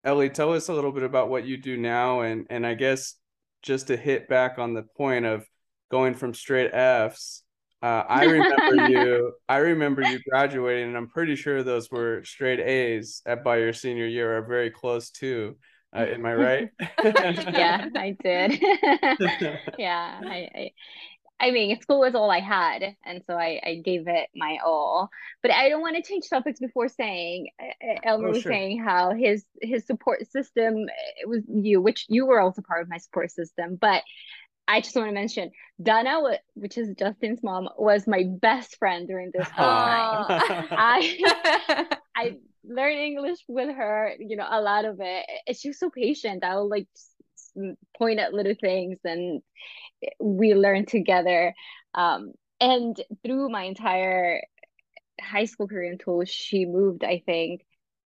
Ellie, 0.05 0.31
tell 0.31 0.53
us 0.53 0.68
a 0.68 0.74
little 0.74 0.92
bit 0.92 1.03
about 1.03 1.29
what 1.29 1.44
you 1.44 1.57
do 1.57 1.76
now, 1.76 2.20
and 2.20 2.46
and 2.50 2.66
I 2.66 2.74
guess 2.74 3.14
just 3.62 3.88
to 3.88 3.96
hit 3.96 4.29
back 4.29 4.59
on 4.59 4.74
the 4.74 4.83
point 4.83 5.26
of 5.26 5.46
going 5.90 6.14
from 6.14 6.35
straight 6.35 6.72
Fs. 6.72 7.42
Uh, 7.83 8.05
I 8.09 8.24
remember 8.24 8.88
you. 8.88 9.33
I 9.48 9.59
remember 9.59 10.03
you 10.03 10.20
graduating, 10.29 10.88
and 10.88 10.96
I'm 10.96 11.09
pretty 11.09 11.37
sure 11.37 11.62
those 11.62 11.90
were 11.90 12.22
straight 12.24 12.61
A's 12.61 13.22
at 13.26 13.44
by 13.44 13.59
your 13.59 13.72
senior 13.72 14.07
year, 14.07 14.38
or 14.38 14.42
very 14.46 14.70
close 14.70 15.11
to. 15.12 15.57
Uh, 15.94 16.07
am 16.09 16.24
I 16.24 16.35
right? 16.35 16.68
yeah, 17.05 17.87
I 17.96 18.16
did. 18.22 18.61
yeah, 19.79 20.20
I, 20.24 20.48
I 20.55 20.70
I 21.40 21.53
mean, 21.53 21.81
school 21.81 22.00
was 22.00 22.14
all 22.14 22.31
I 22.31 22.40
had, 22.40 22.96
and 23.05 23.22
so 23.26 23.35
I, 23.35 23.61
I 23.64 23.74
gave 23.76 24.09
it 24.09 24.29
my 24.37 24.59
all. 24.64 25.09
But 25.42 25.53
I 25.53 25.68
don't 25.70 25.81
want 25.81 25.96
to 25.96 26.03
change 26.03 26.29
topics 26.29 26.61
before 26.61 26.88
saying 26.88 27.48
uh, 27.61 27.94
Elmer 28.05 28.29
Oh, 28.29 28.33
was 28.33 28.44
sure. 28.44 28.53
saying 28.53 28.81
how 28.83 29.12
his 29.14 29.44
his 29.62 29.87
support 29.87 30.31
system 30.31 30.74
it 31.20 31.29
was 31.29 31.42
you, 31.48 31.81
which 31.81 32.07
you 32.09 32.26
were 32.26 32.40
also 32.40 32.62
part 32.62 32.83
of 32.83 32.90
my 32.90 32.98
support 32.98 33.31
system. 33.31 33.76
But 33.81 34.03
I 34.68 34.81
just 34.81 34.94
want 34.96 35.09
to 35.09 35.12
mention 35.14 35.50
Donna, 35.83 36.20
which 36.55 36.79
is 36.79 36.94
Justin's 36.98 37.42
mom, 37.42 37.68
was 37.76 38.07
my 38.07 38.24
best 38.40 38.76
friend 38.76 39.09
during 39.09 39.31
this 39.35 39.50
whole 39.50 39.76
time. 39.76 40.26
I 40.76 41.87
I 42.16 42.37
learned 42.64 42.98
English 42.98 43.38
with 43.48 43.74
her, 43.74 44.14
you 44.18 44.37
know, 44.37 44.46
a 44.48 44.61
lot 44.61 44.85
of 44.85 44.98
it. 45.00 45.57
She 45.57 45.68
was 45.70 45.79
so 45.79 45.90
patient. 45.90 46.44
I 46.44 46.57
would 46.57 46.68
like 46.68 46.88
point 47.97 48.19
at 48.19 48.35
little 48.35 48.55
things 48.61 48.99
and 49.05 49.43
we 50.21 50.55
learned 50.55 50.89
together. 50.89 51.55
Um, 51.95 52.33
and 52.61 53.01
through 53.25 53.49
my 53.49 53.65
entire 53.65 54.43
high 55.21 55.45
school 55.45 55.69
career 55.69 55.91
until 55.91 56.25
she 56.25 56.67
moved, 56.67 57.05
I 57.05 57.23
think. 57.25 57.63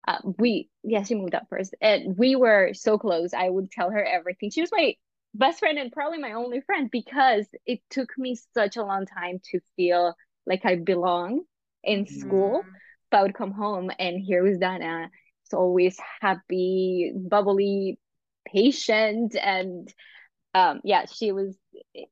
Uh, 0.06 0.18
we 0.38 0.68
yeah, 0.82 1.02
she 1.02 1.14
moved 1.14 1.34
up 1.34 1.46
first, 1.48 1.74
and 1.80 2.16
we 2.18 2.36
were 2.36 2.74
so 2.74 2.98
close. 2.98 3.32
I 3.32 3.48
would 3.48 3.70
tell 3.70 3.90
her 3.90 4.04
everything. 4.04 4.50
She 4.50 4.60
was 4.60 4.70
my 4.70 4.94
best 5.34 5.60
friend 5.60 5.78
and 5.78 5.90
probably 5.90 6.18
my 6.18 6.32
only 6.32 6.60
friend 6.60 6.90
because 6.90 7.46
it 7.66 7.80
took 7.90 8.10
me 8.18 8.36
such 8.52 8.76
a 8.76 8.84
long 8.84 9.06
time 9.06 9.40
to 9.50 9.60
feel 9.76 10.14
like 10.46 10.66
I 10.66 10.76
belong 10.76 11.42
in 11.82 12.06
school. 12.06 12.64
But 13.10 13.18
I 13.18 13.22
would 13.22 13.34
come 13.34 13.52
home 13.52 13.90
and 13.98 14.20
here 14.20 14.42
was 14.42 14.58
Dana. 14.58 15.10
It's 15.44 15.54
always 15.54 15.98
happy, 16.20 17.12
bubbly, 17.14 17.98
patient, 18.54 19.36
and 19.42 19.92
um, 20.54 20.80
yeah, 20.84 21.06
she 21.06 21.32
was 21.32 21.56
a 21.96 22.08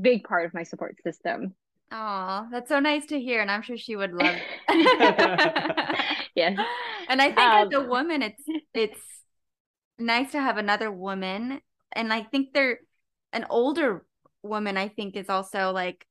big 0.00 0.24
part 0.24 0.46
of 0.46 0.54
my 0.54 0.62
support 0.62 0.96
system. 1.02 1.54
Oh, 1.92 2.48
that's 2.50 2.68
so 2.68 2.80
nice 2.80 3.06
to 3.06 3.20
hear, 3.20 3.40
and 3.40 3.50
I'm 3.50 3.62
sure 3.62 3.78
she 3.78 3.96
would 3.96 4.12
love. 4.12 4.36
it. 4.36 4.60
Yes. 6.34 6.60
and 7.08 7.22
I 7.22 7.32
think 7.32 7.52
as 7.54 7.68
a 7.72 7.80
Um, 7.80 7.86
woman, 7.86 8.22
it's 8.22 8.42
it's 8.74 9.00
nice 9.98 10.32
to 10.32 10.40
have 10.40 10.56
another 10.58 10.90
woman, 10.90 11.60
and 11.92 12.12
I 12.12 12.22
think 12.22 12.52
they're 12.52 12.80
an 13.32 13.46
older 13.50 14.06
woman. 14.42 14.76
I 14.76 14.88
think 14.88 15.16
is 15.16 15.28
also 15.30 15.72
like, 15.72 16.06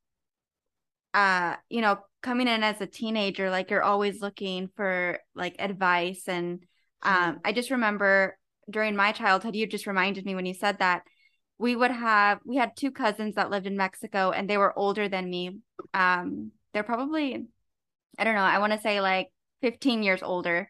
uh, 1.14 1.56
you 1.70 1.82
know, 1.82 2.00
coming 2.22 2.48
in 2.48 2.64
as 2.64 2.82
a 2.82 2.88
teenager, 2.88 3.50
like 3.50 3.70
you're 3.72 3.84
always 3.84 4.22
looking 4.22 4.70
for 4.76 5.20
like 5.36 5.56
advice, 5.60 6.24
and 6.28 6.64
um, 7.02 7.40
I 7.46 7.52
just 7.54 7.72
remember 7.72 8.38
during 8.70 8.96
my 8.96 9.12
childhood, 9.12 9.56
you 9.56 9.68
just 9.68 9.88
reminded 9.88 10.26
me 10.26 10.36
when 10.36 10.46
you 10.46 10.54
said 10.54 10.80
that 10.80 11.04
we 11.58 11.76
would 11.76 11.92
have 11.92 12.40
we 12.46 12.58
had 12.58 12.76
two 12.76 12.92
cousins 12.92 13.36
that 13.36 13.50
lived 13.50 13.68
in 13.68 13.78
Mexico 13.78 14.32
and 14.32 14.50
they 14.50 14.58
were 14.58 14.78
older 14.78 15.08
than 15.08 15.30
me. 15.30 15.60
Um, 15.94 16.52
they're 16.74 16.84
probably 16.84 17.46
I 18.18 18.24
don't 18.24 18.36
know, 18.36 18.42
I 18.42 18.60
want 18.60 18.74
to 18.74 18.80
say 18.80 19.02
like 19.02 19.30
15 19.62 20.04
years 20.04 20.24
older. 20.24 20.70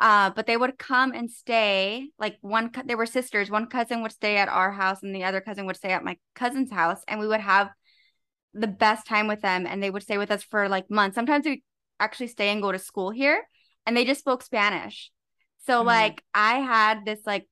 Uh, 0.00 0.30
but 0.30 0.46
they 0.46 0.56
would 0.56 0.76
come 0.76 1.12
and 1.12 1.30
stay 1.30 2.08
like 2.18 2.36
one 2.40 2.70
they 2.84 2.96
were 2.96 3.06
sisters. 3.06 3.50
One 3.50 3.66
cousin 3.66 4.02
would 4.02 4.12
stay 4.12 4.38
at 4.38 4.48
our 4.48 4.72
house 4.72 5.02
and 5.02 5.14
the 5.14 5.24
other 5.24 5.40
cousin 5.40 5.66
would 5.66 5.76
stay 5.76 5.90
at 5.90 6.04
my 6.04 6.16
cousin's 6.34 6.72
house 6.72 7.00
and 7.06 7.20
we 7.20 7.28
would 7.28 7.40
have 7.40 7.70
the 8.54 8.66
best 8.66 9.06
time 9.06 9.28
with 9.28 9.40
them 9.40 9.66
and 9.66 9.82
they 9.82 9.90
would 9.90 10.02
stay 10.02 10.18
with 10.18 10.30
us 10.30 10.42
for 10.42 10.68
like 10.68 10.90
months. 10.90 11.14
Sometimes 11.14 11.44
we 11.44 11.62
actually 12.00 12.28
stay 12.28 12.48
and 12.48 12.62
go 12.62 12.72
to 12.72 12.78
school 12.78 13.10
here 13.10 13.46
and 13.86 13.96
they 13.96 14.04
just 14.04 14.20
spoke 14.20 14.42
Spanish. 14.42 15.10
So 15.66 15.82
Mhm. 15.82 15.86
like 15.86 16.22
I 16.34 16.58
had 16.60 17.04
this 17.04 17.20
like 17.26 17.48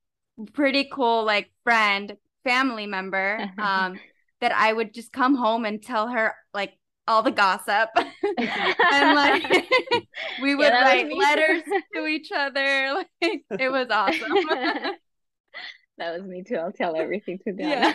pretty 0.53 0.85
cool 0.91 1.23
like 1.25 1.51
friend, 1.63 2.15
family 2.43 2.85
member 2.87 3.51
um 3.57 3.99
that 4.41 4.51
I 4.53 4.73
would 4.73 4.93
just 4.93 5.11
come 5.13 5.35
home 5.35 5.65
and 5.65 5.81
tell 5.81 6.07
her 6.09 6.35
like 6.53 6.73
all 7.07 7.23
the 7.23 7.31
gossip. 7.31 7.89
and 7.97 9.15
like 9.15 9.43
we 10.41 10.55
would 10.55 10.63
yeah, 10.65 10.81
write 10.81 11.11
letters 11.17 11.63
to 11.95 12.05
each 12.05 12.31
other. 12.31 12.93
Like 13.21 13.43
it 13.59 13.71
was 13.71 13.87
awesome. 13.89 14.31
that 15.97 16.17
was 16.17 16.23
me 16.23 16.43
too. 16.43 16.55
I'll 16.55 16.71
tell 16.71 16.95
everything 16.95 17.39
to 17.47 17.53
them. 17.53 17.69
Yeah. 17.69 17.93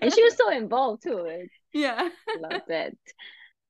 and 0.00 0.12
she 0.12 0.22
was 0.22 0.36
so 0.36 0.50
involved 0.50 1.02
too. 1.02 1.48
Yeah. 1.72 2.08
Loved 2.40 2.70
it. 2.70 2.98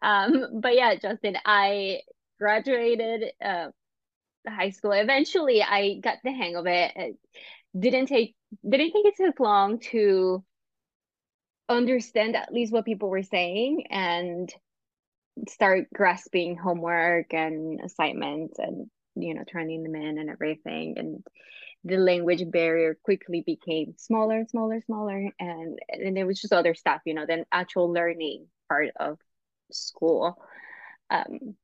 Um, 0.00 0.60
but 0.60 0.74
yeah, 0.74 0.94
Justin, 0.96 1.36
I 1.44 2.00
graduated 2.38 3.32
uh, 3.44 3.68
high 4.48 4.70
school. 4.70 4.92
Eventually 4.92 5.62
I 5.62 5.98
got 6.02 6.18
the 6.24 6.32
hang 6.32 6.56
of 6.56 6.66
it. 6.66 6.92
it 6.96 7.16
didn't 7.78 8.06
take 8.06 8.34
didn't 8.68 8.92
take 8.92 9.06
it 9.06 9.14
took 9.16 9.40
long 9.40 9.78
to 9.78 10.44
understand 11.68 12.36
at 12.36 12.52
least 12.52 12.72
what 12.72 12.84
people 12.84 13.08
were 13.08 13.22
saying 13.22 13.86
and 13.90 14.52
start 15.48 15.86
grasping 15.94 16.56
homework 16.56 17.32
and 17.32 17.80
assignments 17.80 18.58
and 18.58 18.90
you 19.14 19.34
know 19.34 19.44
turning 19.50 19.82
them 19.82 19.94
in 19.94 20.18
and 20.18 20.28
everything 20.28 20.94
and 20.98 21.24
the 21.84 21.96
language 21.96 22.48
barrier 22.50 22.96
quickly 23.02 23.42
became 23.44 23.94
smaller 23.96 24.36
and 24.36 24.48
smaller 24.50 24.74
and 24.74 24.84
smaller 24.84 25.30
and 25.40 25.78
and 25.88 26.18
it 26.18 26.24
was 26.24 26.40
just 26.40 26.52
other 26.52 26.74
stuff 26.74 27.00
you 27.06 27.14
know 27.14 27.26
than 27.26 27.44
actual 27.50 27.90
learning 27.92 28.46
part 28.68 28.90
of 29.00 29.18
school 29.70 30.36
um 31.10 31.56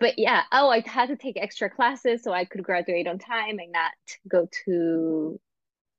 but 0.00 0.18
yeah 0.18 0.42
oh 0.52 0.68
i 0.68 0.82
had 0.86 1.08
to 1.08 1.16
take 1.16 1.36
extra 1.36 1.68
classes 1.68 2.22
so 2.22 2.32
i 2.32 2.44
could 2.44 2.62
graduate 2.62 3.06
on 3.06 3.18
time 3.18 3.58
and 3.58 3.72
not 3.72 3.92
go 4.28 4.48
to 4.64 5.40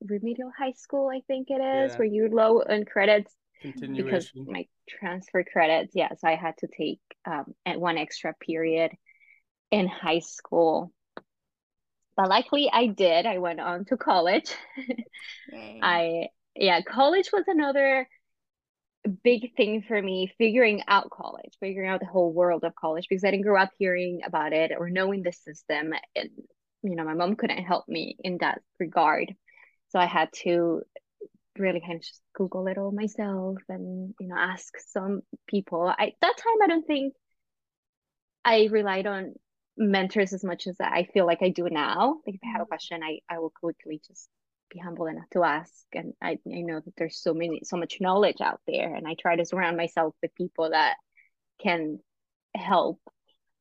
remedial 0.02 0.52
high 0.58 0.74
school 0.74 1.10
i 1.10 1.22
think 1.28 1.50
it 1.50 1.62
is 1.62 1.92
yeah. 1.92 1.98
where 1.98 2.08
you're 2.08 2.30
low 2.30 2.62
on 2.62 2.86
credits 2.86 3.34
because 3.62 4.32
my 4.36 4.66
transfer 4.88 5.44
credits. 5.44 5.94
Yes 5.94 6.10
yeah, 6.12 6.18
so 6.18 6.28
i 6.28 6.36
had 6.36 6.58
to 6.58 6.68
take 6.68 7.02
um 7.26 7.54
at 7.66 7.80
one 7.80 7.98
extra 7.98 8.34
period 8.34 8.92
in 9.72 9.88
high 9.88 10.20
school. 10.20 10.92
But 12.16 12.30
luckily 12.30 12.70
i 12.72 12.88
did. 12.88 13.26
I 13.26 13.38
went 13.38 13.60
on 13.60 13.86
to 13.86 13.98
college. 13.98 14.52
I 15.82 16.28
yeah 16.56 16.82
college 16.82 17.30
was 17.32 17.46
another 17.48 18.08
big 19.24 19.56
thing 19.56 19.84
for 19.88 20.02
me 20.02 20.32
figuring 20.38 20.84
out 20.88 21.10
college 21.10 21.54
figuring 21.60 21.90
out 21.90 22.02
the 22.02 22.06
whole 22.06 22.34
world 22.34 22.64
of 22.64 22.76
college 22.76 23.06
because 23.10 23.24
i 23.24 23.32
didn't 23.32 23.46
grow 23.46 23.60
up 23.60 23.70
hearing 23.80 24.20
about 24.26 24.52
it 24.52 24.72
or 24.78 24.90
knowing 24.90 25.24
the 25.24 25.32
system 25.32 25.94
and 26.16 26.30
you 26.84 26.96
know 26.96 27.06
my 27.06 27.14
mom 27.14 27.36
couldn't 27.36 27.64
help 27.64 27.88
me 27.88 28.18
in 28.20 28.38
that 28.40 28.62
regard 28.78 29.34
so 29.90 30.00
i 30.00 30.06
had 30.06 30.30
to 30.34 30.82
really 31.60 31.82
kind 31.82 31.96
of 31.96 32.02
just 32.02 32.22
Google 32.34 32.68
it 32.68 32.78
all 32.78 32.92
myself 32.92 33.58
and 33.68 34.14
you 34.20 34.28
know 34.28 34.36
ask 34.38 34.74
some 34.92 35.22
people. 35.48 35.88
I 35.88 36.14
that 36.22 36.38
time 36.38 36.62
I 36.64 36.68
don't 36.68 36.88
think 36.88 37.14
I 38.44 38.70
relied 38.72 39.06
on 39.06 39.34
mentors 39.78 40.34
as 40.34 40.44
much 40.44 40.68
as 40.68 40.78
I 40.80 41.08
feel 41.14 41.26
like 41.26 41.40
I 41.42 41.50
do 41.50 41.68
now. 41.70 42.20
Like 42.26 42.36
if 42.36 42.42
I 42.44 42.48
have 42.48 42.62
a 42.62 42.64
mm-hmm. 42.64 42.70
question, 42.70 43.02
I 43.04 43.20
I 43.30 43.40
will 43.40 43.52
quickly 43.52 44.02
just 44.08 44.30
be 44.70 44.80
humble 44.80 45.08
enough 45.08 45.30
to 45.32 45.44
ask. 45.44 45.74
And 45.94 46.14
I, 46.22 46.40
I 46.48 46.62
know 46.62 46.80
that 46.80 46.96
there's 46.98 47.22
so 47.22 47.34
many 47.34 47.62
so 47.64 47.78
much 47.78 47.98
knowledge 48.00 48.42
out 48.42 48.62
there 48.68 48.94
and 48.94 49.08
I 49.08 49.16
try 49.20 49.36
to 49.36 49.46
surround 49.46 49.78
myself 49.78 50.16
with 50.22 50.36
people 50.36 50.70
that 50.72 50.96
can 51.62 52.00
help. 52.56 53.00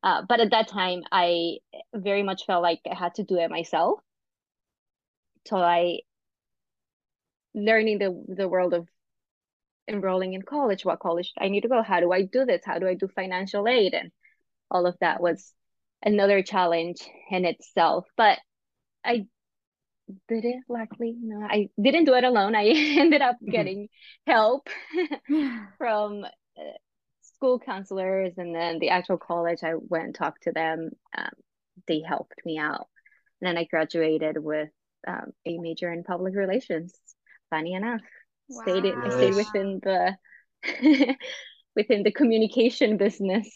Uh, 0.01 0.21
but 0.27 0.39
at 0.39 0.51
that 0.51 0.67
time 0.67 1.01
I 1.11 1.57
very 1.93 2.23
much 2.23 2.45
felt 2.45 2.63
like 2.63 2.79
I 2.89 2.95
had 2.95 3.15
to 3.15 3.23
do 3.23 3.37
it 3.37 3.49
myself. 3.49 3.99
So 5.47 5.57
I 5.57 5.99
learning 7.53 7.99
the 7.99 8.23
the 8.35 8.47
world 8.47 8.73
of 8.73 8.87
enrolling 9.87 10.33
in 10.33 10.41
college 10.43 10.85
what 10.85 10.99
college 10.99 11.33
i 11.39 11.47
need 11.47 11.61
to 11.61 11.67
go 11.67 11.81
how 11.81 11.99
do 11.99 12.11
i 12.11 12.21
do 12.21 12.45
this 12.45 12.61
how 12.63 12.77
do 12.77 12.87
i 12.87 12.93
do 12.93 13.07
financial 13.07 13.67
aid 13.67 13.93
and 13.93 14.11
all 14.69 14.85
of 14.85 14.95
that 15.01 15.19
was 15.19 15.51
another 16.03 16.43
challenge 16.43 16.97
in 17.31 17.43
itself 17.43 18.05
but 18.15 18.37
i 19.03 19.25
did 20.27 20.45
it 20.45 20.57
luckily 20.67 21.15
no 21.21 21.45
i 21.49 21.69
didn't 21.81 22.05
do 22.05 22.13
it 22.13 22.23
alone 22.23 22.55
i 22.55 22.65
ended 22.97 23.21
up 23.21 23.35
mm-hmm. 23.35 23.51
getting 23.51 23.87
help 24.25 24.67
from 25.77 26.23
uh, 26.23 26.77
school 27.21 27.59
counselors 27.59 28.33
and 28.37 28.53
then 28.55 28.79
the 28.79 28.89
actual 28.89 29.17
college 29.17 29.59
i 29.63 29.73
went 29.75 30.05
and 30.05 30.15
talked 30.15 30.43
to 30.43 30.51
them 30.51 30.89
um, 31.17 31.29
they 31.87 32.01
helped 32.01 32.41
me 32.45 32.57
out 32.57 32.87
and 33.41 33.47
then 33.47 33.57
i 33.57 33.65
graduated 33.65 34.37
with 34.37 34.69
um, 35.07 35.31
a 35.45 35.57
major 35.57 35.91
in 35.91 36.03
public 36.03 36.35
relations 36.35 36.93
funny 37.49 37.73
enough 37.73 38.01
wow. 38.49 38.61
stayed 38.63 38.85
it, 38.85 38.95
I 38.95 39.09
stayed 39.09 39.35
within 39.35 39.79
the 39.81 40.15
within 41.75 42.03
the 42.03 42.11
communication 42.11 42.97
business 42.97 43.47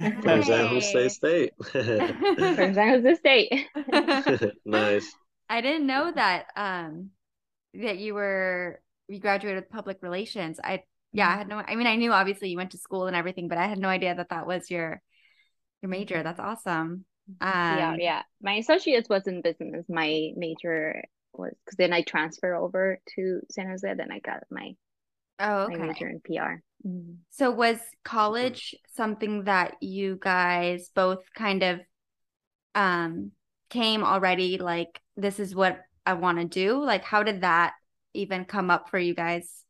from 0.00 0.42
San 0.42 0.66
Jose 0.66 1.08
State. 1.08 1.52
from 1.70 2.74
San 2.74 3.02
Jose 3.02 3.14
State. 3.14 3.68
nice. 4.64 5.14
I 5.48 5.60
didn't 5.60 5.86
know 5.86 6.12
that 6.14 6.46
um 6.56 7.10
that 7.74 7.98
you 7.98 8.14
were 8.14 8.80
you 9.08 9.20
graduated 9.20 9.62
with 9.62 9.70
public 9.70 9.98
relations. 10.02 10.58
I 10.62 10.82
yeah, 11.12 11.28
I 11.28 11.36
had 11.36 11.48
no 11.48 11.58
I 11.58 11.76
mean 11.76 11.86
I 11.86 11.96
knew 11.96 12.12
obviously 12.12 12.50
you 12.50 12.56
went 12.56 12.72
to 12.72 12.78
school 12.78 13.06
and 13.06 13.16
everything, 13.16 13.48
but 13.48 13.58
I 13.58 13.66
had 13.66 13.78
no 13.78 13.88
idea 13.88 14.14
that 14.14 14.30
that 14.30 14.46
was 14.46 14.70
your 14.70 15.02
your 15.82 15.90
major. 15.90 16.22
That's 16.22 16.40
awesome. 16.40 17.04
Um, 17.40 17.50
yeah, 17.50 17.96
yeah. 17.98 18.22
My 18.42 18.54
associates 18.54 19.08
was 19.08 19.26
in 19.26 19.40
business. 19.40 19.86
My 19.88 20.30
major 20.36 21.02
was 21.32 21.52
because 21.64 21.76
then 21.76 21.92
I 21.92 22.02
transfer 22.02 22.54
over 22.54 23.00
to 23.14 23.40
San 23.50 23.68
Jose. 23.68 23.94
Then 23.94 24.10
I 24.10 24.18
got 24.20 24.44
my 24.50 24.74
oh 25.38 25.64
okay. 25.64 25.76
my 25.76 25.86
major 25.86 26.08
in 26.08 26.20
PR. 26.20 26.62
Mm-hmm. 26.86 27.14
So 27.30 27.50
was 27.50 27.78
college 28.04 28.74
something 28.94 29.44
that 29.44 29.76
you 29.80 30.18
guys 30.20 30.90
both 30.94 31.22
kind 31.34 31.62
of 31.62 31.80
um 32.74 33.30
came 33.70 34.04
already 34.04 34.58
like 34.58 35.00
this 35.16 35.40
is 35.40 35.54
what 35.54 35.80
I 36.06 36.14
want 36.14 36.38
to 36.38 36.44
do? 36.44 36.82
Like 36.82 37.04
how 37.04 37.22
did 37.22 37.42
that 37.42 37.74
even 38.12 38.44
come 38.44 38.70
up 38.70 38.90
for 38.90 38.98
you 38.98 39.14
guys? 39.14 39.64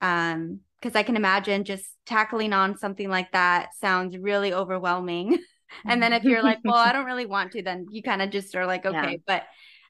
Um 0.00 0.60
because 0.80 0.96
I 0.96 1.02
can 1.02 1.16
imagine 1.16 1.64
just 1.64 1.86
tackling 2.04 2.52
on 2.52 2.76
something 2.76 3.08
like 3.08 3.32
that 3.32 3.70
sounds 3.80 4.18
really 4.18 4.52
overwhelming. 4.52 5.38
and 5.86 6.02
then 6.02 6.12
if 6.12 6.24
you're 6.24 6.42
like, 6.42 6.58
well, 6.62 6.74
I 6.74 6.92
don't 6.92 7.06
really 7.06 7.24
want 7.24 7.52
to, 7.52 7.62
then 7.62 7.86
you 7.90 8.02
kind 8.02 8.20
of 8.20 8.28
just 8.28 8.54
are 8.54 8.66
like, 8.66 8.84
okay, 8.84 9.12
yeah. 9.12 9.16
but 9.26 9.42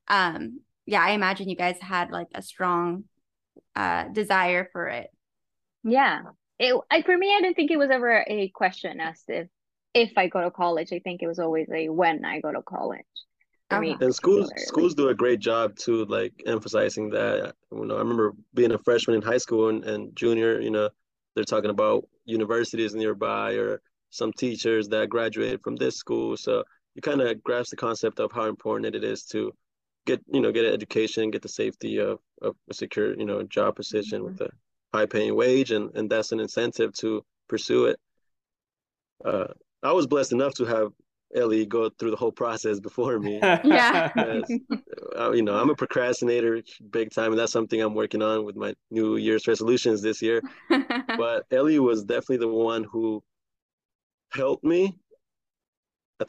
um 0.08 0.60
yeah, 0.86 1.02
I 1.02 1.10
imagine 1.10 1.48
you 1.48 1.56
guys 1.56 1.80
had 1.80 2.10
like 2.10 2.28
a 2.34 2.42
strong 2.42 3.04
uh 3.74 4.08
desire 4.08 4.68
for 4.72 4.88
it. 4.88 5.08
Yeah. 5.82 6.22
It 6.58 6.74
I 6.90 7.02
for 7.02 7.16
me 7.16 7.34
I 7.34 7.40
didn't 7.40 7.56
think 7.56 7.70
it 7.70 7.78
was 7.78 7.90
ever 7.90 8.24
a 8.26 8.48
question 8.50 9.00
as 9.00 9.22
if 9.28 9.48
if 9.94 10.12
I 10.16 10.28
go 10.28 10.42
to 10.42 10.50
college. 10.50 10.92
I 10.92 10.98
think 10.98 11.22
it 11.22 11.26
was 11.26 11.38
always 11.38 11.68
a 11.72 11.88
when 11.88 12.24
I 12.24 12.40
go 12.40 12.52
to 12.52 12.62
college. 12.62 13.04
Okay. 13.72 13.96
And 14.00 14.14
schools 14.14 14.50
schools 14.56 14.94
do 14.94 15.08
a 15.08 15.14
great 15.14 15.40
job 15.40 15.76
too, 15.76 16.04
like 16.04 16.32
emphasizing 16.46 17.10
that. 17.10 17.54
You 17.72 17.86
know, 17.86 17.96
I 17.96 17.98
remember 17.98 18.34
being 18.52 18.72
a 18.72 18.78
freshman 18.78 19.16
in 19.16 19.22
high 19.22 19.38
school 19.38 19.68
and, 19.68 19.84
and 19.84 20.14
junior, 20.14 20.60
you 20.60 20.70
know, 20.70 20.90
they're 21.34 21.44
talking 21.44 21.70
about 21.70 22.06
universities 22.24 22.94
nearby 22.94 23.54
or 23.54 23.80
some 24.10 24.32
teachers 24.32 24.88
that 24.88 25.08
graduated 25.08 25.62
from 25.62 25.76
this 25.76 25.96
school. 25.96 26.36
So 26.36 26.62
you 26.94 27.02
kind 27.02 27.20
of 27.20 27.42
grasp 27.42 27.70
the 27.70 27.76
concept 27.76 28.20
of 28.20 28.30
how 28.32 28.44
important 28.44 28.94
it 28.94 29.02
is 29.02 29.24
to 29.26 29.52
get 30.06 30.20
you 30.32 30.40
know 30.40 30.52
get 30.52 30.64
an 30.64 30.72
education, 30.72 31.30
get 31.30 31.42
the 31.42 31.48
safety 31.48 31.98
of, 31.98 32.18
of 32.42 32.54
a 32.70 32.74
secure 32.74 33.18
you 33.18 33.24
know 33.24 33.42
job 33.42 33.76
position 33.76 34.22
mm-hmm. 34.22 34.32
with 34.32 34.40
a 34.42 34.50
high 34.92 35.06
paying 35.06 35.34
wage, 35.34 35.70
and 35.70 35.90
and 35.96 36.10
that's 36.10 36.32
an 36.32 36.40
incentive 36.40 36.92
to 36.94 37.24
pursue 37.48 37.86
it. 37.86 37.98
Uh, 39.24 39.46
I 39.82 39.92
was 39.92 40.06
blessed 40.06 40.32
enough 40.32 40.54
to 40.54 40.64
have 40.64 40.92
Ellie 41.34 41.66
go 41.66 41.90
through 41.90 42.10
the 42.10 42.16
whole 42.16 42.32
process 42.32 42.80
before 42.80 43.18
me. 43.18 43.38
yeah. 43.42 44.10
uh, 45.18 45.32
you 45.32 45.42
know, 45.42 45.56
I'm 45.56 45.70
a 45.70 45.74
procrastinator 45.74 46.62
big 46.90 47.10
time, 47.10 47.32
and 47.32 47.38
that's 47.38 47.52
something 47.52 47.80
I'm 47.80 47.94
working 47.94 48.22
on 48.22 48.44
with 48.44 48.56
my 48.56 48.74
New 48.90 49.16
Year's 49.16 49.46
resolutions 49.46 50.02
this 50.02 50.22
year. 50.22 50.42
but 51.16 51.44
Ellie 51.50 51.78
was 51.78 52.04
definitely 52.04 52.38
the 52.38 52.48
one 52.48 52.84
who 52.84 53.22
helped 54.32 54.64
me. 54.64 54.98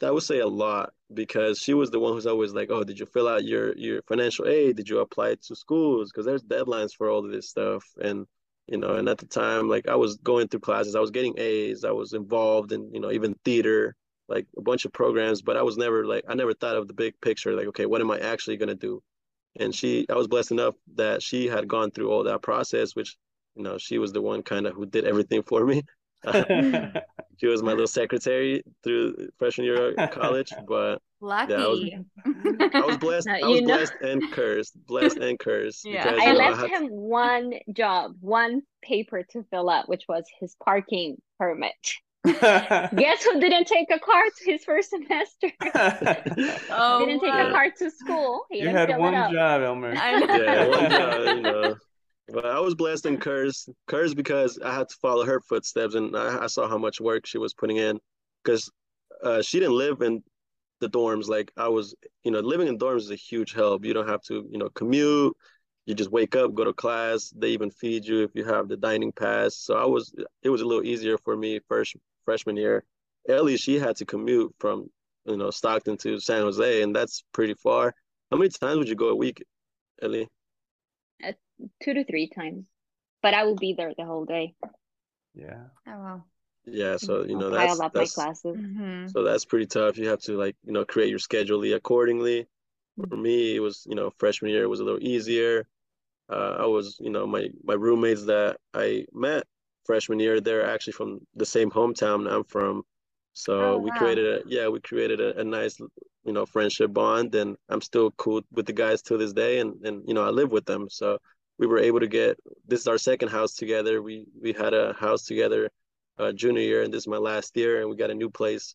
I 0.02 0.10
would 0.10 0.22
say 0.22 0.40
a 0.40 0.46
lot 0.46 0.90
because 1.14 1.58
she 1.58 1.72
was 1.72 1.90
the 1.90 2.00
one 2.00 2.12
who's 2.12 2.26
always 2.26 2.52
like, 2.52 2.70
"Oh, 2.70 2.84
did 2.84 2.98
you 2.98 3.06
fill 3.06 3.28
out 3.28 3.44
your 3.44 3.74
your 3.76 4.02
financial 4.02 4.46
aid? 4.46 4.76
Did 4.76 4.88
you 4.88 4.98
apply 4.98 5.30
it 5.30 5.42
to 5.44 5.56
schools? 5.56 6.10
Because 6.10 6.26
there's 6.26 6.42
deadlines 6.42 6.90
for 6.94 7.08
all 7.08 7.24
of 7.24 7.30
this 7.30 7.48
stuff." 7.48 7.84
And 8.02 8.26
you 8.66 8.78
know, 8.78 8.96
and 8.96 9.08
at 9.08 9.18
the 9.18 9.26
time, 9.26 9.68
like 9.68 9.88
I 9.88 9.94
was 9.94 10.16
going 10.16 10.48
through 10.48 10.60
classes, 10.60 10.96
I 10.96 11.00
was 11.00 11.10
getting 11.10 11.38
A's, 11.38 11.84
I 11.84 11.92
was 11.92 12.12
involved 12.12 12.72
in 12.72 12.92
you 12.92 13.00
know 13.00 13.10
even 13.12 13.36
theater, 13.44 13.94
like 14.28 14.46
a 14.56 14.62
bunch 14.62 14.84
of 14.84 14.92
programs, 14.92 15.42
but 15.42 15.56
I 15.56 15.62
was 15.62 15.76
never 15.76 16.06
like 16.06 16.24
I 16.28 16.34
never 16.34 16.54
thought 16.54 16.76
of 16.76 16.88
the 16.88 16.94
big 16.94 17.20
picture, 17.20 17.54
like 17.54 17.68
okay, 17.68 17.86
what 17.86 18.00
am 18.00 18.10
I 18.10 18.18
actually 18.18 18.56
gonna 18.56 18.74
do? 18.74 19.02
And 19.58 19.74
she, 19.74 20.06
I 20.10 20.14
was 20.14 20.28
blessed 20.28 20.50
enough 20.50 20.74
that 20.96 21.22
she 21.22 21.46
had 21.46 21.66
gone 21.66 21.90
through 21.90 22.10
all 22.10 22.24
that 22.24 22.42
process, 22.42 22.94
which 22.94 23.16
you 23.54 23.62
know 23.62 23.78
she 23.78 23.98
was 23.98 24.12
the 24.12 24.22
one 24.22 24.42
kind 24.42 24.66
of 24.66 24.74
who 24.74 24.86
did 24.86 25.04
everything 25.04 25.42
for 25.42 25.64
me. 25.64 25.82
she 27.36 27.46
was 27.46 27.62
my 27.62 27.72
little 27.72 27.86
secretary 27.86 28.62
through 28.82 29.28
freshman 29.38 29.66
year 29.66 29.94
of 29.94 30.10
college. 30.10 30.52
But 30.66 31.00
lucky, 31.20 31.52
yeah, 31.52 31.58
I, 31.58 31.68
was, 31.68 32.70
I 32.74 32.86
was 32.86 32.96
blessed. 32.98 33.28
I 33.28 33.46
was 33.46 33.60
blessed 33.62 33.94
and 34.02 34.32
cursed, 34.32 34.86
blessed 34.86 35.18
and 35.18 35.38
cursed. 35.38 35.84
Yeah, 35.84 36.04
because, 36.04 36.20
I 36.20 36.32
know, 36.32 36.38
left 36.38 36.62
I 36.62 36.66
him 36.68 36.88
to... 36.88 36.94
one 36.94 37.52
job, 37.72 38.16
one 38.20 38.62
paper 38.82 39.22
to 39.30 39.44
fill 39.50 39.70
out, 39.70 39.88
which 39.88 40.04
was 40.08 40.24
his 40.40 40.56
parking 40.62 41.16
permit. 41.38 41.74
Guess 42.96 43.24
who 43.24 43.38
didn't 43.40 43.66
take 43.66 43.88
a 43.92 44.00
car 44.00 44.22
to 44.24 44.50
his 44.50 44.64
first 44.64 44.90
semester? 44.90 45.50
oh, 46.70 47.04
didn't 47.06 47.20
take 47.20 47.32
wow. 47.32 47.48
a 47.48 47.52
car 47.52 47.70
to 47.78 47.90
school. 47.90 48.46
He 48.50 48.62
you 48.62 48.70
had 48.70 48.96
one 48.98 49.32
job, 49.32 49.62
Elmer. 49.62 49.94
I 49.96 50.18
yeah, 50.18 50.66
one 50.66 50.90
job, 50.90 51.36
you 51.36 51.42
know. 51.42 51.76
But 52.28 52.46
I 52.46 52.58
was 52.58 52.74
blessed 52.74 53.06
and 53.06 53.20
cursed. 53.20 53.70
Cursed 53.86 54.16
because 54.16 54.58
I 54.58 54.74
had 54.74 54.88
to 54.88 54.96
follow 55.00 55.24
her 55.24 55.40
footsteps, 55.40 55.94
and 55.94 56.16
I, 56.16 56.44
I 56.44 56.46
saw 56.48 56.68
how 56.68 56.78
much 56.78 57.00
work 57.00 57.26
she 57.26 57.38
was 57.38 57.54
putting 57.54 57.76
in. 57.76 58.00
Because 58.42 58.68
uh, 59.22 59.42
she 59.42 59.60
didn't 59.60 59.76
live 59.76 60.02
in 60.02 60.24
the 60.80 60.88
dorms 60.88 61.28
like 61.28 61.52
I 61.56 61.68
was. 61.68 61.94
You 62.24 62.32
know, 62.32 62.40
living 62.40 62.66
in 62.66 62.78
dorms 62.78 63.02
is 63.02 63.10
a 63.12 63.16
huge 63.16 63.52
help. 63.52 63.84
You 63.84 63.94
don't 63.94 64.08
have 64.08 64.22
to, 64.22 64.48
you 64.50 64.58
know, 64.58 64.68
commute. 64.70 65.36
You 65.84 65.94
just 65.94 66.10
wake 66.10 66.34
up, 66.34 66.54
go 66.54 66.64
to 66.64 66.72
class. 66.72 67.32
They 67.36 67.50
even 67.50 67.70
feed 67.70 68.04
you 68.04 68.24
if 68.24 68.32
you 68.34 68.44
have 68.44 68.66
the 68.66 68.76
dining 68.76 69.12
pass. 69.12 69.56
So 69.56 69.76
I 69.76 69.86
was. 69.86 70.12
It 70.42 70.50
was 70.50 70.60
a 70.60 70.66
little 70.66 70.84
easier 70.84 71.18
for 71.18 71.36
me 71.36 71.60
first 71.68 71.94
freshman 72.26 72.56
year. 72.58 72.84
Ellie, 73.28 73.56
she 73.56 73.78
had 73.78 73.96
to 73.96 74.04
commute 74.04 74.54
from 74.58 74.90
you 75.24 75.38
know 75.38 75.50
Stockton 75.50 75.96
to 75.98 76.20
San 76.20 76.42
Jose, 76.42 76.82
and 76.82 76.94
that's 76.94 77.24
pretty 77.32 77.54
far. 77.54 77.94
How 78.30 78.36
many 78.36 78.50
times 78.50 78.76
would 78.76 78.88
you 78.88 78.94
go 78.94 79.08
a 79.08 79.16
week, 79.16 79.42
Ellie? 80.02 80.28
Two 81.82 81.94
to 81.94 82.04
three 82.04 82.28
times. 82.28 82.66
But 83.22 83.32
I 83.32 83.44
will 83.44 83.56
be 83.56 83.72
there 83.72 83.94
the 83.96 84.04
whole 84.04 84.26
day. 84.26 84.54
Yeah. 85.34 85.64
Oh, 85.88 85.98
wow. 85.98 86.24
Yeah, 86.66 86.96
so 86.96 87.24
you 87.24 87.36
know 87.36 87.46
I'll 87.46 87.66
that's 87.68 87.78
my 87.78 87.88
that's 87.88 88.14
classes. 88.14 88.56
Mhm. 88.56 89.10
so 89.12 89.22
that's 89.22 89.44
pretty 89.44 89.66
tough. 89.66 89.98
You 89.98 90.08
have 90.08 90.20
to 90.22 90.36
like 90.36 90.56
you 90.64 90.72
know 90.72 90.84
create 90.84 91.10
your 91.10 91.20
schedule 91.20 91.62
accordingly. 91.72 92.46
For 93.08 93.16
me, 93.16 93.54
it 93.54 93.60
was 93.60 93.86
you 93.88 93.94
know 93.94 94.10
freshman 94.18 94.50
year 94.50 94.68
was 94.68 94.80
a 94.80 94.84
little 94.84 95.02
easier. 95.02 95.68
Uh, 96.28 96.56
I 96.58 96.66
was 96.66 96.96
you 96.98 97.10
know 97.10 97.26
my 97.26 97.50
my 97.62 97.74
roommates 97.74 98.24
that 98.26 98.56
I 98.74 99.06
met 99.12 99.44
freshman 99.86 100.20
year 100.20 100.40
they're 100.40 100.66
actually 100.66 100.92
from 100.94 101.20
the 101.36 101.46
same 101.46 101.70
hometown 101.70 102.30
I'm 102.30 102.44
from, 102.44 102.82
so 103.34 103.54
Oh, 103.58 103.78
we 103.78 103.90
wow. 103.90 103.98
created 103.98 104.26
a 104.26 104.42
yeah 104.48 104.68
we 104.68 104.80
created 104.80 105.20
a, 105.20 105.38
a 105.40 105.44
nice 105.44 105.78
you 106.24 106.32
know 106.32 106.46
friendship 106.46 106.92
bond 106.92 107.34
and 107.34 107.56
I'm 107.68 107.80
still 107.80 108.10
cool 108.12 108.42
with 108.52 108.66
the 108.66 108.72
guys 108.72 109.02
to 109.02 109.16
this 109.18 109.32
day 109.32 109.60
and 109.60 109.74
and 109.86 110.02
you 110.08 110.14
know 110.14 110.24
I 110.24 110.30
live 110.30 110.50
with 110.52 110.64
them 110.66 110.88
so 110.90 111.18
we 111.58 111.66
were 111.66 111.78
able 111.78 112.00
to 112.00 112.06
get 112.08 112.38
this 112.66 112.80
is 112.80 112.86
our 112.88 112.98
second 112.98 113.28
house 113.28 113.54
together. 113.54 114.02
We 114.02 114.26
we 114.40 114.52
had 114.52 114.74
a 114.74 114.92
house 114.94 115.24
together 115.24 115.70
uh, 116.18 116.32
junior 116.32 116.62
year, 116.62 116.82
and 116.82 116.92
this 116.92 117.02
is 117.04 117.08
my 117.08 117.16
last 117.18 117.56
year, 117.56 117.80
and 117.80 117.90
we 117.90 117.96
got 117.96 118.10
a 118.10 118.14
new 118.14 118.30
place. 118.30 118.74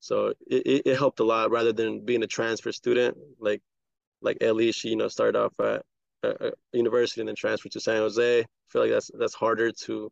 So 0.00 0.28
it, 0.46 0.66
it, 0.66 0.82
it 0.86 0.98
helped 0.98 1.20
a 1.20 1.24
lot 1.24 1.50
rather 1.50 1.72
than 1.72 2.04
being 2.04 2.22
a 2.22 2.26
transfer 2.26 2.72
student. 2.72 3.16
Like 3.40 3.62
like 4.22 4.38
Ellie, 4.40 4.72
she 4.72 4.90
you 4.90 4.96
know 4.96 5.08
started 5.08 5.38
off 5.38 5.58
at 5.60 5.82
a, 6.22 6.48
a 6.48 6.52
university 6.72 7.20
and 7.20 7.28
then 7.28 7.36
transferred 7.36 7.72
to 7.72 7.80
San 7.80 7.98
Jose. 7.98 8.40
I 8.40 8.44
feel 8.68 8.82
like 8.82 8.90
that's 8.90 9.10
that's 9.18 9.34
harder 9.34 9.72
to 9.72 10.10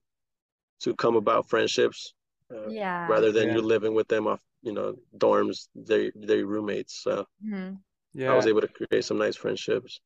to 0.85 0.95
come 0.95 1.17
about 1.17 1.49
friendships 1.49 2.15
uh, 2.55 2.69
Yeah. 2.71 3.07
rather 3.09 3.33
than 3.33 3.49
Yeah. 3.49 3.55
you 3.57 3.63
living 3.63 3.95
with 3.95 4.09
them 4.09 4.27
off 4.27 4.41
you 4.63 4.73
know 4.73 4.95
dorms. 5.19 5.69
They 5.75 6.13
they 6.15 6.43
roommates. 6.43 7.03
So 7.03 7.27
Mhm. 7.45 7.79
Yeah. 8.15 8.33
I 8.33 8.37
was 8.37 8.47
able 8.47 8.61
to 8.63 8.69
create 8.69 9.05
some 9.05 9.19
nice 9.19 9.37
friendships. 9.37 10.01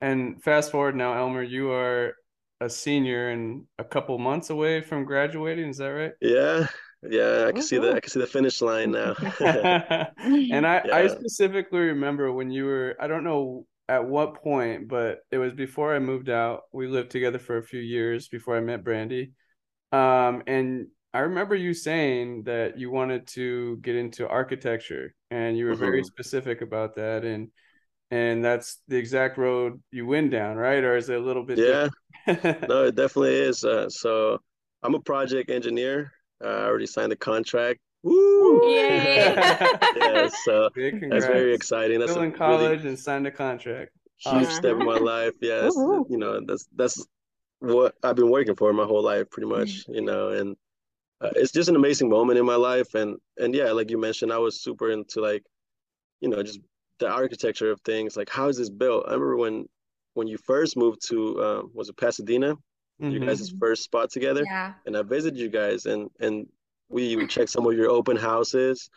And 0.00 0.42
fast 0.42 0.72
forward 0.72 0.96
now, 0.96 1.14
Elmer, 1.14 1.42
you 1.42 1.70
are 1.70 2.14
a 2.60 2.68
senior 2.68 3.30
and 3.30 3.66
a 3.78 3.84
couple 3.84 4.18
months 4.18 4.50
away 4.50 4.80
from 4.80 5.04
graduating. 5.04 5.68
Is 5.70 5.78
that 5.78 5.88
right? 5.88 6.12
Yeah, 6.20 6.66
yeah, 7.02 7.46
I 7.48 7.52
can 7.52 7.62
see 7.62 7.78
the 7.78 7.92
I 7.94 8.00
can 8.00 8.10
see 8.10 8.20
the 8.20 8.26
finish 8.26 8.60
line 8.62 8.90
now. 8.92 9.14
And 10.54 10.66
I, 10.66 10.82
I 10.92 11.06
specifically 11.08 11.80
remember 11.80 12.32
when 12.32 12.50
you 12.50 12.64
were, 12.66 12.96
I 13.00 13.06
don't 13.06 13.24
know 13.24 13.66
at 13.88 14.04
what 14.06 14.42
point, 14.42 14.88
but 14.88 15.20
it 15.30 15.38
was 15.38 15.52
before 15.52 15.94
I 15.94 15.98
moved 15.98 16.30
out. 16.30 16.62
We 16.72 16.86
lived 16.86 17.10
together 17.10 17.38
for 17.38 17.58
a 17.58 17.62
few 17.62 17.80
years 17.80 18.28
before 18.28 18.56
I 18.56 18.60
met 18.60 18.84
Brandy. 18.84 19.32
Um, 19.92 20.42
and 20.46 20.88
I 21.14 21.20
remember 21.20 21.54
you 21.54 21.74
saying 21.74 22.44
that 22.44 22.78
you 22.78 22.90
wanted 22.90 23.26
to 23.28 23.76
get 23.78 23.96
into 23.96 24.28
architecture 24.28 25.14
and 25.30 25.56
you 25.58 25.66
were 25.66 25.76
very 25.76 26.02
Mhm. 26.02 26.04
specific 26.04 26.62
about 26.62 26.94
that. 26.96 27.24
And 27.24 27.50
and 28.10 28.44
that's 28.44 28.80
the 28.88 28.96
exact 28.98 29.38
road 29.38 29.82
you 29.92 30.06
went 30.06 30.30
down, 30.32 30.56
right? 30.56 30.84
Or 30.84 30.96
is 30.96 31.08
it 31.10 31.16
a 31.20 31.24
little 31.24 31.44
bit 31.44 31.62
Yeah, 31.64 31.88
no, 32.68 32.84
it 32.86 32.96
definitely 32.96 33.36
is. 33.36 33.64
Uh, 33.64 33.88
so 33.90 34.40
I'm 34.82 34.94
a 34.94 35.00
project 35.00 35.50
engineer. 35.50 36.12
Uh, 36.44 36.48
I 36.48 36.64
already 36.66 36.86
signed 36.86 37.12
the 37.12 37.16
contract. 37.16 37.80
Woo! 38.02 38.62
Yay. 38.62 39.36
Yeah, 39.94 40.28
so 40.28 40.70
Big 40.74 41.00
that's 41.10 41.26
very 41.26 41.54
exciting. 41.54 42.00
That's 42.00 42.16
Still 42.16 42.16
a 42.16 42.22
in 42.22 42.32
really 42.44 42.72
college 42.72 42.84
and 42.84 42.98
signed 42.98 43.26
a 43.26 43.30
contract. 43.30 43.92
huge 44.18 44.50
Awesome. 44.50 44.54
step 44.54 44.76
in 44.76 44.84
my 44.84 44.96
life. 44.96 45.34
Yeah, 45.40 45.66
it's, 45.66 45.84
you 46.08 46.18
know, 46.18 46.40
that's 46.46 46.66
that's 46.76 47.06
what 47.62 47.94
I've 48.02 48.16
been 48.16 48.30
working 48.30 48.56
for 48.56 48.72
my 48.72 48.84
whole 48.84 49.02
life, 49.02 49.30
pretty 49.30 49.48
much. 49.48 49.84
You 49.88 50.02
know, 50.02 50.30
and 50.30 50.56
uh, 51.20 51.30
it's 51.36 51.52
just 51.52 51.68
an 51.68 51.76
amazing 51.76 52.08
moment 52.08 52.38
in 52.38 52.46
my 52.46 52.56
life. 52.56 52.94
And 52.94 53.18
and 53.38 53.54
yeah, 53.54 53.72
like 53.72 53.90
you 53.90 53.98
mentioned, 53.98 54.32
I 54.32 54.38
was 54.38 54.60
super 54.60 54.90
into 54.90 55.20
like, 55.20 55.44
you 56.20 56.28
know, 56.28 56.42
just 56.42 56.60
the 56.98 57.08
architecture 57.08 57.70
of 57.70 57.80
things. 57.82 58.16
Like, 58.16 58.30
how 58.30 58.48
is 58.48 58.56
this 58.58 58.70
built? 58.70 59.04
I 59.06 59.12
remember 59.12 59.36
when 59.36 59.68
when 60.14 60.28
you 60.28 60.38
first 60.38 60.76
moved 60.76 61.06
to 61.08 61.42
um, 61.44 61.70
was 61.74 61.88
it 61.88 61.96
Pasadena? 61.96 62.56
You 63.00 63.20
Mhm. 63.20 63.26
guys' 63.26 63.52
first 63.60 63.84
spot 63.84 64.10
together, 64.10 64.46
Yeah. 64.46 64.74
and 64.86 64.96
I 64.96 65.02
visited 65.02 65.38
you 65.38 65.48
guys, 65.48 65.86
and 65.86 66.10
and 66.20 66.46
we 66.88 67.26
checked 67.26 67.50
some 67.50 67.66
of 67.66 67.74
your 67.74 67.90
open 67.90 68.16
houses. 68.16 68.90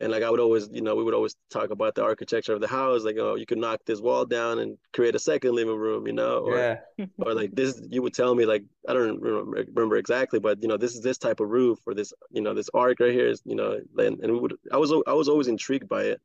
And 0.00 0.10
like 0.10 0.22
I 0.22 0.30
would 0.30 0.40
always, 0.40 0.68
you 0.72 0.82
know, 0.82 0.96
we 0.96 1.04
would 1.04 1.14
always 1.14 1.36
talk 1.50 1.70
about 1.70 1.94
the 1.94 2.02
architecture 2.02 2.54
of 2.54 2.60
the 2.60 2.66
house, 2.68 3.04
like, 3.04 3.16
oh, 3.18 3.36
you 3.36 3.46
could 3.46 3.58
knock 3.58 3.80
this 3.86 4.00
wall 4.00 4.24
down 4.26 4.58
and 4.58 4.76
create 4.92 5.14
a 5.14 5.18
second 5.18 5.54
living 5.54 5.76
room, 5.76 6.06
you 6.06 6.12
know, 6.12 6.38
or 6.38 6.58
Yeah. 6.58 6.76
or 7.18 7.34
like 7.34 7.54
this 7.54 7.80
you 7.90 8.02
would 8.02 8.14
tell 8.14 8.34
me 8.34 8.44
like 8.46 8.64
i 8.88 8.92
don't 8.92 9.20
remember, 9.20 9.96
exactly 9.96 10.40
but 10.40 10.60
you 10.62 10.68
know 10.68 10.76
this 10.76 10.94
is 10.94 11.02
this 11.02 11.18
type 11.18 11.40
of 11.40 11.48
roof 11.48 11.78
or 11.86 11.94
this 11.94 12.12
you 12.30 12.40
know 12.40 12.54
this 12.54 12.68
arc 12.74 12.98
right 13.00 13.12
here 13.12 13.28
is 13.28 13.42
you 13.44 13.54
know 13.54 13.80
and, 13.98 14.18
and 14.20 14.32
we 14.32 14.38
would 14.38 14.54
i 14.72 14.76
was 14.76 14.92
i 15.06 15.12
was 15.12 15.28
always 15.28 15.46
intrigued 15.48 15.88
by 15.88 16.02
it 16.04 16.20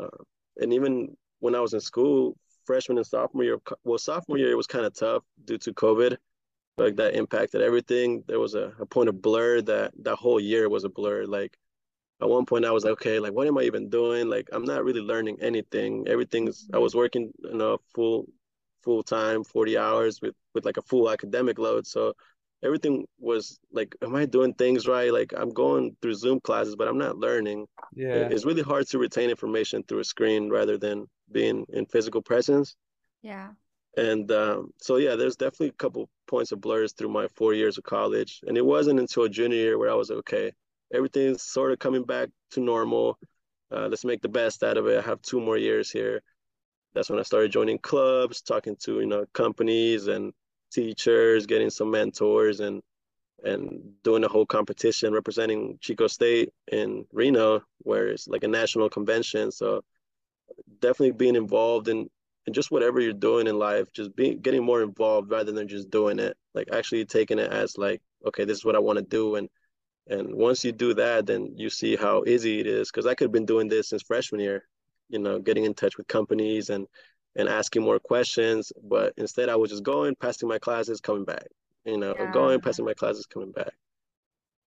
uh, 0.00 0.18
and 0.58 0.72
even 0.72 1.16
when 1.40 1.54
i 1.54 1.60
was 1.60 1.74
in 1.74 1.80
school 1.80 2.36
freshman 2.64 2.98
and 2.98 3.06
sophomore 3.06 3.44
year 3.44 3.58
well 3.84 3.98
sophomore 3.98 4.38
year 4.38 4.50
it 4.50 4.56
was 4.56 4.66
kind 4.66 4.84
of 4.86 4.94
tough 4.94 5.22
due 5.44 5.58
to 5.58 5.72
covid 5.72 6.16
like 6.78 6.96
that 6.96 7.14
impacted 7.14 7.62
everything 7.62 8.22
there 8.26 8.40
was 8.40 8.54
a, 8.54 8.72
a 8.80 8.86
point 8.86 9.08
of 9.08 9.20
blur 9.22 9.60
that 9.62 9.92
that 10.02 10.16
whole 10.16 10.40
year 10.40 10.68
was 10.68 10.84
a 10.84 10.88
blur 10.88 11.24
like 11.26 11.56
at 12.22 12.28
one 12.28 12.46
point 12.46 12.64
I 12.64 12.70
was 12.70 12.84
like, 12.84 12.92
okay, 12.94 13.18
like 13.18 13.32
what 13.32 13.46
am 13.46 13.58
I 13.58 13.62
even 13.62 13.88
doing? 13.88 14.28
Like 14.28 14.48
I'm 14.52 14.64
not 14.64 14.84
really 14.84 15.00
learning 15.00 15.38
anything. 15.40 16.06
Everything's 16.08 16.68
I 16.72 16.78
was 16.78 16.94
working, 16.94 17.32
you 17.38 17.54
know, 17.54 17.78
full 17.94 18.26
full 18.82 19.02
time, 19.02 19.44
40 19.44 19.78
hours 19.78 20.20
with 20.20 20.34
with 20.54 20.64
like 20.64 20.76
a 20.76 20.82
full 20.82 21.10
academic 21.10 21.58
load. 21.58 21.86
So 21.86 22.14
everything 22.62 23.06
was 23.18 23.58
like, 23.72 23.94
am 24.02 24.14
I 24.14 24.26
doing 24.26 24.54
things 24.54 24.86
right? 24.86 25.12
Like 25.12 25.32
I'm 25.36 25.50
going 25.50 25.96
through 26.00 26.14
Zoom 26.14 26.40
classes, 26.40 26.76
but 26.76 26.88
I'm 26.88 26.98
not 26.98 27.18
learning. 27.18 27.66
Yeah. 27.94 28.28
It's 28.30 28.46
really 28.46 28.62
hard 28.62 28.88
to 28.88 28.98
retain 28.98 29.30
information 29.30 29.82
through 29.82 30.00
a 30.00 30.04
screen 30.04 30.48
rather 30.50 30.78
than 30.78 31.06
being 31.30 31.66
in 31.72 31.86
physical 31.86 32.22
presence. 32.22 32.76
Yeah. 33.22 33.50
And 33.96 34.30
um, 34.32 34.70
so 34.80 34.96
yeah, 34.96 35.14
there's 35.14 35.36
definitely 35.36 35.68
a 35.68 35.72
couple 35.72 36.08
points 36.26 36.52
of 36.52 36.60
blurs 36.60 36.92
through 36.92 37.10
my 37.10 37.28
four 37.36 37.54
years 37.54 37.78
of 37.78 37.84
college. 37.84 38.40
And 38.46 38.56
it 38.56 38.64
wasn't 38.64 38.98
until 38.98 39.28
junior 39.28 39.56
year 39.56 39.78
where 39.78 39.90
I 39.90 39.94
was 39.94 40.10
okay, 40.10 40.52
everything's 40.94 41.42
sort 41.42 41.72
of 41.72 41.78
coming 41.78 42.04
back 42.04 42.28
to 42.52 42.60
normal. 42.60 43.18
Uh, 43.70 43.88
let's 43.88 44.04
make 44.04 44.22
the 44.22 44.28
best 44.28 44.62
out 44.62 44.76
of 44.76 44.86
it. 44.86 44.98
I 44.98 45.02
have 45.02 45.20
two 45.22 45.40
more 45.40 45.58
years 45.58 45.90
here. 45.90 46.22
That's 46.94 47.10
when 47.10 47.18
I 47.18 47.22
started 47.24 47.50
joining 47.50 47.78
clubs, 47.78 48.40
talking 48.40 48.76
to 48.84 49.00
you 49.00 49.06
know 49.06 49.26
companies 49.32 50.06
and 50.06 50.32
teachers, 50.72 51.46
getting 51.46 51.70
some 51.70 51.90
mentors, 51.90 52.60
and 52.60 52.82
and 53.42 53.92
doing 54.02 54.24
a 54.24 54.28
whole 54.28 54.46
competition 54.46 55.12
representing 55.12 55.78
Chico 55.80 56.06
State 56.06 56.50
in 56.70 57.04
Reno, 57.12 57.62
where 57.78 58.08
it's 58.08 58.28
like 58.28 58.44
a 58.44 58.48
national 58.48 58.88
convention. 58.88 59.50
So 59.50 59.82
definitely 60.80 61.12
being 61.12 61.36
involved 61.36 61.88
in, 61.88 62.08
in 62.46 62.52
just 62.52 62.70
whatever 62.70 63.00
you're 63.00 63.12
doing 63.12 63.46
in 63.46 63.58
life, 63.58 63.92
just 63.92 64.14
being 64.14 64.40
getting 64.40 64.64
more 64.64 64.82
involved 64.82 65.30
rather 65.30 65.52
than 65.52 65.68
just 65.68 65.90
doing 65.90 66.18
it. 66.18 66.36
Like 66.54 66.68
actually 66.72 67.04
taking 67.04 67.38
it 67.38 67.50
as 67.50 67.76
like, 67.76 68.00
okay, 68.24 68.44
this 68.44 68.58
is 68.58 68.64
what 68.64 68.76
I 68.76 68.80
want 68.80 68.98
to 68.98 69.04
do, 69.04 69.34
and 69.34 69.48
and 70.08 70.34
once 70.34 70.64
you 70.64 70.72
do 70.72 70.94
that, 70.94 71.26
then 71.26 71.52
you 71.56 71.70
see 71.70 71.96
how 71.96 72.24
easy 72.26 72.60
it 72.60 72.66
is. 72.66 72.90
Because 72.90 73.06
I 73.06 73.14
could 73.14 73.26
have 73.26 73.32
been 73.32 73.46
doing 73.46 73.68
this 73.68 73.88
since 73.90 74.02
freshman 74.02 74.40
year, 74.40 74.64
you 75.08 75.18
know, 75.18 75.38
getting 75.38 75.64
in 75.64 75.74
touch 75.74 75.96
with 75.98 76.08
companies 76.08 76.70
and 76.70 76.86
and 77.36 77.48
asking 77.48 77.82
more 77.82 77.98
questions. 77.98 78.72
But 78.82 79.14
instead, 79.16 79.48
I 79.48 79.56
was 79.56 79.70
just 79.70 79.82
going, 79.82 80.14
passing 80.16 80.48
my 80.48 80.58
classes, 80.58 81.00
coming 81.00 81.24
back. 81.24 81.46
You 81.84 81.98
know, 81.98 82.14
Yeah. 82.14 82.30
going, 82.30 82.60
passing 82.60 82.84
my 82.84 82.94
classes, 82.94 83.26
coming 83.26 83.52
back. 83.52 83.72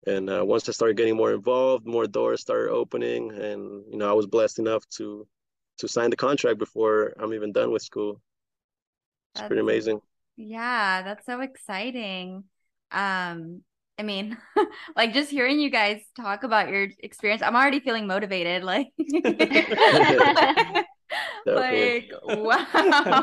And 0.08 0.30
uh, 0.30 0.44
once 0.46 0.68
I 0.70 0.72
started 0.72 0.98
getting 0.98 1.16
more 1.18 1.34
involved, 1.34 1.86
more 1.86 2.08
doors 2.08 2.42
started 2.42 2.72
opening, 2.72 3.32
and 3.32 3.84
you 3.92 3.98
know, 3.98 4.10
I 4.10 4.14
was 4.14 4.26
blessed 4.26 4.60
enough 4.60 4.88
to 4.98 5.28
to 5.80 5.88
sign 5.88 6.10
the 6.10 6.16
contract 6.16 6.58
before 6.60 7.14
I'm 7.20 7.34
even 7.34 7.52
done 7.52 7.72
with 7.72 7.84
school. 7.84 8.22
It's 9.34 9.42
pretty 9.42 9.62
amazing. 9.62 10.02
Yeah, 10.36 11.02
that's 11.04 11.26
so 11.26 11.42
exciting. 11.42 12.44
Um, 12.92 13.64
I 14.00 14.04
mean, 14.04 14.38
like 14.96 15.14
just 15.14 15.32
hearing 15.32 15.60
you 15.60 15.70
guys 15.70 16.02
talk 16.16 16.44
about 16.44 16.70
your 16.70 16.88
experience, 17.00 17.42
I'm 17.42 17.56
already 17.56 17.80
feeling 17.80 18.06
motivated. 18.08 18.64
Like, 18.64 18.88
like 21.46 22.12
wow, 22.24 22.66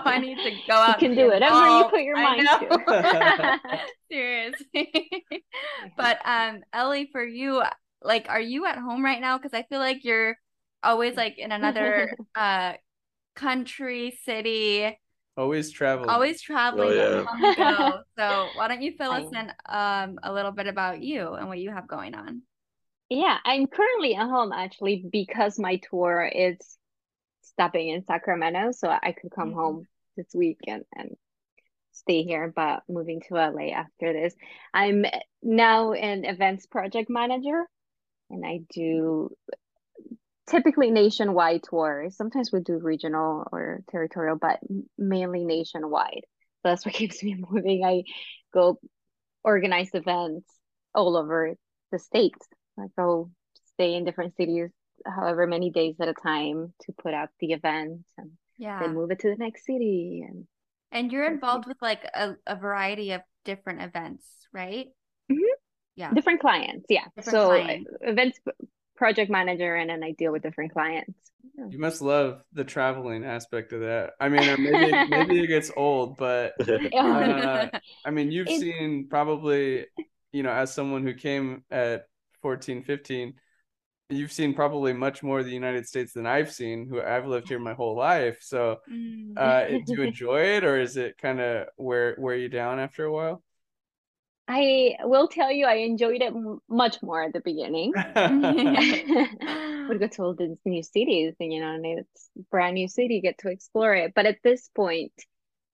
I 0.05 0.19
need 0.21 0.39
to 0.43 0.51
go 0.67 0.75
out. 0.75 1.01
You 1.01 1.09
can 1.09 1.17
do 1.17 1.29
whatever 1.29 1.69
you 1.69 1.85
put 1.91 2.03
your 2.03 2.17
mind 2.17 2.49
to. 2.49 3.61
Seriously. 4.11 5.25
but 5.97 6.19
um, 6.25 6.63
Ellie, 6.73 7.09
for 7.13 7.25
you, 7.25 7.63
like, 8.03 8.27
are 8.29 8.41
you 8.41 8.67
at 8.67 8.79
home 8.79 9.05
right 9.05 9.21
now? 9.21 9.39
Because 9.39 9.55
I 9.55 9.63
feel 9.65 9.79
like 9.79 10.05
you're 10.05 10.37
always 10.83 11.15
like 11.17 11.39
in 11.39 11.53
another 11.53 12.15
uh 12.35 12.73
country, 13.37 14.19
city. 14.25 14.99
Always 15.37 15.71
traveling. 15.73 16.11
Always 16.11 16.41
traveling. 16.41 16.89
Oh, 16.91 17.55
yeah. 17.59 17.91
so 18.19 18.49
why 18.55 18.69
don't 18.69 18.83
you 18.83 18.93
fill 18.97 19.11
us 19.11 19.33
in 19.33 19.53
um 19.69 20.19
a 20.23 20.33
little 20.33 20.53
bit 20.53 20.67
about 20.67 21.03
you 21.03 21.35
and 21.35 21.49
what 21.49 21.59
you 21.59 21.71
have 21.71 21.89
going 21.89 22.15
on? 22.15 22.43
Yeah, 23.11 23.39
I'm 23.45 23.67
currently 23.67 24.15
at 24.15 24.29
home 24.29 24.53
actually 24.53 25.05
because 25.11 25.59
my 25.59 25.81
tour 25.91 26.31
is 26.33 26.57
stopping 27.43 27.89
in 27.89 28.05
Sacramento, 28.05 28.73
so 28.73 28.89
I 28.89 29.13
could 29.13 29.31
come 29.31 29.51
mm-hmm. 29.51 29.59
home 29.59 29.87
this 30.17 30.29
week 30.35 30.59
and, 30.67 30.85
and 30.95 31.17
stay 31.93 32.23
here, 32.23 32.53
but 32.55 32.83
moving 32.89 33.21
to 33.29 33.35
LA 33.35 33.71
after 33.73 34.13
this. 34.13 34.35
I'm 34.73 35.05
now 35.43 35.93
an 35.93 36.25
events 36.25 36.67
project 36.67 37.09
manager 37.11 37.65
and 38.31 38.45
I 38.45 38.61
do 38.73 39.31
typically 40.49 40.91
nationwide 40.91 41.63
tours. 41.63 42.17
Sometimes 42.17 42.51
we 42.53 42.61
do 42.61 42.79
regional 42.79 43.47
or 43.51 43.83
territorial, 43.91 44.37
but 44.41 44.61
mainly 44.99 45.45
nationwide. 45.45 46.23
So 46.63 46.69
that's 46.71 46.85
what 46.85 46.95
keeps 47.01 47.23
me 47.23 47.37
moving. 47.39 47.85
I 47.85 48.03
go 48.53 48.79
organize 49.43 49.91
events 49.95 50.49
all 50.95 51.17
over 51.17 51.55
the 51.93 51.99
states. 51.99 52.47
I 52.79 52.85
go 52.97 53.31
stay 53.75 53.95
in 53.95 54.05
different 54.05 54.37
cities 54.37 54.71
however 55.07 55.47
many 55.47 55.71
days 55.71 55.97
at 56.01 56.09
a 56.09 56.15
time 56.15 56.73
to 56.83 56.93
put 56.93 57.15
out 57.15 57.29
the 57.41 57.53
event 57.53 58.05
and 58.17 58.31
yeah. 58.59 58.81
then 58.81 58.95
move 58.95 59.11
it 59.11 59.19
to 59.21 59.29
the 59.29 59.37
next 59.37 59.67
city 59.67 60.25
and 60.27 60.47
and 60.93 61.11
you're 61.11 61.27
involved 61.27 61.67
with 61.67 61.77
like 61.83 62.05
a, 62.15 62.37
a 62.47 62.55
variety 62.55 63.11
of 63.13 63.21
different 63.45 63.83
events, 63.83 64.25
right? 64.53 64.87
Mm-hmm. 65.31 65.55
Yeah. 65.97 66.13
Different 66.13 66.41
clients. 66.41 66.87
Yeah. 66.89 67.07
Different 67.17 67.37
so 67.37 67.47
clients. 67.49 67.91
events 68.01 68.39
project 68.97 69.31
manager 69.31 69.75
and 69.75 69.91
then 69.91 70.03
I 70.03 70.13
deal 70.13 70.33
with 70.33 70.43
different 70.43 70.73
clients. 70.73 71.19
Yeah. 71.57 71.67
You 71.71 71.79
must 71.79 72.03
love 72.03 72.43
the 72.53 72.65
traveling 72.65 73.25
aspect 73.25 73.73
of 73.73 73.81
that. 73.81 74.13
I 74.21 74.29
mean, 74.29 74.49
or 74.49 74.57
maybe 74.57 75.09
maybe 75.09 75.41
it 75.41 75.47
gets 75.47 75.71
old, 75.77 76.17
but 76.17 76.55
uh, 76.95 77.69
I 78.05 78.11
mean, 78.11 78.31
you've 78.33 78.49
it's... 78.49 78.61
seen 78.61 79.07
probably, 79.09 79.87
you 80.33 80.43
know, 80.43 80.51
as 80.53 80.73
someone 80.73 81.03
who 81.03 81.15
came 81.15 81.65
at 81.71 82.07
14, 82.43 82.83
15, 82.83 83.35
you've 84.11 84.33
seen 84.33 84.55
probably 84.55 84.93
much 84.93 85.23
more 85.23 85.41
of 85.41 85.47
the 85.47 85.53
United 85.53 85.87
States 85.87 86.13
than 86.13 86.27
I've 86.27 86.53
seen, 86.53 86.89
who 86.89 87.01
I've 87.01 87.27
lived 87.27 87.49
here 87.49 87.59
my 87.59 87.75
whole 87.75 87.97
life. 87.97 88.39
So, 88.41 88.79
mm. 88.91 89.37
uh, 89.37 89.69
do 89.69 89.95
you 89.95 90.03
enjoy 90.03 90.41
it, 90.57 90.65
or 90.65 90.81
is 90.81 90.97
it 90.97 91.19
kind 91.19 91.41
of 91.41 91.69
wear 91.77 92.17
wear 92.19 92.37
you 92.37 92.49
down 92.49 92.79
after 92.79 93.05
a 93.05 93.13
while? 93.13 93.43
I 94.47 94.97
will 95.03 95.29
tell 95.29 95.51
you, 95.51 95.67
I 95.67 95.77
enjoyed 95.77 96.21
it 96.21 96.35
much 96.69 97.03
more 97.03 97.23
at 97.23 97.33
the 97.33 97.41
beginning. 97.41 97.93
Would 99.89 100.01
go 100.01 100.07
to 100.07 100.23
all 100.23 100.35
these 100.35 100.59
new 100.65 100.83
cities, 100.83 101.35
and 101.41 101.53
you 101.53 101.61
know, 101.61 101.73
and 101.73 101.87
it's 101.87 102.31
brand 102.51 102.75
new 102.75 102.89
city, 102.89 103.21
get 103.21 103.39
to 103.39 103.49
explore 103.49 103.95
it. 103.95 104.13
But 104.15 104.27
at 104.27 104.39
this 104.43 104.69
point, 104.75 105.13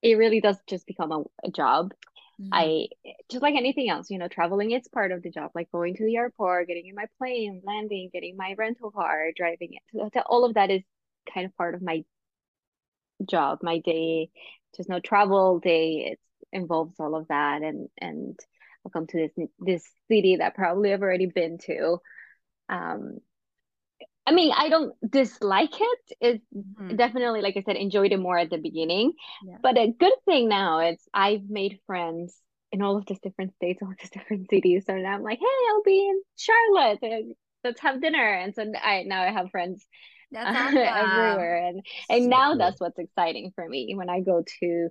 it 0.02 0.18
really 0.18 0.40
does 0.40 0.56
just 0.68 0.86
become 0.86 1.12
a, 1.12 1.22
a 1.44 1.50
job. 1.50 1.92
Mm-hmm. 2.40 2.48
I 2.52 2.86
just 3.30 3.42
like 3.42 3.54
anything 3.54 3.90
else, 3.90 4.08
you 4.08 4.18
know, 4.18 4.28
traveling 4.28 4.70
is 4.70 4.88
part 4.88 5.12
of 5.12 5.22
the 5.22 5.30
job, 5.30 5.50
like 5.54 5.70
going 5.72 5.96
to 5.96 6.04
the 6.04 6.16
airport, 6.16 6.68
getting 6.68 6.86
in 6.86 6.94
my 6.94 7.06
plane, 7.18 7.62
landing, 7.64 8.10
getting 8.12 8.36
my 8.36 8.54
rental 8.56 8.90
car, 8.90 9.30
driving 9.36 9.74
it. 9.74 10.22
All 10.26 10.44
of 10.44 10.54
that 10.54 10.70
is 10.70 10.82
kind 11.32 11.46
of 11.46 11.56
part 11.56 11.74
of 11.74 11.82
my 11.82 12.04
job, 13.28 13.58
my 13.62 13.78
day. 13.78 14.30
Just 14.76 14.88
no 14.88 15.00
travel 15.00 15.58
day. 15.58 16.12
It 16.12 16.20
involves 16.52 16.94
all 16.98 17.16
of 17.16 17.28
that, 17.28 17.62
and 17.62 17.88
and 17.98 18.38
I'll 18.84 18.90
come 18.90 19.06
to 19.08 19.28
this 19.36 19.48
this 19.58 19.84
city 20.08 20.36
that 20.36 20.54
probably 20.54 20.92
I've 20.92 21.02
already 21.02 21.26
been 21.26 21.58
to. 21.66 21.98
Um, 22.68 23.18
I 24.26 24.32
mean, 24.32 24.52
I 24.56 24.68
don't 24.68 24.94
dislike 25.08 25.72
it. 25.72 25.98
It's 26.20 26.44
mm-hmm. 26.54 26.96
definitely, 26.96 27.40
like 27.40 27.56
I 27.56 27.62
said, 27.62 27.76
enjoyed 27.76 28.12
it 28.12 28.20
more 28.20 28.38
at 28.38 28.50
the 28.50 28.58
beginning. 28.58 29.12
Yeah. 29.44 29.56
But 29.62 29.78
a 29.78 29.92
good 29.98 30.12
thing 30.24 30.48
now 30.48 30.80
is 30.80 30.98
I've 31.12 31.48
made 31.48 31.80
friends 31.86 32.36
in 32.70 32.82
all 32.82 32.96
of 32.96 33.06
these 33.06 33.18
different 33.20 33.54
states, 33.56 33.80
all 33.82 33.90
of 33.90 33.96
these 33.98 34.10
different 34.10 34.48
cities. 34.48 34.84
So 34.86 34.94
now 34.94 35.14
I'm 35.14 35.22
like, 35.22 35.40
hey, 35.40 35.68
I'll 35.70 35.82
be 35.82 36.08
in 36.08 36.22
Charlotte. 36.36 36.98
And 37.02 37.34
let's 37.64 37.80
have 37.80 38.00
dinner. 38.00 38.34
And 38.34 38.54
so 38.54 38.70
I 38.80 39.02
now 39.02 39.22
I 39.22 39.32
have 39.32 39.50
friends 39.50 39.84
awesome. 40.36 40.76
everywhere. 40.76 41.66
And 41.66 41.84
and 42.08 42.24
so 42.24 42.28
now 42.28 42.50
cool. 42.50 42.58
that's 42.58 42.80
what's 42.80 42.98
exciting 42.98 43.52
for 43.54 43.68
me 43.68 43.94
when 43.96 44.08
I 44.08 44.20
go 44.20 44.44
to 44.60 44.88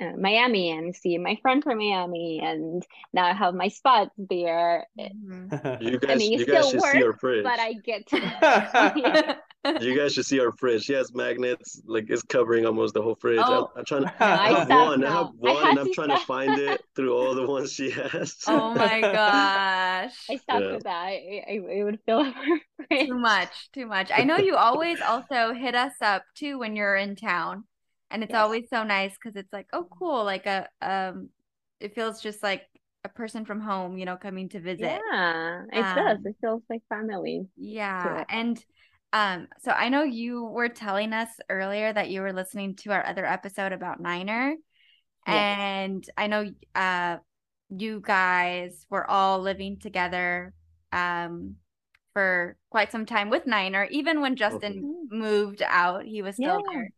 uh, 0.00 0.12
Miami 0.18 0.70
and 0.70 0.94
see 0.94 1.16
my 1.18 1.38
friend 1.40 1.62
from 1.62 1.78
Miami, 1.78 2.40
and 2.42 2.84
now 3.12 3.26
I 3.26 3.32
have 3.32 3.54
my 3.54 3.68
spot 3.68 4.10
there. 4.18 4.86
Mm-hmm. 4.98 5.82
You 5.82 5.98
guys, 5.98 6.10
I 6.10 6.14
mean, 6.16 6.38
you 6.38 6.46
guys 6.46 6.70
should 6.70 6.80
work, 6.80 6.92
see 6.92 7.02
our 7.02 7.12
fridge. 7.14 7.44
But 7.44 7.58
I 7.58 7.74
get 7.74 8.06
to. 8.08 9.38
you 9.80 9.96
guys 9.96 10.12
should 10.12 10.26
see 10.26 10.38
our 10.40 10.52
fridge. 10.52 10.84
She 10.84 10.92
has 10.92 11.14
magnets, 11.14 11.80
like 11.86 12.06
it's 12.08 12.22
covering 12.22 12.66
almost 12.66 12.94
the 12.94 13.02
whole 13.02 13.14
fridge. 13.14 13.40
Oh. 13.42 13.70
I'm, 13.74 13.78
I'm, 13.78 13.84
trying 13.84 14.02
to. 14.02 14.14
I 14.20 14.52
have 14.52 14.68
one. 14.68 15.04
I 15.04 15.10
have 15.10 15.30
one, 15.38 15.56
I 15.56 15.70
and 15.70 15.78
I'm 15.78 15.92
trying 15.92 16.08
stop. 16.08 16.20
to 16.20 16.26
find 16.26 16.58
it 16.58 16.82
through 16.96 17.16
all 17.16 17.34
the 17.34 17.46
ones 17.46 17.72
she 17.72 17.90
has. 17.90 18.36
Oh 18.46 18.74
my 18.74 19.00
gosh! 19.00 20.14
I 20.30 20.36
stopped 20.36 20.64
yeah. 20.64 20.72
with 20.72 20.84
that. 20.84 21.04
I, 21.06 21.42
I, 21.48 21.80
I 21.80 21.84
would 21.84 22.00
fill 22.04 22.20
up 22.20 22.34
her 22.34 22.60
fridge. 22.76 23.08
Too 23.08 23.18
much, 23.18 23.70
too 23.72 23.86
much. 23.86 24.10
I 24.14 24.24
know 24.24 24.36
you 24.36 24.56
always 24.56 25.00
also 25.00 25.52
hit 25.54 25.74
us 25.74 25.94
up 26.02 26.22
too 26.34 26.58
when 26.58 26.76
you're 26.76 26.96
in 26.96 27.16
town 27.16 27.64
and 28.10 28.22
it's 28.22 28.32
yes. 28.32 28.40
always 28.40 28.68
so 28.68 28.82
nice 28.82 29.14
because 29.14 29.36
it's 29.36 29.52
like 29.52 29.66
oh 29.72 29.86
cool 29.98 30.24
like 30.24 30.46
a 30.46 30.68
um 30.82 31.28
it 31.80 31.94
feels 31.94 32.20
just 32.22 32.42
like 32.42 32.62
a 33.04 33.08
person 33.08 33.44
from 33.44 33.60
home 33.60 33.98
you 33.98 34.04
know 34.04 34.16
coming 34.16 34.48
to 34.48 34.60
visit 34.60 35.00
yeah 35.12 35.62
it 35.72 35.84
um, 35.84 35.96
does 35.96 36.18
it 36.24 36.36
feels 36.40 36.62
like 36.68 36.82
family 36.88 37.46
yeah 37.56 38.24
and 38.28 38.64
um 39.12 39.46
so 39.60 39.70
i 39.70 39.88
know 39.88 40.02
you 40.02 40.44
were 40.44 40.68
telling 40.68 41.12
us 41.12 41.28
earlier 41.48 41.92
that 41.92 42.10
you 42.10 42.20
were 42.20 42.32
listening 42.32 42.74
to 42.74 42.90
our 42.90 43.04
other 43.06 43.24
episode 43.24 43.72
about 43.72 44.00
niner 44.00 44.54
and 45.26 46.08
i 46.16 46.26
know 46.26 46.44
uh 46.74 47.16
you 47.70 48.00
guys 48.04 48.86
were 48.90 49.08
all 49.08 49.40
living 49.40 49.78
together 49.78 50.52
um 50.92 51.56
for 52.12 52.56
quite 52.70 52.90
some 52.90 53.06
time 53.06 53.30
with 53.30 53.46
niner 53.46 53.86
even 53.90 54.20
when 54.20 54.36
justin 54.36 54.74
mm-hmm. 54.74 55.18
moved 55.18 55.62
out 55.62 56.04
he 56.04 56.22
was 56.22 56.36
still 56.36 56.62
yeah. 56.66 56.72
there 56.72 56.90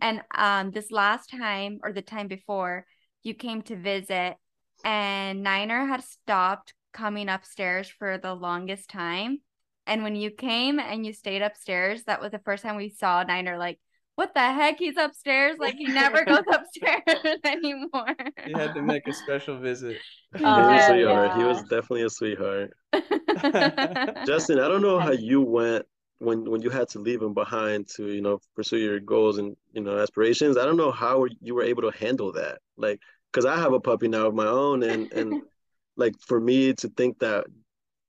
and 0.00 0.22
um, 0.34 0.70
this 0.70 0.90
last 0.90 1.30
time 1.30 1.80
or 1.82 1.92
the 1.92 2.02
time 2.02 2.28
before, 2.28 2.86
you 3.22 3.34
came 3.34 3.62
to 3.62 3.76
visit, 3.76 4.36
and 4.84 5.42
Niner 5.42 5.86
had 5.86 6.02
stopped 6.02 6.74
coming 6.92 7.28
upstairs 7.28 7.88
for 7.88 8.18
the 8.18 8.34
longest 8.34 8.90
time. 8.90 9.40
And 9.86 10.02
when 10.02 10.14
you 10.14 10.30
came 10.30 10.78
and 10.78 11.04
you 11.04 11.12
stayed 11.12 11.42
upstairs, 11.42 12.04
that 12.04 12.20
was 12.20 12.32
the 12.32 12.38
first 12.40 12.62
time 12.62 12.76
we 12.76 12.88
saw 12.90 13.22
Niner 13.22 13.58
like, 13.58 13.78
what 14.20 14.34
the 14.34 14.40
heck? 14.40 14.78
He's 14.78 14.98
upstairs. 14.98 15.56
Like 15.58 15.76
he 15.76 15.86
never 15.86 16.24
goes 16.24 16.44
upstairs 16.52 17.38
anymore. 17.44 18.14
He 18.44 18.52
had 18.52 18.74
to 18.74 18.82
make 18.82 19.08
a 19.08 19.14
special 19.14 19.58
visit. 19.58 19.96
Oh, 20.34 20.38
he 20.38 20.44
was 20.44 20.82
a 20.82 20.88
sweetheart. 20.88 21.30
Yeah. 21.30 21.38
He 21.38 21.44
was 21.44 21.62
definitely 21.62 22.02
a 22.02 22.10
sweetheart. 22.10 22.70
Justin, 24.26 24.60
I 24.60 24.68
don't 24.68 24.82
know 24.82 24.98
how 24.98 25.12
you 25.12 25.40
went 25.40 25.86
when 26.20 26.48
when 26.48 26.60
you 26.60 26.70
had 26.70 26.88
to 26.88 26.98
leave 26.98 27.20
him 27.20 27.34
behind 27.34 27.88
to 27.88 28.08
you 28.08 28.20
know 28.20 28.38
pursue 28.54 28.76
your 28.76 29.00
goals 29.00 29.38
and 29.38 29.56
you 29.72 29.80
know 29.80 29.98
aspirations 29.98 30.56
i 30.56 30.64
don't 30.64 30.76
know 30.76 30.90
how 30.90 31.26
you 31.40 31.54
were 31.54 31.62
able 31.62 31.82
to 31.82 31.98
handle 31.98 32.30
that 32.30 32.58
like 32.76 33.00
because 33.32 33.46
i 33.46 33.56
have 33.56 33.72
a 33.72 33.80
puppy 33.80 34.06
now 34.06 34.26
of 34.26 34.34
my 34.34 34.46
own 34.46 34.82
and 34.82 35.12
and 35.12 35.42
like 35.96 36.14
for 36.20 36.38
me 36.38 36.72
to 36.74 36.88
think 36.90 37.18
that 37.18 37.46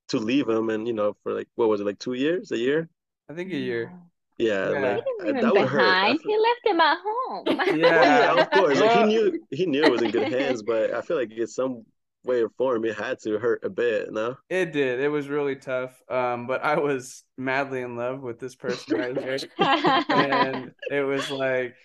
to 0.10 0.20
leave 0.20 0.48
him 0.48 0.70
and 0.70 0.88
you 0.88 0.94
know 0.94 1.16
for 1.24 1.34
like 1.34 1.48
what 1.56 1.70
was 1.70 1.80
it 1.80 1.86
like 1.86 2.00
two 2.00 2.14
years 2.14 2.52
a 2.52 2.58
year 2.58 2.88
i 3.30 3.34
think 3.34 3.52
a 3.52 3.58
year 3.58 3.92
yeah, 4.38 4.72
yeah. 4.72 4.80
Like, 4.80 5.04
he 5.04 5.34
didn't 5.34 5.54
leave 5.54 5.56
him 5.56 5.64
behind. 5.64 6.20
He 6.24 6.36
left 6.36 6.66
him 6.66 6.80
at 6.80 6.98
home. 7.04 7.44
yeah, 7.48 8.34
yeah, 8.36 8.42
of 8.42 8.50
course. 8.50 8.80
Like 8.80 8.98
he 8.98 9.04
knew 9.04 9.40
he 9.52 9.66
knew 9.68 9.84
it 9.84 9.92
was 9.92 10.02
in 10.02 10.10
good 10.10 10.34
hands, 10.34 10.64
but 10.64 10.96
I 10.96 11.02
feel 11.02 11.16
like 11.16 11.30
it's 11.32 11.54
some 11.54 11.86
way 12.24 12.44
or 12.44 12.50
form, 12.58 12.86
it 12.86 12.98
had 12.98 13.20
to 13.20 13.40
hurt 13.40 13.64
a 13.64 13.70
bit, 13.70 14.12
no? 14.12 14.36
It 14.50 14.74
did. 14.74 15.00
It 15.00 15.10
was 15.10 15.28
really 15.28 15.56
tough. 15.56 16.00
Um, 16.10 16.48
but 16.48 16.64
I 16.64 16.78
was 16.80 17.24
madly 17.38 17.82
in 17.82 17.96
love 17.96 18.22
with 18.22 18.40
this 18.40 18.56
person 18.56 18.98
right 18.98 19.18
here. 19.18 19.38
and 19.58 20.72
it 20.92 21.02
was 21.02 21.30
like, 21.32 21.76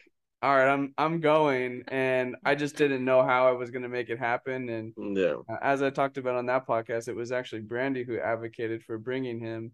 all 0.42 0.54
right, 0.54 0.68
I'm 0.68 0.94
I'm 0.98 1.20
going. 1.20 1.84
And 1.88 2.36
I 2.44 2.54
just 2.54 2.76
didn't 2.76 3.04
know 3.04 3.22
how 3.22 3.48
I 3.48 3.52
was 3.52 3.70
gonna 3.70 3.88
make 3.88 4.10
it 4.10 4.18
happen. 4.18 4.68
And 4.68 5.16
yeah, 5.16 5.36
as 5.62 5.82
I 5.82 5.90
talked 5.90 6.18
about 6.18 6.36
on 6.36 6.46
that 6.46 6.66
podcast, 6.66 7.08
it 7.08 7.16
was 7.16 7.32
actually 7.32 7.62
Brandy 7.62 8.04
who 8.04 8.18
advocated 8.18 8.82
for 8.84 8.98
bringing 8.98 9.40
him. 9.40 9.72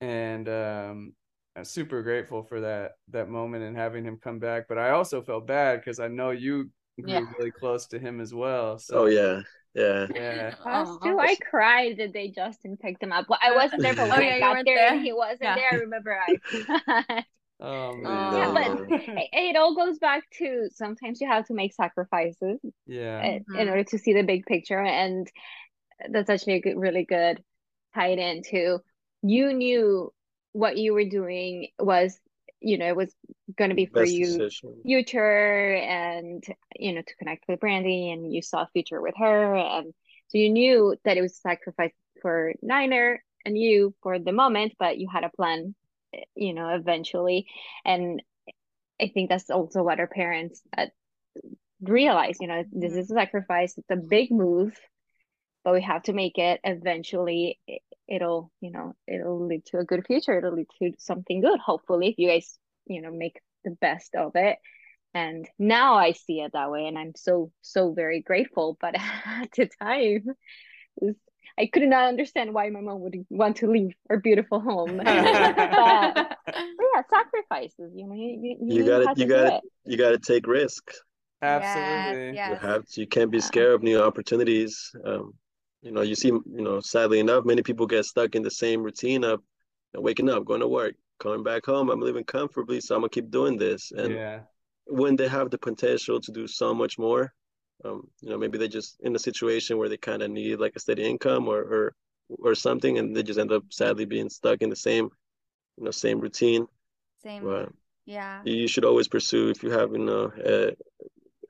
And 0.00 0.48
um 0.48 1.12
I'm 1.56 1.64
super 1.64 2.02
grateful 2.02 2.42
for 2.42 2.60
that 2.60 2.92
that 3.10 3.28
moment 3.28 3.64
and 3.64 3.76
having 3.76 4.04
him 4.04 4.18
come 4.22 4.38
back. 4.38 4.66
But 4.68 4.78
I 4.78 4.90
also 4.90 5.20
felt 5.22 5.46
bad 5.46 5.80
because 5.80 5.98
I 5.98 6.08
know 6.08 6.30
you 6.30 6.70
grew 7.00 7.12
yeah. 7.12 7.24
really 7.36 7.50
close 7.50 7.86
to 7.88 7.98
him 7.98 8.20
as 8.20 8.32
well. 8.32 8.78
So 8.78 9.00
oh 9.00 9.06
yeah. 9.06 9.40
Yeah. 9.74 10.06
Yeah. 10.14 10.54
Us 10.64 10.96
too. 11.02 11.18
I 11.18 11.36
cried 11.36 11.96
the 11.96 12.08
day 12.08 12.30
Justin 12.30 12.76
picked 12.76 13.02
him 13.02 13.12
up. 13.12 13.26
Well, 13.28 13.38
I 13.42 13.52
wasn't 13.54 13.82
there, 13.82 13.94
but 13.94 14.08
when 14.08 14.18
oh, 14.18 14.20
yeah, 14.20 14.34
I 14.34 14.40
got 14.40 14.64
there, 14.64 14.76
there, 14.76 14.94
and 14.94 15.00
he 15.00 15.12
wasn't 15.12 15.40
yeah. 15.42 15.54
there, 15.56 15.70
I 15.70 15.74
remember 15.76 16.16
I 16.18 16.38
cried. 17.06 17.24
Oh 17.60 17.96
Yeah, 18.02 18.50
but 18.52 18.66
it, 19.16 19.30
it 19.32 19.56
all 19.56 19.74
goes 19.74 19.98
back 19.98 20.24
to 20.38 20.68
sometimes 20.72 21.20
you 21.20 21.28
have 21.28 21.46
to 21.46 21.54
make 21.54 21.74
sacrifices 21.74 22.60
Yeah. 22.86 23.22
in 23.26 23.44
Mhm. 23.48 23.68
order 23.68 23.84
to 23.84 23.98
see 23.98 24.12
the 24.12 24.22
big 24.22 24.46
picture, 24.46 24.80
and 24.80 25.28
that's 26.10 26.30
actually 26.30 26.54
a 26.54 26.60
good, 26.60 26.76
really 26.76 27.04
good 27.04 27.42
tied 27.94 28.18
into 28.18 28.80
you 29.22 29.52
knew 29.52 30.12
what 30.52 30.76
you 30.76 30.94
were 30.94 31.04
doing 31.04 31.68
was, 31.78 32.18
you 32.64 32.78
know, 32.78 32.86
it 32.88 32.96
was 32.96 33.14
going 33.56 33.70
to 33.70 33.76
be 33.76 33.86
for 33.86 34.02
Best 34.02 34.14
you 34.14 34.26
decision. 34.26 34.82
future 34.84 35.74
and 35.76 36.44
you 36.76 36.92
know 36.94 37.02
to 37.02 37.16
connect 37.16 37.44
with 37.48 37.60
Brandy 37.60 38.10
and 38.10 38.32
you 38.32 38.42
saw 38.42 38.62
a 38.62 38.68
future 38.72 39.00
with 39.00 39.14
her 39.18 39.54
and 39.56 39.94
so 40.28 40.38
you 40.38 40.50
knew 40.50 40.96
that 41.04 41.16
it 41.16 41.22
was 41.22 41.32
a 41.32 41.48
sacrifice 41.48 41.92
for 42.20 42.52
Niner 42.62 43.22
and 43.46 43.56
you 43.56 43.94
for 44.02 44.18
the 44.18 44.32
moment 44.32 44.74
but 44.78 44.98
you 44.98 45.08
had 45.12 45.24
a 45.24 45.30
plan 45.30 45.74
you 46.34 46.54
know 46.54 46.68
eventually 46.68 47.46
and 47.84 48.22
I 49.00 49.08
think 49.08 49.30
that's 49.30 49.50
also 49.50 49.82
what 49.82 50.00
our 50.00 50.06
parents 50.06 50.62
uh, 50.76 50.86
realize 51.82 52.38
you 52.40 52.48
know 52.48 52.64
this 52.72 52.92
Mhm. 52.92 52.98
is 52.98 53.10
a 53.10 53.14
sacrifice 53.14 53.76
it's 53.78 53.90
a 53.90 53.96
big 53.96 54.30
move 54.30 54.78
but 55.64 55.74
we 55.74 55.82
have 55.82 56.02
to 56.04 56.12
make 56.12 56.38
it 56.38 56.60
eventually 56.64 57.58
it, 57.66 57.82
it'll 58.08 58.50
you 58.60 58.70
know 58.70 58.94
it'll 59.06 59.46
lead 59.46 59.64
to 59.66 59.78
a 59.78 59.84
good 59.84 60.04
future 60.06 60.36
it'll 60.38 60.54
lead 60.54 60.68
to 60.78 60.92
something 60.98 61.40
good 61.40 61.58
hopefully 61.60 62.08
if 62.08 62.18
you 62.18 62.28
guys 62.28 62.58
you 62.86 63.00
know 63.00 63.10
make 63.10 63.40
the 63.64 63.70
best 63.70 64.14
of 64.14 64.32
it 64.36 64.58
and 65.14 65.48
now 65.58 65.94
I 65.94 66.12
see 66.12 66.40
it 66.40 66.52
that 66.52 66.70
way 66.70 66.86
and 66.86 66.98
I'm 66.98 67.14
so 67.16 67.50
so 67.62 67.92
very 67.92 68.20
grateful 68.20 68.76
but 68.80 68.94
at 69.26 69.50
the 69.56 69.68
time 69.80 70.24
was, 70.96 71.14
I 71.58 71.66
could 71.66 71.84
not 71.84 72.08
understand 72.08 72.52
why 72.52 72.68
my 72.70 72.80
mom 72.80 73.00
would 73.00 73.16
want 73.30 73.58
to 73.58 73.70
leave 73.70 73.94
our 74.10 74.18
beautiful 74.18 74.60
home 74.60 74.96
but, 75.04 75.06
but 75.76 76.38
yeah 76.56 77.02
sacrifices 77.10 77.92
you 77.94 78.06
know 78.06 78.14
you, 78.14 78.38
you, 78.42 78.56
You 78.68 78.76
you 78.76 78.84
gotta 78.84 79.08
you 79.16 79.26
gotta 79.26 79.52
it 79.56 79.64
you 79.84 79.96
gotta 79.96 80.18
take 80.18 80.46
risk. 80.46 80.90
Absolutely. 81.42 82.34
Yes, 82.34 82.48
You 82.50 82.56
have 82.56 82.86
to, 82.86 83.00
you 83.02 83.06
can't 83.06 83.30
be 83.30 83.38
Yeah. 83.38 83.44
scared 83.44 83.74
of 83.74 83.82
new 83.82 84.00
opportunities. 84.00 84.90
Um, 85.04 85.34
you 85.84 85.92
know, 85.92 86.02
you 86.02 86.16
see, 86.16 86.30
you 86.30 86.42
know, 86.46 86.80
sadly 86.80 87.20
enough, 87.20 87.46
many 87.46 87.62
people 87.62 87.86
get 87.86 88.06
stuck 88.06 88.36
in 88.36 88.42
the 88.44 88.52
same 88.52 88.82
routine 88.84 89.24
of 89.24 89.40
you 89.94 89.98
know, 89.98 90.02
waking 90.02 90.30
up, 90.30 90.46
going 90.46 90.62
to 90.62 90.68
work, 90.68 90.96
coming 91.20 91.44
back 91.44 91.66
home. 91.66 91.90
I'm 91.90 92.00
living 92.00 92.24
comfortably, 92.24 92.80
so 92.82 92.96
I'm 92.96 93.02
gonna 93.02 93.10
keep 93.10 93.30
doing 93.30 93.58
this. 93.58 93.92
And 93.92 94.20
Yeah. 94.20 94.44
when 94.86 95.16
they 95.16 95.28
have 95.28 95.50
the 95.50 95.58
potential 95.58 96.20
to 96.20 96.32
do 96.32 96.46
so 96.48 96.74
much 96.74 96.98
more, 96.98 97.34
um, 97.84 98.08
you 98.22 98.30
know, 98.30 98.38
maybe 98.38 98.58
they're 98.58 98.68
just 98.68 98.98
in 99.02 99.16
a 99.16 99.20
situation 99.20 99.78
where 99.78 99.88
they 99.90 99.98
kind 99.98 100.22
of 100.22 100.30
need 100.32 100.60
like 100.60 100.74
a 100.76 100.80
steady 100.80 101.04
income 101.04 101.48
or 101.48 101.60
or 101.62 101.96
or 102.30 102.54
something, 102.56 102.98
and 102.98 103.16
they 103.16 103.22
just 103.24 103.40
end 103.40 103.52
up 103.52 103.64
sadly 103.70 104.06
being 104.06 104.30
stuck 104.30 104.62
in 104.62 104.70
the 104.70 104.76
same, 104.76 105.10
you 105.78 105.84
know, 105.84 105.92
same 105.92 106.20
routine. 106.20 106.66
Same. 107.22 107.50
But 107.50 107.70
Yeah. 108.06 108.44
you 108.44 108.68
should 108.68 108.84
always 108.86 109.08
pursue 109.08 109.50
if 109.50 109.62
you 109.64 109.70
have, 109.72 109.92
you 109.92 109.98
know, 109.98 110.32
a, 110.44 110.76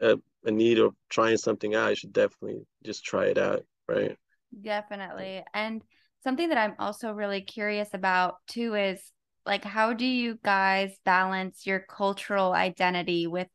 a, 0.00 0.18
a 0.44 0.50
need 0.50 0.78
of 0.78 0.94
trying 1.10 1.36
something 1.38 1.74
out, 1.74 1.90
you 1.90 1.96
should 1.96 2.12
definitely 2.12 2.66
just 2.84 3.04
try 3.04 3.26
it 3.26 3.38
out, 3.38 3.64
right? 3.88 4.16
Definitely. 4.62 5.42
And 5.52 5.82
something 6.22 6.48
that 6.48 6.58
I'm 6.58 6.74
also 6.78 7.12
really 7.12 7.40
curious 7.42 7.88
about 7.92 8.36
too 8.46 8.74
is 8.74 9.00
like 9.46 9.64
how 9.64 9.92
do 9.92 10.06
you 10.06 10.38
guys 10.42 10.96
balance 11.04 11.66
your 11.66 11.80
cultural 11.80 12.52
identity 12.52 13.26
with 13.26 13.48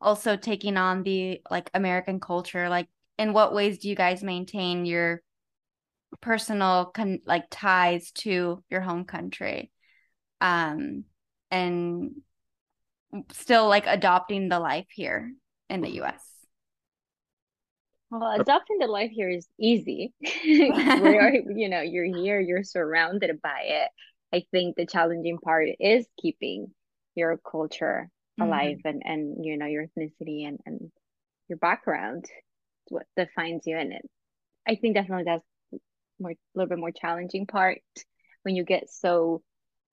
also 0.00 0.36
taking 0.36 0.76
on 0.76 1.02
the 1.02 1.40
like 1.50 1.70
American 1.74 2.20
culture? 2.20 2.68
Like 2.68 2.88
in 3.18 3.32
what 3.32 3.54
ways 3.54 3.78
do 3.78 3.88
you 3.88 3.94
guys 3.94 4.22
maintain 4.22 4.86
your 4.86 5.22
personal 6.20 6.86
con 6.86 7.20
like 7.26 7.44
ties 7.50 8.10
to 8.12 8.62
your 8.70 8.80
home 8.80 9.04
country? 9.04 9.70
Um 10.40 11.04
and 11.50 12.12
still 13.32 13.68
like 13.68 13.86
adopting 13.86 14.48
the 14.48 14.58
life 14.58 14.86
here 14.90 15.32
in 15.68 15.80
the 15.80 15.90
US. 15.96 16.29
Well, 18.10 18.40
adopting 18.40 18.78
the 18.78 18.86
life 18.86 19.10
here 19.10 19.30
is 19.30 19.46
easy. 19.58 20.12
Where 20.20 21.34
you 21.54 21.68
know 21.68 21.80
you're 21.80 22.04
here, 22.04 22.40
you're 22.40 22.64
surrounded 22.64 23.40
by 23.40 23.60
it. 23.64 23.88
I 24.32 24.44
think 24.50 24.76
the 24.76 24.86
challenging 24.86 25.38
part 25.38 25.68
is 25.78 26.06
keeping 26.20 26.72
your 27.14 27.38
culture 27.38 28.08
alive 28.40 28.78
mm-hmm. 28.78 28.88
and 28.88 29.02
and 29.04 29.44
you 29.44 29.56
know 29.56 29.66
your 29.66 29.86
ethnicity 29.86 30.46
and 30.46 30.58
and 30.66 30.90
your 31.48 31.58
background. 31.58 32.26
What 32.88 33.06
defines 33.16 33.66
you, 33.66 33.76
and 33.76 33.92
it, 33.92 34.10
I 34.66 34.74
think 34.74 34.94
definitely 34.96 35.24
that's 35.24 35.44
more 36.18 36.32
a 36.32 36.36
little 36.54 36.68
bit 36.68 36.78
more 36.78 36.90
challenging 36.90 37.46
part 37.46 37.80
when 38.42 38.56
you 38.56 38.64
get 38.64 38.90
so 38.90 39.42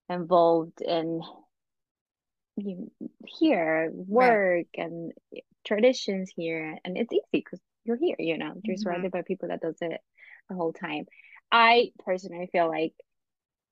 involved 0.09 0.81
in 0.81 1.21
you 2.55 2.91
here 3.25 3.91
work 3.93 4.65
and 4.75 5.11
traditions 5.65 6.31
here 6.35 6.77
and 6.83 6.97
it's 6.97 7.11
easy 7.11 7.21
because 7.31 7.59
you're 7.87 7.97
here 7.97 8.17
you 8.19 8.37
know 8.37 8.53
you're 8.67 8.77
Mhm. 8.77 8.77
surrounded 8.77 9.11
by 9.11 9.23
people 9.23 9.49
that 9.49 9.61
does 9.61 9.77
it 9.81 10.01
the 10.49 10.55
whole 10.55 10.73
time 10.73 11.05
i 11.51 11.91
personally 12.05 12.49
feel 12.51 12.69
like 12.69 12.93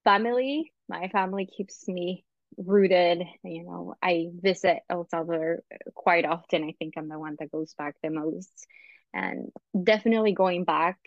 family 0.04 0.72
my 0.90 1.08
family 1.10 1.46
keeps 1.46 1.88
me 1.88 2.26
rooted 2.58 3.24
you 3.44 3.64
know 3.64 3.96
i 4.02 4.28
visit 4.42 4.80
el 4.90 5.08
salvador 5.10 5.64
quite 5.94 6.26
often 6.26 6.64
i 6.64 6.74
think 6.80 6.94
i'm 6.98 7.10
the 7.10 7.20
one 7.20 7.36
that 7.40 7.52
goes 7.52 7.74
back 7.78 7.96
the 8.04 8.10
most 8.10 8.68
and 9.14 9.52
definitely 9.84 10.34
going 10.34 10.64
back 10.64 10.98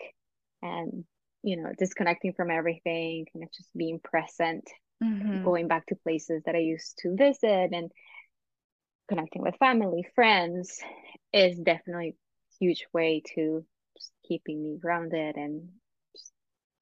and 0.61 1.05
you 1.43 1.57
know 1.57 1.71
disconnecting 1.77 2.33
from 2.33 2.51
everything 2.51 3.25
kind 3.33 3.43
of 3.43 3.51
just 3.53 3.69
being 3.75 3.99
present 3.99 4.69
Mhm. 5.01 5.39
going 5.41 5.67
back 5.67 5.85
to 5.87 5.95
places 5.95 6.43
that 6.45 6.55
I 6.55 6.59
used 6.59 6.97
to 6.99 7.15
visit 7.15 7.71
and 7.73 7.91
connecting 9.07 9.41
with 9.41 9.55
family, 9.57 10.05
friends 10.15 10.79
is 11.33 11.57
definitely 11.57 12.15
huge 12.59 12.85
way 12.93 13.21
to 13.35 13.65
just 13.97 14.11
keeping 14.27 14.61
me 14.61 14.77
grounded 14.77 15.35
and 15.35 15.69
just, 16.15 16.31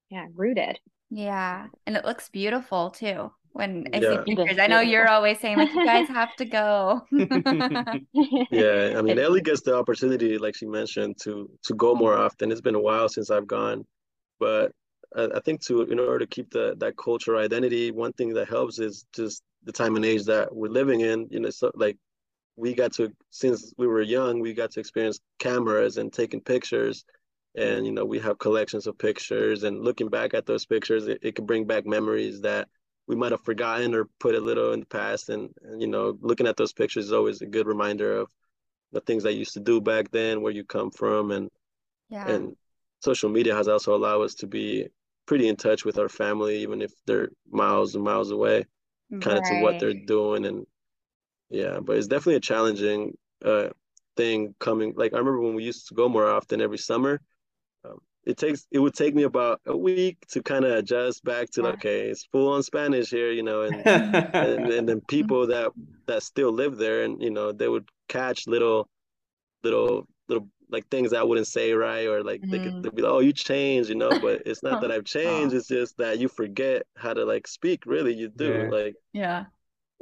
yeah, 0.10 0.28
rooted. 0.36 0.80
Yeah, 1.10 1.68
and 1.86 1.96
it 1.96 2.06
looks 2.06 2.30
beautiful 2.30 2.92
too. 2.92 3.32
When 3.54 3.88
I 3.94 3.98
Yeah. 3.98 4.12
It 4.12 4.30
is 4.30 4.36
pictures, 4.36 4.60
I 4.60 4.68
know 4.68 4.82
you're 4.82 5.08
always 5.10 5.40
saying 5.40 5.58
like 5.58 5.74
you 5.74 5.84
guys 5.86 6.08
have 6.20 6.36
to 6.36 6.46
go. 6.46 7.02
Yeah, 8.52 8.94
I 8.98 9.02
mean, 9.02 9.18
Ellie 9.18 9.42
gets 9.42 9.62
the 9.62 9.76
opportunity, 9.76 10.38
like 10.38 10.56
she 10.56 10.66
mentioned, 10.66 11.18
to 11.24 11.50
to 11.64 11.74
go 11.74 11.96
more 11.96 12.16
often. 12.16 12.52
It's 12.52 12.62
been 12.62 12.76
a 12.76 12.80
while 12.80 13.10
since 13.10 13.32
I've 13.32 13.48
gone, 13.48 13.86
but 14.40 14.74
I, 15.16 15.30
I 15.36 15.40
think 15.40 15.62
to 15.66 15.82
in 15.84 16.00
order 16.00 16.20
to 16.20 16.28
keep 16.28 16.52
the 16.52 16.76
that 16.78 16.98
cultural 16.98 17.42
identity, 17.42 17.90
one 17.92 18.14
thing 18.14 18.34
that 18.34 18.48
helps 18.48 18.78
is 18.80 19.06
just 19.14 19.42
the 19.64 19.72
time 19.72 19.96
and 19.96 20.06
age 20.06 20.26
that 20.26 20.54
we're 20.56 20.70
living 20.70 21.02
in. 21.02 21.28
You 21.32 21.40
know, 21.40 21.50
so 21.50 21.72
like 21.74 21.98
we 22.58 22.76
got 22.76 22.94
to 22.96 23.14
since 23.32 23.74
we 23.78 23.88
were 23.88 24.02
young, 24.04 24.42
we 24.42 24.54
got 24.56 24.72
to 24.74 24.82
experience 24.82 25.22
cameras 25.40 25.98
and 25.98 26.14
taking 26.14 26.42
pictures, 26.42 27.06
and 27.56 27.86
you 27.86 27.94
know, 27.94 28.06
we 28.06 28.20
have 28.20 28.40
collections 28.40 28.88
of 28.88 28.98
pictures. 29.00 29.64
And 29.64 29.84
looking 29.84 30.10
back 30.10 30.34
at 30.36 30.46
those 30.48 30.66
pictures, 30.66 31.08
it, 31.08 31.20
it 31.24 31.36
could 31.36 31.48
bring 31.48 31.66
back 31.66 31.86
memories 31.86 32.42
that 32.42 32.70
we 33.08 33.16
might 33.16 33.32
have 33.34 33.44
forgotten 33.44 33.96
or 33.96 34.08
put 34.20 34.36
a 34.36 34.42
little 34.42 34.74
in 34.74 34.82
the 34.82 34.88
past. 34.88 35.30
And, 35.30 35.52
and 35.64 35.82
you 35.82 35.88
know, 35.88 36.18
looking 36.22 36.48
at 36.48 36.58
those 36.58 36.74
pictures 36.74 37.06
is 37.08 37.14
always 37.14 37.42
a 37.42 37.48
good 37.48 37.68
reminder 37.68 38.18
of 38.18 38.30
the 38.94 39.02
things 39.02 39.26
I 39.26 39.30
used 39.32 39.54
to 39.56 39.62
do 39.62 39.82
back 39.82 40.12
then, 40.12 40.42
where 40.42 40.54
you 40.54 40.66
come 40.66 40.92
from, 40.92 41.32
and 41.32 41.50
Yeah. 42.10 42.24
and 42.26 42.56
social 43.02 43.30
media 43.30 43.56
has 43.56 43.68
also 43.68 43.96
allowed 43.96 44.22
us 44.24 44.36
to 44.36 44.48
be 44.48 44.88
pretty 45.26 45.48
in 45.48 45.56
touch 45.56 45.86
with 45.86 45.98
our 45.98 46.10
family, 46.10 46.60
even 46.60 46.82
if 46.82 46.92
they're 47.06 47.30
miles 47.50 47.96
and 47.96 48.04
miles 48.04 48.32
away, 48.32 48.66
kind 49.22 49.38
of 49.38 49.44
to 49.46 49.56
what 49.56 49.80
they're 49.80 49.94
doing. 49.94 50.46
And 50.46 50.66
yeah, 51.50 51.80
but 51.82 51.98
it's 51.98 52.08
definitely 52.08 52.36
a 52.36 52.40
challenging 52.42 53.18
uh 53.46 53.70
thing 54.16 54.56
coming. 54.60 54.94
Like 54.96 55.14
I 55.14 55.18
remember 55.20 55.42
when 55.42 55.56
we 55.56 55.64
used 55.64 55.88
to 55.90 55.94
go 55.96 56.10
more 56.10 56.30
often 56.30 56.62
every 56.62 56.78
summer. 56.78 57.22
Um, 57.86 58.00
it 58.26 58.38
takes 58.38 58.68
it 58.72 58.80
would 58.80 58.96
take 58.96 59.16
me 59.16 59.24
about 59.24 59.62
a 59.66 59.78
week 59.78 60.18
to 60.30 60.44
kind 60.44 60.66
of 60.66 60.72
adjust 60.74 61.24
back 61.24 61.50
to 61.52 61.68
okay, 61.70 62.10
it's 62.10 62.26
full 62.32 62.50
on 62.54 62.64
Spanish 62.64 63.10
here, 63.10 63.32
you 63.32 63.44
know, 63.44 63.64
and 63.64 63.88
and 64.40 64.70
and 64.72 64.90
then 64.90 65.02
people 65.02 65.48
that 65.48 65.72
that 66.08 66.24
still 66.24 66.52
live 66.52 66.78
there 66.78 67.04
and 67.04 67.22
you 67.24 67.32
know 67.32 67.52
they 67.52 67.68
would 67.70 67.90
catch 68.10 68.48
little 68.48 68.90
little 69.64 70.08
little 70.28 70.48
like 70.70 70.88
things 70.90 71.14
I 71.14 71.24
wouldn't 71.24 71.48
say 71.48 71.74
right 71.74 72.08
or 72.08 72.24
like 72.24 72.44
they 72.50 72.60
could 72.60 72.76
Mhm. 72.76 72.84
they'd 72.84 72.96
be 72.96 73.02
like 73.02 73.12
oh 73.12 73.20
you 73.20 73.34
changed 73.34 73.90
you 73.90 73.96
know 73.96 74.18
but 74.18 74.44
it's 74.46 74.64
not 74.64 74.80
that 74.82 74.92
I've 74.92 75.06
changed 75.06 75.54
Aw. 75.54 75.58
it's 75.58 75.68
just 75.68 75.98
that 75.98 76.20
you 76.20 76.28
forget 76.28 76.84
how 76.98 77.14
to 77.14 77.26
like 77.26 77.48
speak 77.48 77.86
really 77.86 78.14
you 78.14 78.30
do 78.30 78.66
Yeah. 78.66 78.72
like 78.72 78.96
Yeah. 79.14 79.46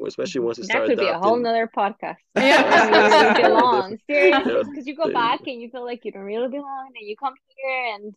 Especially 0.06 0.42
once 0.42 0.58
you 0.58 0.66
That 0.68 0.70
start 0.72 0.88
could 0.88 1.00
be 1.00 1.08
a 1.08 1.18
whole 1.18 1.38
adopting 1.38 1.44
nother 1.44 1.68
podcast. 1.76 2.18
Yeah. 2.36 2.62
When 2.64 2.94
you 2.94 3.06
really 3.10 3.34
Yeah. 3.34 3.34
belong. 3.34 3.98
Seriously, 4.08 4.64
because 4.64 4.88
you 4.88 4.96
go 4.96 5.10
back 5.12 5.42
and 5.48 5.62
you 5.62 5.70
feel 5.70 5.86
like 5.86 6.06
you 6.06 6.12
don't 6.12 6.24
really 6.24 6.50
belong, 6.50 6.92
and 6.96 7.08
you 7.08 7.16
come 7.16 7.34
here 7.48 7.96
and 7.96 8.16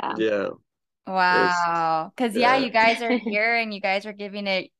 um, 0.00 0.14
yeah 0.18 0.48
Wow. 1.06 2.12
Because 2.16 2.34
yeah, 2.36 2.56
yeah. 2.56 2.64
you 2.64 2.70
guys 2.70 3.02
are 3.02 3.16
here 3.18 3.56
and 3.56 3.72
you 3.74 3.80
guys 3.80 4.06
are 4.06 4.12
giving 4.12 4.46
it 4.46 4.70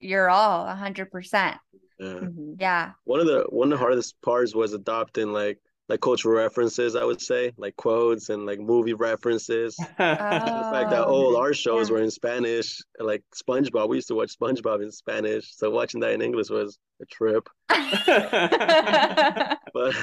your 0.00 0.28
all, 0.30 0.66
a 0.66 0.74
hundred 0.74 1.10
percent. 1.10 1.56
yeah 1.98 2.06
mhm. 2.06 2.56
Yeah. 2.60 2.92
one 3.04 3.20
of 3.20 3.26
the 3.26 3.44
one 3.48 3.72
of 3.72 3.78
the 3.78 3.82
hardest 3.84 4.20
parts 4.22 4.54
was 4.54 4.72
adopting 4.72 5.32
like 5.32 5.58
like 5.88 6.00
cultural 6.00 6.34
references, 6.36 6.94
I 6.96 7.04
would 7.04 7.20
say, 7.20 7.52
like 7.56 7.76
quotes 7.76 8.28
and 8.28 8.44
like 8.46 8.60
movie 8.60 8.94
references. 8.94 9.76
Oh. 10.00 10.04
the 10.04 10.70
fact 10.72 10.90
that 10.90 11.04
all 11.04 11.36
our 11.36 11.52
shows 11.54 11.88
yeah. 11.88 11.94
were 11.96 12.02
in 12.02 12.10
Spanish, 12.10 12.80
like 12.98 13.22
SpongeBob, 13.34 13.88
we 13.88 13.96
used 13.96 14.08
to 14.08 14.14
watch 14.14 14.36
SpongeBob 14.38 14.82
in 14.82 14.92
Spanish, 14.92 15.54
so 15.56 15.70
watching 15.70 16.00
that 16.00 16.12
in 16.12 16.22
English 16.22 16.50
was 16.50 16.78
a 17.00 17.06
trip. 17.06 17.48
But 19.74 19.94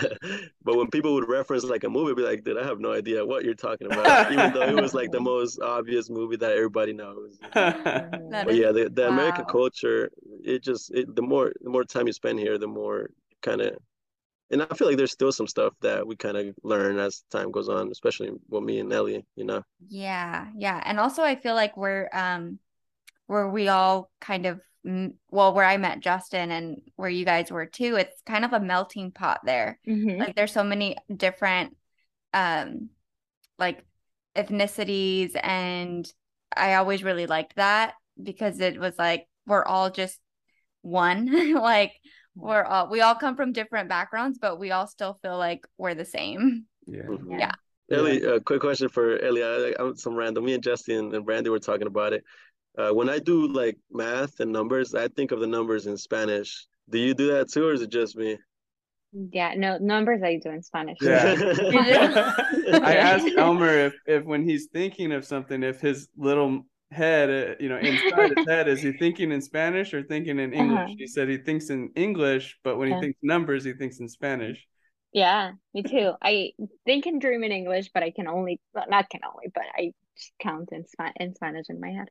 but 0.63 0.77
when 0.77 0.87
people 0.89 1.13
would 1.15 1.27
reference 1.27 1.63
like 1.63 1.83
a 1.83 1.89
movie, 1.89 2.11
I'd 2.11 2.15
be 2.17 2.23
like, 2.23 2.43
dude, 2.43 2.57
I 2.57 2.65
have 2.65 2.79
no 2.79 2.93
idea 2.93 3.25
what 3.25 3.43
you're 3.43 3.53
talking 3.55 3.87
about, 3.91 4.31
even 4.31 4.53
though 4.53 4.61
it 4.63 4.75
was 4.81 4.93
like 4.93 5.11
the 5.11 5.19
most 5.19 5.59
obvious 5.59 6.09
movie 6.09 6.37
that 6.37 6.51
everybody 6.51 6.93
knows. 6.93 7.37
That 7.53 8.29
But 8.29 8.51
is- 8.51 8.57
yeah, 8.59 8.71
the, 8.71 8.89
the 8.89 9.07
American 9.07 9.45
culture, 9.45 10.11
it 10.43 10.63
just 10.63 10.91
it, 10.93 11.13
the 11.15 11.21
more 11.21 11.51
the 11.61 11.69
more 11.69 11.83
time 11.83 12.07
you 12.07 12.13
spend 12.13 12.39
here, 12.39 12.57
the 12.57 12.67
more 12.67 13.09
kind 13.41 13.61
of, 13.61 13.77
and 14.51 14.61
I 14.61 14.67
feel 14.75 14.87
like 14.87 14.97
there's 14.97 15.11
still 15.11 15.31
some 15.31 15.47
stuff 15.47 15.73
that 15.81 16.05
we 16.05 16.15
kind 16.15 16.37
of 16.37 16.55
learn 16.63 16.99
as 16.99 17.23
time 17.31 17.51
goes 17.51 17.69
on, 17.69 17.89
especially 17.91 18.31
with 18.49 18.63
me 18.63 18.79
and 18.79 18.91
Ellie, 18.93 19.25
you 19.35 19.43
know. 19.43 19.63
Yeah, 19.87 20.47
yeah. 20.55 20.81
And 20.85 20.99
also 20.99 21.23
I 21.23 21.35
feel 21.35 21.55
like 21.55 21.75
we're 21.75 22.09
um 22.13 22.59
where 23.27 23.49
we 23.49 23.67
all 23.69 24.11
kind 24.21 24.45
of 24.45 24.59
well, 25.31 25.53
where 25.53 25.65
I 25.65 25.77
met 25.77 25.99
Justin 25.99 26.51
and 26.51 26.79
where 26.95 27.09
you 27.09 27.25
guys 27.25 27.49
were 27.49 27.65
too, 27.65 27.95
it's 27.95 28.21
kind 28.23 28.45
of 28.45 28.53
a 28.53 28.59
melting 28.59 29.11
pot 29.11 29.41
there. 29.43 29.79
Mhm. 29.87 30.19
Like 30.19 30.35
there's 30.35 30.53
so 30.53 30.63
many 30.63 30.95
different 31.15 31.75
um 32.33 32.89
like 33.57 33.83
ethnicities 34.35 35.31
and 35.41 36.11
I 36.55 36.75
always 36.75 37.03
really 37.03 37.25
liked 37.25 37.55
that 37.55 37.93
because 38.21 38.59
it 38.59 38.79
was 38.79 38.93
like 38.99 39.27
we're 39.47 39.65
all 39.65 39.89
just 39.89 40.19
one. 40.83 41.53
like 41.59 41.93
we're 42.35 42.63
all 42.63 42.89
we 42.89 43.01
all 43.01 43.15
come 43.15 43.35
from 43.35 43.51
different 43.53 43.89
backgrounds, 43.89 44.37
but 44.39 44.59
we 44.59 44.71
all 44.71 44.87
still 44.87 45.17
feel 45.21 45.37
like 45.37 45.65
we're 45.77 45.95
the 45.95 46.05
same. 46.05 46.65
yeah. 46.85 47.03
Mhm. 47.03 47.39
Yeah. 47.39 47.51
Ellie, 47.91 48.23
a 48.23 48.39
quick 48.39 48.61
question 48.61 48.89
for 48.89 49.19
Ellie. 49.23 49.43
I, 49.43 49.73
I'm 49.79 49.95
some 49.95 50.15
random. 50.15 50.43
Me 50.45 50.53
and 50.55 50.63
Justin 50.63 51.13
and 51.13 51.25
Brandy 51.25 51.49
were 51.51 51.59
talking 51.59 51.87
about 51.87 52.13
it. 52.13 52.23
Uh, 52.77 52.89
when 52.91 53.09
I 53.09 53.19
do 53.19 53.47
like 53.47 53.77
math 53.91 54.39
and 54.39 54.51
numbers, 54.51 54.95
I 54.95 55.07
think 55.07 55.31
of 55.31 55.39
the 55.39 55.47
numbers 55.47 55.85
in 55.85 55.95
Spanish. 55.95 56.65
Do 56.89 56.97
you 56.97 57.13
do 57.13 57.31
that 57.33 57.49
too, 57.51 57.65
or 57.67 57.73
is 57.73 57.81
it 57.81 57.89
just 57.91 58.15
me? 58.17 58.37
Yeah, 59.31 59.53
no 59.55 59.77
numbers 59.77 60.21
I 60.23 60.37
do 60.43 60.49
in 60.49 60.61
Spanish. 60.61 60.97
Yeah. 61.01 61.35
Yeah. 61.71 62.33
I 62.83 62.95
asked 62.95 63.29
Elmer 63.37 63.69
if, 63.69 63.93
if 64.07 64.23
when 64.25 64.43
he's 64.43 64.67
thinking 64.73 65.11
of 65.11 65.23
something, 65.23 65.61
if 65.63 65.79
his 65.79 66.09
little 66.17 66.65
head, 66.91 67.29
uh, 67.29 67.55
you 67.59 67.69
know, 67.69 67.77
inside 67.77 68.37
his 68.37 68.47
head, 68.47 68.67
is 68.67 68.81
he 68.81 68.91
thinking 68.99 69.31
in 69.31 69.41
Spanish 69.41 69.93
or 69.93 70.03
thinking 70.03 70.39
in 70.39 70.53
English? 70.53 70.79
Uh-huh. 70.79 70.95
He 70.97 71.07
said 71.07 71.29
he 71.29 71.37
thinks 71.37 71.69
in 71.69 71.91
English, 71.95 72.59
but 72.63 72.77
when 72.77 72.91
he 72.91 72.99
thinks 72.99 73.19
numbers, 73.21 73.63
he 73.63 73.73
thinks 73.73 73.99
in 73.99 74.07
Spanish. 74.07 74.65
Yeah, 75.13 75.51
me 75.73 75.83
too. 75.83 76.11
I 76.21 76.51
think 76.85 77.05
and 77.05 77.21
dream 77.21 77.43
in 77.43 77.51
English, 77.51 77.89
but 77.93 78.03
I 78.03 78.11
can 78.11 78.27
only, 78.27 78.59
well, 78.73 78.85
not 78.89 79.09
can 79.09 79.21
only, 79.25 79.47
but 79.53 79.63
I 79.73 79.93
count 80.39 80.69
in 80.71 80.85
Spa 80.87 81.11
in 81.15 81.33
Spanish 81.35 81.67
in 81.69 81.79
my 81.79 81.89
head. 81.89 82.09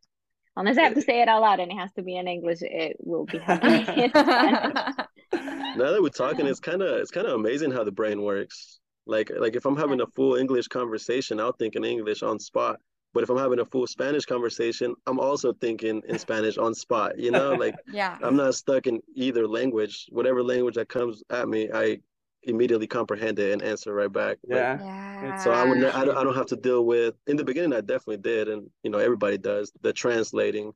Unless 0.57 0.79
I 0.79 0.83
have 0.83 0.95
to 0.95 1.03
say 1.03 1.21
it 1.21 1.29
out 1.29 1.43
loud 1.43 1.61
and 1.61 1.71
it 1.71 1.77
has 1.77 1.93
to 1.95 2.03
be 2.03 2.17
in 2.17 2.29
English, 2.29 2.59
it 2.63 2.97
will 3.01 3.25
be 3.27 3.39
happening. 3.39 4.11
Now 5.77 5.91
that 5.91 6.03
we're 6.03 6.09
talking, 6.09 6.47
it's 6.47 6.61
kind 6.61 6.83
of 6.83 6.99
it's 6.99 7.11
kind 7.11 7.27
of 7.27 7.35
amazing 7.35 7.71
how 7.71 7.85
the 7.85 7.93
brain 7.93 8.23
works. 8.23 8.81
Like 9.07 9.31
like 9.37 9.57
if 9.57 9.67
I'm 9.67 9.77
having 9.77 10.01
a 10.01 10.07
full 10.15 10.37
English 10.37 10.69
conversation, 10.69 11.41
I'll 11.41 11.53
think 11.53 11.75
in 11.77 11.85
English 11.85 12.23
on 12.23 12.39
spot. 12.39 12.79
But 13.15 13.23
if 13.23 13.31
I'm 13.31 13.39
having 13.39 13.61
a 13.61 13.65
full 13.65 13.87
Spanish 13.87 14.27
conversation, 14.27 14.95
I'm 15.07 15.19
also 15.21 15.53
thinking 15.55 16.03
in 16.09 16.19
Spanish 16.19 16.59
on 16.59 16.75
spot. 16.75 17.19
You 17.19 17.31
know, 17.31 17.53
like 17.65 17.77
Yeah. 17.91 18.19
I'm 18.23 18.37
not 18.37 18.55
stuck 18.57 18.87
in 18.87 19.01
either 19.15 19.47
language. 19.49 20.07
Whatever 20.11 20.43
language 20.43 20.75
that 20.75 20.89
comes 20.91 21.23
at 21.31 21.49
me, 21.49 21.71
I 21.73 22.01
immediately 22.43 22.87
comprehend 22.87 23.39
it 23.39 23.53
and 23.53 23.63
answer 23.63 23.95
right 23.95 24.13
back. 24.13 24.37
Like, 24.47 24.59
Yeah. 24.59 24.79
Yeah. 24.83 25.37
so 25.39 25.53
I 25.53 25.65
would 25.65 25.79
ne- 25.79 25.89
I 25.91 26.05
don't, 26.05 26.17
I 26.19 26.25
don't 26.25 26.35
have 26.37 26.47
to 26.49 26.57
deal 26.57 26.85
with 26.85 27.15
in 27.27 27.37
the 27.39 27.45
beginning 27.45 27.73
I 27.73 27.81
definitely 27.81 28.19
did 28.19 28.49
and 28.51 28.69
you 28.83 28.91
know 28.91 28.99
everybody 28.99 29.39
does 29.39 29.73
the 29.81 29.93
translating 29.95 30.73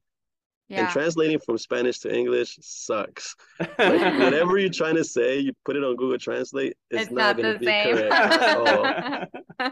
Yeah. 0.68 0.80
and 0.84 0.88
translating 0.90 1.38
from 1.40 1.58
Spanish 1.58 1.98
to 2.00 2.14
English 2.14 2.56
sucks. 2.62 3.34
Like 3.60 4.20
whatever 4.24 4.56
you're 4.58 4.70
trying 4.82 4.94
to 4.96 5.04
say, 5.04 5.38
you 5.40 5.52
put 5.66 5.76
it 5.76 5.84
on 5.84 5.96
Google 5.96 6.18
Translate, 6.18 6.74
it's, 6.90 7.02
It's 7.02 7.10
not, 7.10 7.36
not 7.36 7.42
going 7.42 7.48
the 7.48 7.52
to 7.54 7.58
be 7.58 7.66
same. 7.66 7.96
correct 7.96 8.14
at 8.14 8.56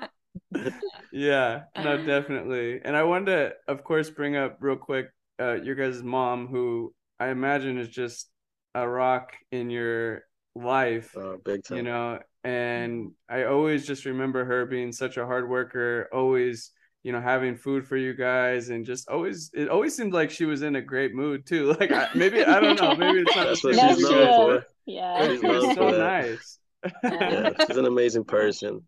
all. 0.00 0.08
Yeah, 1.12 1.62
no, 1.76 1.96
definitely. 2.06 2.80
And 2.84 2.96
I 2.96 3.02
wanted 3.04 3.26
to, 3.26 3.52
of 3.68 3.84
course, 3.84 4.10
bring 4.10 4.36
up 4.36 4.58
real 4.60 4.76
quick 4.76 5.06
uh, 5.40 5.54
your 5.54 5.74
guys' 5.74 6.02
mom, 6.02 6.46
who 6.46 6.94
I 7.18 7.28
imagine 7.28 7.78
is 7.78 7.88
just 7.88 8.28
a 8.74 8.86
rock 8.86 9.32
in 9.50 9.70
your 9.70 10.22
life, 10.54 11.16
Uh, 11.16 11.36
big 11.44 11.64
time. 11.64 11.76
you 11.78 11.82
know. 11.84 12.20
And 12.44 13.12
I 13.28 13.44
always 13.44 13.86
just 13.86 14.04
remember 14.04 14.44
her 14.44 14.66
being 14.66 14.92
such 14.92 15.16
a 15.16 15.26
hard 15.26 15.48
worker, 15.48 16.08
always, 16.12 16.70
you 17.02 17.12
know, 17.12 17.20
having 17.20 17.56
food 17.56 17.86
for 17.86 17.96
you 17.96 18.14
guys, 18.14 18.68
and 18.68 18.84
just 18.84 19.08
always, 19.08 19.50
it 19.54 19.68
always 19.68 19.96
seemed 19.96 20.12
like 20.12 20.30
she 20.30 20.44
was 20.44 20.62
in 20.62 20.76
a 20.76 20.82
great 20.82 21.14
mood 21.14 21.46
too. 21.46 21.72
Like 21.80 21.90
I, 21.92 22.08
maybe 22.14 22.44
I 22.44 22.60
don't 22.60 22.80
know, 22.80 22.94
maybe 22.94 23.20
it's 23.20 23.34
not 23.36 23.46
That's 23.46 23.64
what 23.64 23.74
same 23.74 23.76
No, 23.76 23.94
for 23.94 23.94
she's 23.94 24.00
you 24.00 24.08
she 24.08 24.14
guys, 24.14 24.36
known 24.36 24.56
is. 24.56 24.62
for. 24.62 24.66
Yeah. 24.86 25.26
She's 25.26 25.42
it 25.42 25.48
was 25.48 25.64
known 25.64 25.74
so 25.74 25.90
that. 25.92 25.98
nice. 25.98 26.58
Yeah, 27.02 27.50
she's 27.66 27.76
an 27.76 27.86
amazing 27.86 28.24
person. 28.24 28.82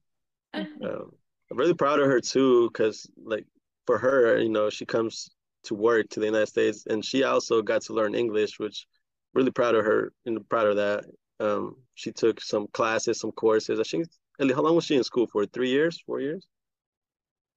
Um, 0.54 1.12
I'm 1.50 1.56
really 1.56 1.74
proud 1.74 2.00
of 2.00 2.06
her 2.06 2.20
too, 2.20 2.68
because 2.68 3.10
like 3.22 3.46
for 3.86 3.98
her, 3.98 4.38
you 4.38 4.50
know, 4.50 4.70
she 4.70 4.84
comes 4.84 5.30
to 5.64 5.74
work 5.74 6.08
to 6.10 6.20
the 6.20 6.26
United 6.26 6.46
States, 6.46 6.84
and 6.88 7.04
she 7.04 7.24
also 7.24 7.62
got 7.62 7.82
to 7.82 7.94
learn 7.94 8.14
English, 8.14 8.58
which 8.58 8.86
really 9.34 9.50
proud 9.50 9.74
of 9.74 9.84
her 9.84 10.12
and 10.26 10.48
proud 10.48 10.66
of 10.66 10.76
that. 10.76 11.04
Um, 11.40 11.76
she 11.94 12.12
took 12.12 12.40
some 12.40 12.66
classes, 12.72 13.20
some 13.20 13.32
courses. 13.32 13.80
I 13.80 13.84
think, 13.84 14.06
Ellie, 14.40 14.54
how 14.54 14.62
long 14.62 14.74
was 14.74 14.84
she 14.84 14.96
in 14.96 15.04
school 15.04 15.26
for? 15.26 15.46
Three 15.46 15.70
years, 15.70 16.00
four 16.04 16.20
years? 16.20 16.46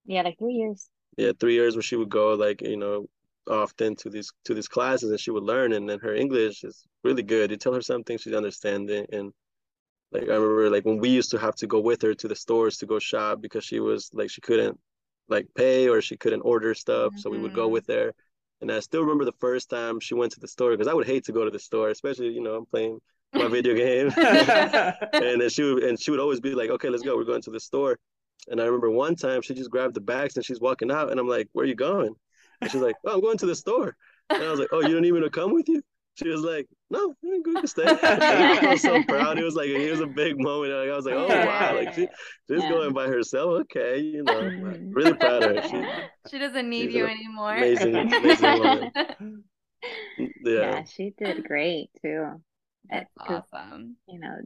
Yeah, 0.06 0.22
like 0.24 0.38
three 0.38 0.54
years. 0.54 0.90
Yeah, 1.18 1.32
three 1.40 1.54
years 1.54 1.76
where 1.76 1.84
she 1.84 1.96
would 1.96 2.10
go 2.10 2.34
like, 2.34 2.62
you 2.62 2.78
know, 2.78 3.08
often 3.50 3.96
to 3.98 4.10
these 4.10 4.32
to 4.46 4.54
these 4.54 4.68
classes 4.68 5.10
and 5.10 5.20
she 5.20 5.32
would 5.32 5.44
learn 5.44 5.74
and 5.74 5.90
then 5.90 6.00
her 6.00 6.14
English 6.14 6.64
is 6.64 6.86
really 7.04 7.24
good. 7.24 7.52
You 7.52 7.58
tell 7.58 7.74
her 7.74 7.82
something, 7.82 8.18
she's 8.18 8.34
understanding 8.34 9.06
and 9.12 9.34
like 10.12 10.24
I 10.24 10.34
remember 10.36 10.70
like 10.70 10.86
when 10.86 10.98
we 11.00 11.10
used 11.10 11.32
to 11.32 11.40
have 11.40 11.56
to 11.58 11.68
go 11.68 11.80
with 11.80 12.02
her 12.02 12.14
to 12.16 12.28
the 12.28 12.36
stores 12.36 12.78
to 12.78 12.86
go 12.86 13.00
shop 13.00 13.42
because 13.42 13.64
she 13.66 13.80
was 13.80 14.10
like 14.14 14.30
she 14.30 14.42
couldn't 14.42 14.78
like 15.30 15.48
pay 15.56 15.88
or 15.88 16.02
she 16.02 16.18
couldn't 16.18 16.42
order 16.42 16.74
stuff. 16.74 17.14
So 17.16 17.30
we 17.30 17.40
would 17.40 17.54
go 17.54 17.68
Mhm. 17.68 17.72
with 17.72 17.88
her. 17.88 18.14
And 18.62 18.72
I 18.72 18.80
still 18.82 19.02
remember 19.02 19.26
the 19.26 19.32
first 19.40 19.70
time 19.70 20.00
she 20.00 20.14
went 20.14 20.34
to 20.34 20.40
the 20.40 20.48
store 20.48 20.72
because 20.72 20.88
I 20.88 20.94
would 20.94 21.08
hate 21.08 21.26
to 21.26 21.32
go 21.32 21.46
to 21.46 21.52
the 21.52 21.60
store, 21.60 21.90
especially, 21.90 22.30
you 22.30 22.42
know, 22.42 22.56
I'm 22.56 22.66
playing 22.66 23.00
my 23.36 23.48
video 23.50 23.74
game. 23.76 24.12
and 25.20 25.42
then 25.42 25.50
she 25.50 25.64
would 25.64 25.84
and 25.84 26.00
she 26.00 26.12
would 26.12 26.20
always 26.20 26.40
be 26.40 26.54
like, 26.56 26.70
Okay, 26.70 26.90
let's 26.90 27.04
go, 27.04 27.16
we're 27.16 27.24
going 27.26 27.42
to 27.44 27.52
the 27.52 27.60
store. 27.60 27.98
And 28.50 28.60
I 28.62 28.66
remember 28.66 28.90
one 28.92 29.16
time 29.16 29.42
she 29.42 29.54
just 29.54 29.72
grabbed 29.72 29.94
the 29.94 30.02
bags 30.02 30.36
and 30.36 30.46
she's 30.46 30.60
walking 30.60 30.92
out 30.92 31.12
and 31.12 31.20
I'm 31.20 31.28
like, 31.28 31.48
Where 31.54 31.64
are 31.66 31.68
you 31.70 31.76
going? 31.76 32.16
And 32.62 32.72
she's 32.72 32.82
like, 32.82 32.98
Oh, 33.06 33.16
I'm 33.16 33.22
going 33.22 33.38
to 33.40 33.46
the 33.46 33.56
store. 33.56 33.96
And 34.38 34.48
I 34.48 34.52
was 34.52 34.60
like, 34.60 34.70
Oh, 34.72 34.82
you 34.82 34.94
don't 34.94 35.06
even 35.06 35.22
want 35.22 35.34
to 35.34 35.40
come 35.40 35.54
with 35.54 35.70
you? 35.70 35.82
She 36.22 36.30
was 36.30 36.42
like, 36.42 36.68
No, 36.90 37.16
you 37.22 37.42
can 37.44 37.68
stay. 37.68 37.90
And 38.30 38.54
I 38.54 38.68
was 38.68 38.84
so 38.84 39.02
proud. 39.02 39.38
It 39.38 39.44
was 39.44 39.56
like 39.56 39.70
it 39.70 39.90
was 39.92 40.02
a 40.02 40.08
big 40.08 40.38
moment. 40.40 40.74
Like, 40.74 40.90
I 40.90 40.96
was 40.96 41.06
like, 41.06 41.16
Oh 41.18 41.38
wow, 41.40 41.76
like 41.76 41.94
she, 41.94 42.08
she's 42.50 42.64
Yeah. 42.64 42.66
going 42.66 42.94
by 42.94 43.08
herself. 43.08 43.62
Okay, 43.62 44.00
you 44.00 44.24
know. 44.24 44.52
Mhm. 44.52 44.94
Really 44.94 45.14
proud 45.16 45.44
of 45.44 45.56
her. 45.56 45.62
She 45.62 45.88
she 46.30 46.38
doesn't 46.40 46.70
need 46.70 46.92
you 46.92 47.06
an 47.06 47.12
anymore. 47.12 47.58
amazing, 47.58 47.96
amazing 47.96 48.58
woman. 48.58 48.92
Yeah, 50.54 50.84
Yeah. 50.84 50.84
she 50.84 51.12
did 51.18 51.44
great 51.44 51.90
too. 52.02 52.42
That's 52.90 53.12
'cause, 53.28 53.44
awesome. 53.48 53.98
you 54.08 54.20
know, 54.20 54.38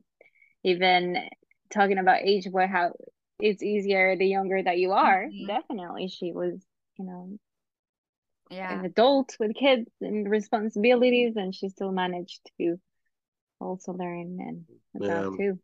even 0.63 1.29
talking 1.71 1.97
about 1.99 2.21
age, 2.23 2.47
where 2.49 2.67
how 2.67 2.93
it's 3.39 3.63
easier 3.63 4.15
the 4.17 4.27
younger 4.27 4.61
that 4.63 4.79
you 4.79 4.93
are. 4.93 5.27
Mhm. 5.27 5.47
Definitely, 5.47 6.09
she 6.09 6.31
was, 6.33 6.65
you 6.97 7.05
know, 7.05 7.39
Yeah. 8.49 8.79
an 8.79 8.85
adult 8.85 9.35
with 9.39 9.55
kids 9.55 9.89
and 10.01 10.29
responsibilities, 10.29 11.35
and 11.35 11.53
she 11.53 11.69
still 11.69 11.91
managed 11.91 12.41
to 12.59 12.77
also 13.59 13.93
learn 13.93 14.37
and 14.39 14.65
Yeah. 14.99 15.19
adapt 15.19 15.37
too. 15.37 15.59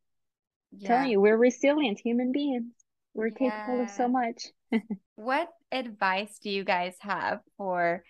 Yeah. 0.77 0.87
Telling 0.87 1.09
you, 1.09 1.21
we're 1.21 1.37
resilient 1.37 1.99
human 1.99 2.31
beings. 2.31 2.73
We're 3.13 3.29
capable 3.31 3.81
of 3.81 3.89
so 3.89 4.07
much. 4.07 4.47
What 5.15 5.49
advice 5.71 6.39
do 6.39 6.49
you 6.49 6.63
guys 6.63 6.95
have 7.01 7.41
for 7.57 8.03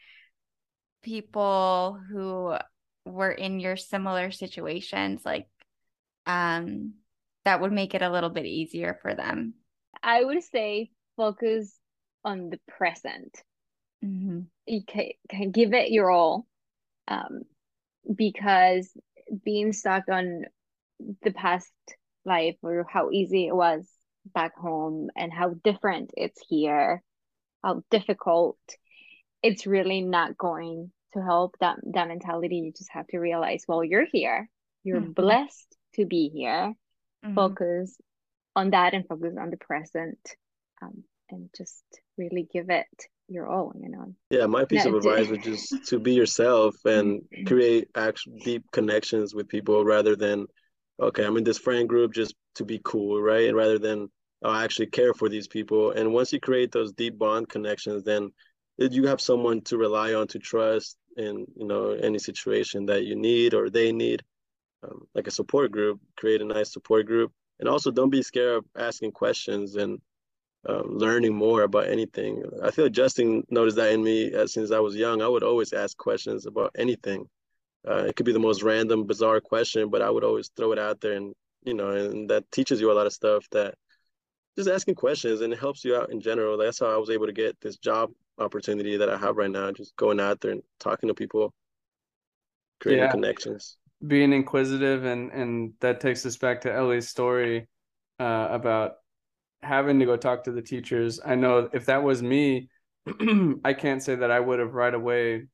people 1.03 1.99
who 2.09 2.55
were 3.05 3.31
in 3.31 3.59
your 3.59 3.75
similar 3.75 4.31
situations 4.31 5.21
like 5.25 5.47
um 6.27 6.93
that 7.43 7.59
would 7.59 7.71
make 7.71 7.95
it 7.95 8.03
a 8.03 8.09
little 8.09 8.29
bit 8.29 8.45
easier 8.45 8.99
for 9.01 9.15
them? 9.15 9.55
I 10.03 10.23
would 10.23 10.43
say 10.43 10.91
focus 11.17 11.75
on 12.23 12.49
the 12.49 12.59
present. 12.67 13.35
Mm-hmm. 14.05 14.41
You 14.71 14.83
can, 14.85 15.09
can 15.29 15.51
give 15.51 15.73
it 15.73 15.91
your 15.91 16.11
all 16.11 16.47
um 17.07 17.43
because 18.15 18.91
being 19.45 19.73
stuck 19.73 20.03
on 20.09 20.45
the 21.23 21.31
past 21.31 21.71
life 22.25 22.55
or 22.63 22.85
how 22.89 23.11
easy 23.11 23.47
it 23.47 23.55
was 23.55 23.87
back 24.33 24.55
home 24.57 25.09
and 25.15 25.33
how 25.33 25.53
different 25.63 26.11
it's 26.17 26.41
here 26.49 27.01
how 27.63 27.83
difficult 27.91 28.57
it's 29.43 29.65
really 29.67 30.01
not 30.01 30.37
going 30.37 30.91
to 31.13 31.21
help 31.21 31.55
that 31.59 31.77
that 31.93 32.07
mentality 32.07 32.57
you 32.57 32.73
just 32.77 32.91
have 32.91 33.07
to 33.07 33.19
realize 33.19 33.63
well 33.67 33.83
you're 33.83 34.07
here 34.11 34.49
you're 34.83 35.01
Mhm. 35.01 35.15
blessed 35.15 35.77
to 35.95 36.05
be 36.05 36.29
here 36.29 36.73
Mm-hmm. 37.25 37.35
focus 37.35 37.97
on 38.55 38.71
that 38.71 38.93
and 38.93 39.07
focus 39.07 39.35
on 39.39 39.49
the 39.51 39.57
present 39.57 40.19
um, 40.81 41.03
and 41.29 41.49
just 41.57 41.83
really 42.17 42.47
give 42.51 42.69
it 42.69 42.87
your 43.31 43.47
own. 43.47 43.73
You 43.81 43.89
know 43.89 44.15
yeah 44.29 44.45
my 44.45 44.65
piece 44.65 44.85
of 44.85 44.95
advice 44.95 45.27
would 45.27 45.43
just 45.43 45.85
to 45.87 45.99
be 45.99 46.13
yourself 46.13 46.75
and 46.85 47.21
create 47.45 47.89
actual 47.95 48.33
deep 48.43 48.63
connections 48.71 49.35
with 49.35 49.47
people 49.47 49.83
rather 49.83 50.15
than 50.15 50.47
okay 50.99 51.25
i'm 51.25 51.37
in 51.37 51.43
this 51.43 51.57
friend 51.57 51.87
group 51.87 52.13
just 52.13 52.33
to 52.55 52.65
be 52.65 52.81
cool 52.83 53.21
right? 53.21 53.47
And 53.47 53.57
rather 53.57 53.77
than 53.77 54.09
oh, 54.43 54.49
i 54.49 54.63
actually 54.63 54.87
care 54.87 55.13
for 55.13 55.29
these 55.29 55.47
people. 55.47 55.91
And 55.91 56.13
once 56.13 56.33
you 56.33 56.39
create 56.39 56.71
those 56.71 56.91
deep 56.93 57.17
bond 57.17 57.49
connections 57.49 58.03
then 58.03 58.31
you 58.77 59.05
have 59.05 59.21
someone 59.21 59.61
to 59.61 59.77
rely 59.77 60.13
on 60.13 60.27
to 60.27 60.39
trust 60.39 60.97
in 61.17 61.45
you 61.55 61.67
know 61.67 61.91
any 61.91 62.19
situation 62.19 62.85
that 62.87 63.03
you 63.05 63.15
need 63.15 63.53
or 63.53 63.69
they 63.69 63.91
need. 63.91 64.23
Um, 64.83 65.01
like 65.13 65.27
a 65.27 65.31
support 65.31 65.71
group 65.71 65.99
create 66.17 66.41
a 66.41 66.45
nice 66.45 66.73
support 66.73 67.05
group. 67.05 67.31
And 67.59 67.69
also 67.69 67.91
don't 67.91 68.09
be 68.09 68.23
scared 68.23 68.57
of 68.57 68.65
asking 68.75 69.11
questions 69.11 69.75
and 69.75 70.01
um, 70.67 70.97
learning 70.97 71.33
more 71.33 71.63
about 71.63 71.87
anything 71.87 72.43
i 72.63 72.71
feel 72.71 72.89
justin 72.89 73.43
noticed 73.49 73.77
that 73.77 73.91
in 73.91 74.03
me 74.03 74.33
uh, 74.33 74.45
since 74.45 74.71
i 74.71 74.79
was 74.79 74.95
young 74.95 75.21
i 75.21 75.27
would 75.27 75.43
always 75.43 75.73
ask 75.73 75.97
questions 75.97 76.45
about 76.45 76.71
anything 76.77 77.25
uh, 77.87 78.03
it 78.07 78.15
could 78.15 78.25
be 78.25 78.33
the 78.33 78.39
most 78.39 78.61
random 78.61 79.05
bizarre 79.05 79.41
question 79.41 79.89
but 79.89 80.01
i 80.01 80.09
would 80.09 80.23
always 80.23 80.49
throw 80.55 80.71
it 80.71 80.79
out 80.79 81.01
there 81.01 81.13
and 81.13 81.33
you 81.63 81.73
know 81.73 81.89
and 81.89 82.29
that 82.29 82.49
teaches 82.51 82.79
you 82.79 82.91
a 82.91 82.93
lot 82.93 83.07
of 83.07 83.13
stuff 83.13 83.45
that 83.51 83.73
just 84.55 84.69
asking 84.69 84.93
questions 84.93 85.41
and 85.41 85.53
it 85.53 85.59
helps 85.59 85.83
you 85.83 85.95
out 85.95 86.11
in 86.11 86.21
general 86.21 86.57
that's 86.57 86.79
how 86.79 86.87
i 86.87 86.97
was 86.97 87.09
able 87.09 87.25
to 87.25 87.33
get 87.33 87.59
this 87.61 87.77
job 87.77 88.11
opportunity 88.41 88.97
that 88.97 89.09
I 89.09 89.17
have 89.17 89.37
right 89.37 89.49
now, 89.49 89.71
just 89.71 89.95
going 89.95 90.19
out 90.19 90.41
there 90.41 90.51
and 90.51 90.63
talking 90.79 91.07
to 91.07 91.13
people, 91.13 91.53
creating 92.81 93.05
yeah. 93.05 93.11
connections. 93.11 93.77
Being 94.05 94.33
inquisitive 94.33 95.05
and 95.05 95.31
and 95.31 95.73
that 95.79 95.99
takes 95.99 96.25
us 96.25 96.35
back 96.35 96.61
to 96.61 96.73
Ellie's 96.73 97.07
story 97.07 97.67
uh, 98.19 98.47
about 98.49 98.95
having 99.63 99.99
to 99.99 100.05
go 100.05 100.17
talk 100.17 100.45
to 100.45 100.51
the 100.51 100.61
teachers. 100.61 101.19
I 101.23 101.35
know 101.35 101.69
if 101.73 101.85
that 101.85 102.03
was 102.03 102.21
me, 102.21 102.69
I 103.63 103.73
can't 103.73 104.01
say 104.01 104.15
that 104.15 104.31
I 104.31 104.39
would 104.39 104.59
have 104.59 104.73
right 104.73 104.93
away 104.93 105.47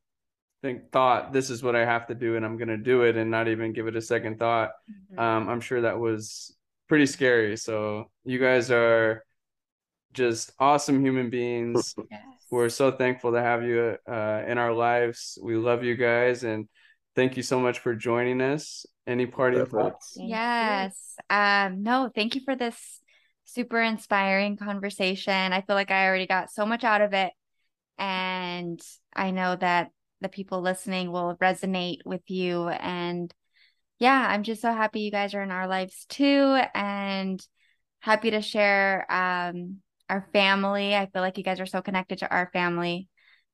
think 0.61 0.91
thought 0.91 1.31
this 1.33 1.49
is 1.49 1.61
what 1.61 1.75
I 1.75 1.85
have 1.85 2.07
to 2.07 2.15
do 2.15 2.35
and 2.35 2.45
I'm 2.45 2.57
gonna 2.57 2.77
do 2.77 3.03
it 3.03 3.15
and 3.15 3.29
not 3.29 3.47
even 3.47 3.73
give 3.73 3.87
it 3.87 3.95
a 3.95 4.01
second 4.01 4.39
thought. 4.39 4.71
Mm-hmm. 4.89 5.19
Um, 5.19 5.49
I'm 5.49 5.61
sure 5.61 5.81
that 5.81 5.99
was 5.99 6.55
pretty 6.87 7.05
scary. 7.05 7.57
So 7.57 8.09
you 8.23 8.39
guys 8.39 8.71
are 8.71 9.23
just 10.13 10.51
awesome 10.59 11.03
human 11.03 11.29
beings. 11.29 11.93
yes. 12.11 12.21
We're 12.49 12.69
so 12.69 12.91
thankful 12.91 13.33
to 13.33 13.41
have 13.41 13.63
you 13.63 13.97
uh, 14.09 14.43
in 14.47 14.57
our 14.57 14.73
lives. 14.73 15.37
We 15.41 15.55
love 15.57 15.83
you 15.83 15.95
guys 15.95 16.43
and 16.43 16.67
thank 17.15 17.37
you 17.37 17.43
so 17.43 17.59
much 17.59 17.79
for 17.79 17.93
joining 17.93 18.41
us. 18.41 18.85
Any 19.05 19.25
parting 19.25 19.65
thoughts? 19.65 20.17
Yes. 20.17 21.15
Um, 21.29 21.83
no, 21.83 22.09
thank 22.13 22.35
you 22.35 22.41
for 22.43 22.55
this 22.55 22.99
super 23.47 23.81
inspiring 23.81 24.57
conversation. 24.57 25.53
I 25.53 25.61
feel 25.61 25.75
like 25.75 25.89
I 25.89 26.05
already 26.05 26.27
got 26.27 26.51
so 26.51 26.65
much 26.65 26.83
out 26.83 27.01
of 27.01 27.13
it. 27.13 27.31
And 27.97 28.79
I 29.15 29.31
know 29.31 29.55
that 29.55 29.89
the 30.21 30.29
people 30.29 30.61
listening 30.61 31.11
will 31.11 31.37
resonate 31.41 31.99
with 32.05 32.29
you. 32.29 32.67
And 32.67 33.33
yeah, 33.99 34.27
I'm 34.29 34.43
just 34.43 34.61
so 34.61 34.71
happy 34.71 34.99
you 34.99 35.11
guys 35.11 35.33
are 35.33 35.41
in 35.41 35.51
our 35.51 35.67
lives 35.67 36.05
too. 36.09 36.59
And 36.75 37.41
happy 37.99 38.31
to 38.31 38.41
share 38.41 39.09
um, 39.11 39.77
our 40.09 40.27
family. 40.33 40.93
I 40.95 41.07
feel 41.07 41.21
like 41.21 41.37
you 41.37 41.43
guys 41.43 41.61
are 41.61 41.65
so 41.65 41.81
connected 41.81 42.19
to 42.19 42.29
our 42.29 42.49
family 42.51 43.07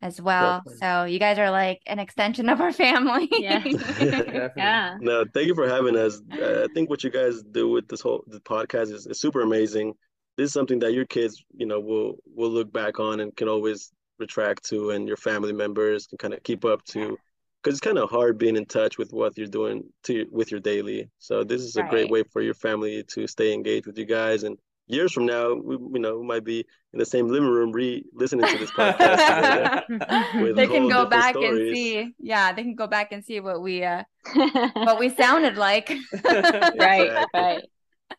as 0.04 0.22
well. 0.22 0.58
Definitely. 0.58 0.78
So 0.80 1.04
you 1.06 1.18
guys 1.18 1.39
are 1.39 1.49
like 1.49 1.82
an 1.88 1.97
extension 1.97 2.49
of 2.49 2.60
our 2.60 2.74
family. 2.74 3.30
Yeah. 3.32 3.64
yeah. 4.58 4.97
No, 4.99 5.24
thank 5.34 5.47
you 5.47 5.56
for 5.56 5.68
having 5.68 5.95
us. 5.95 6.22
Uh, 6.32 6.68
I 6.70 6.74
think 6.74 6.89
what 6.89 7.04
you 7.06 7.10
guys 7.10 7.41
do 7.41 7.70
with 7.70 7.88
this 7.88 8.01
whole 8.01 8.24
the 8.28 8.41
podcast 8.41 8.91
is, 8.91 9.08
is 9.08 9.20
super 9.20 9.41
amazing. 9.41 9.93
This 10.38 10.47
is 10.47 10.54
something 10.54 10.80
that 10.80 10.93
your 10.93 11.06
kids, 11.06 11.43
you 11.56 11.66
know, 11.66 11.80
will 11.80 12.18
will 12.36 12.49
look 12.49 12.72
back 12.72 12.99
on 12.99 13.22
and 13.22 13.36
can 13.36 13.47
always 13.47 13.93
retract 14.20 14.66
to, 14.70 14.89
and 14.91 15.08
your 15.08 15.18
family 15.18 15.54
members 15.54 16.06
can 16.06 16.18
kind 16.18 16.34
of 16.34 16.43
keep 16.43 16.66
up 16.66 16.84
to. 16.86 17.18
Because 17.62 17.78
it's 17.78 17.86
kind 17.86 17.97
of 17.97 18.10
hard 18.10 18.38
being 18.38 18.58
in 18.58 18.66
touch 18.66 18.97
with 18.97 19.14
what 19.14 19.38
you're 19.38 19.47
doing 19.47 19.86
to 20.04 20.28
with 20.32 20.51
your 20.51 20.60
daily. 20.60 21.10
So 21.20 21.45
this 21.45 21.62
is 21.62 21.78
a 21.78 21.82
right. 21.84 21.91
great 21.91 22.12
way 22.12 22.24
for 22.24 22.41
your 22.41 22.56
family 22.56 23.06
to 23.14 23.26
stay 23.26 23.54
engaged 23.54 23.88
with 23.88 23.97
you 23.97 24.06
guys 24.06 24.43
and 24.43 24.58
years 24.93 25.11
from 25.11 25.25
now, 25.25 25.53
we 25.53 25.75
you 25.75 25.99
know 25.99 26.19
we 26.19 26.25
might 26.25 26.43
be 26.43 26.65
in 26.93 26.99
the 26.99 27.05
same 27.05 27.27
living 27.27 27.49
room 27.49 27.71
re-listening 27.71 28.47
to 28.47 28.57
this 28.57 28.71
podcast. 28.77 29.83
they 30.55 30.67
can 30.67 30.87
go 30.87 31.05
back 31.05 31.35
stories. 31.35 31.67
and 31.67 31.75
see. 31.75 32.15
Yeah, 32.19 32.53
they 32.53 32.63
can 32.63 32.75
go 32.75 32.87
back 32.87 33.11
and 33.11 33.23
see 33.23 33.39
what 33.39 33.61
we 33.61 33.83
uh 33.83 34.03
what 34.73 34.99
we 34.99 35.09
sounded 35.09 35.57
like. 35.57 35.93
right, 36.23 37.25
right. 37.33 37.63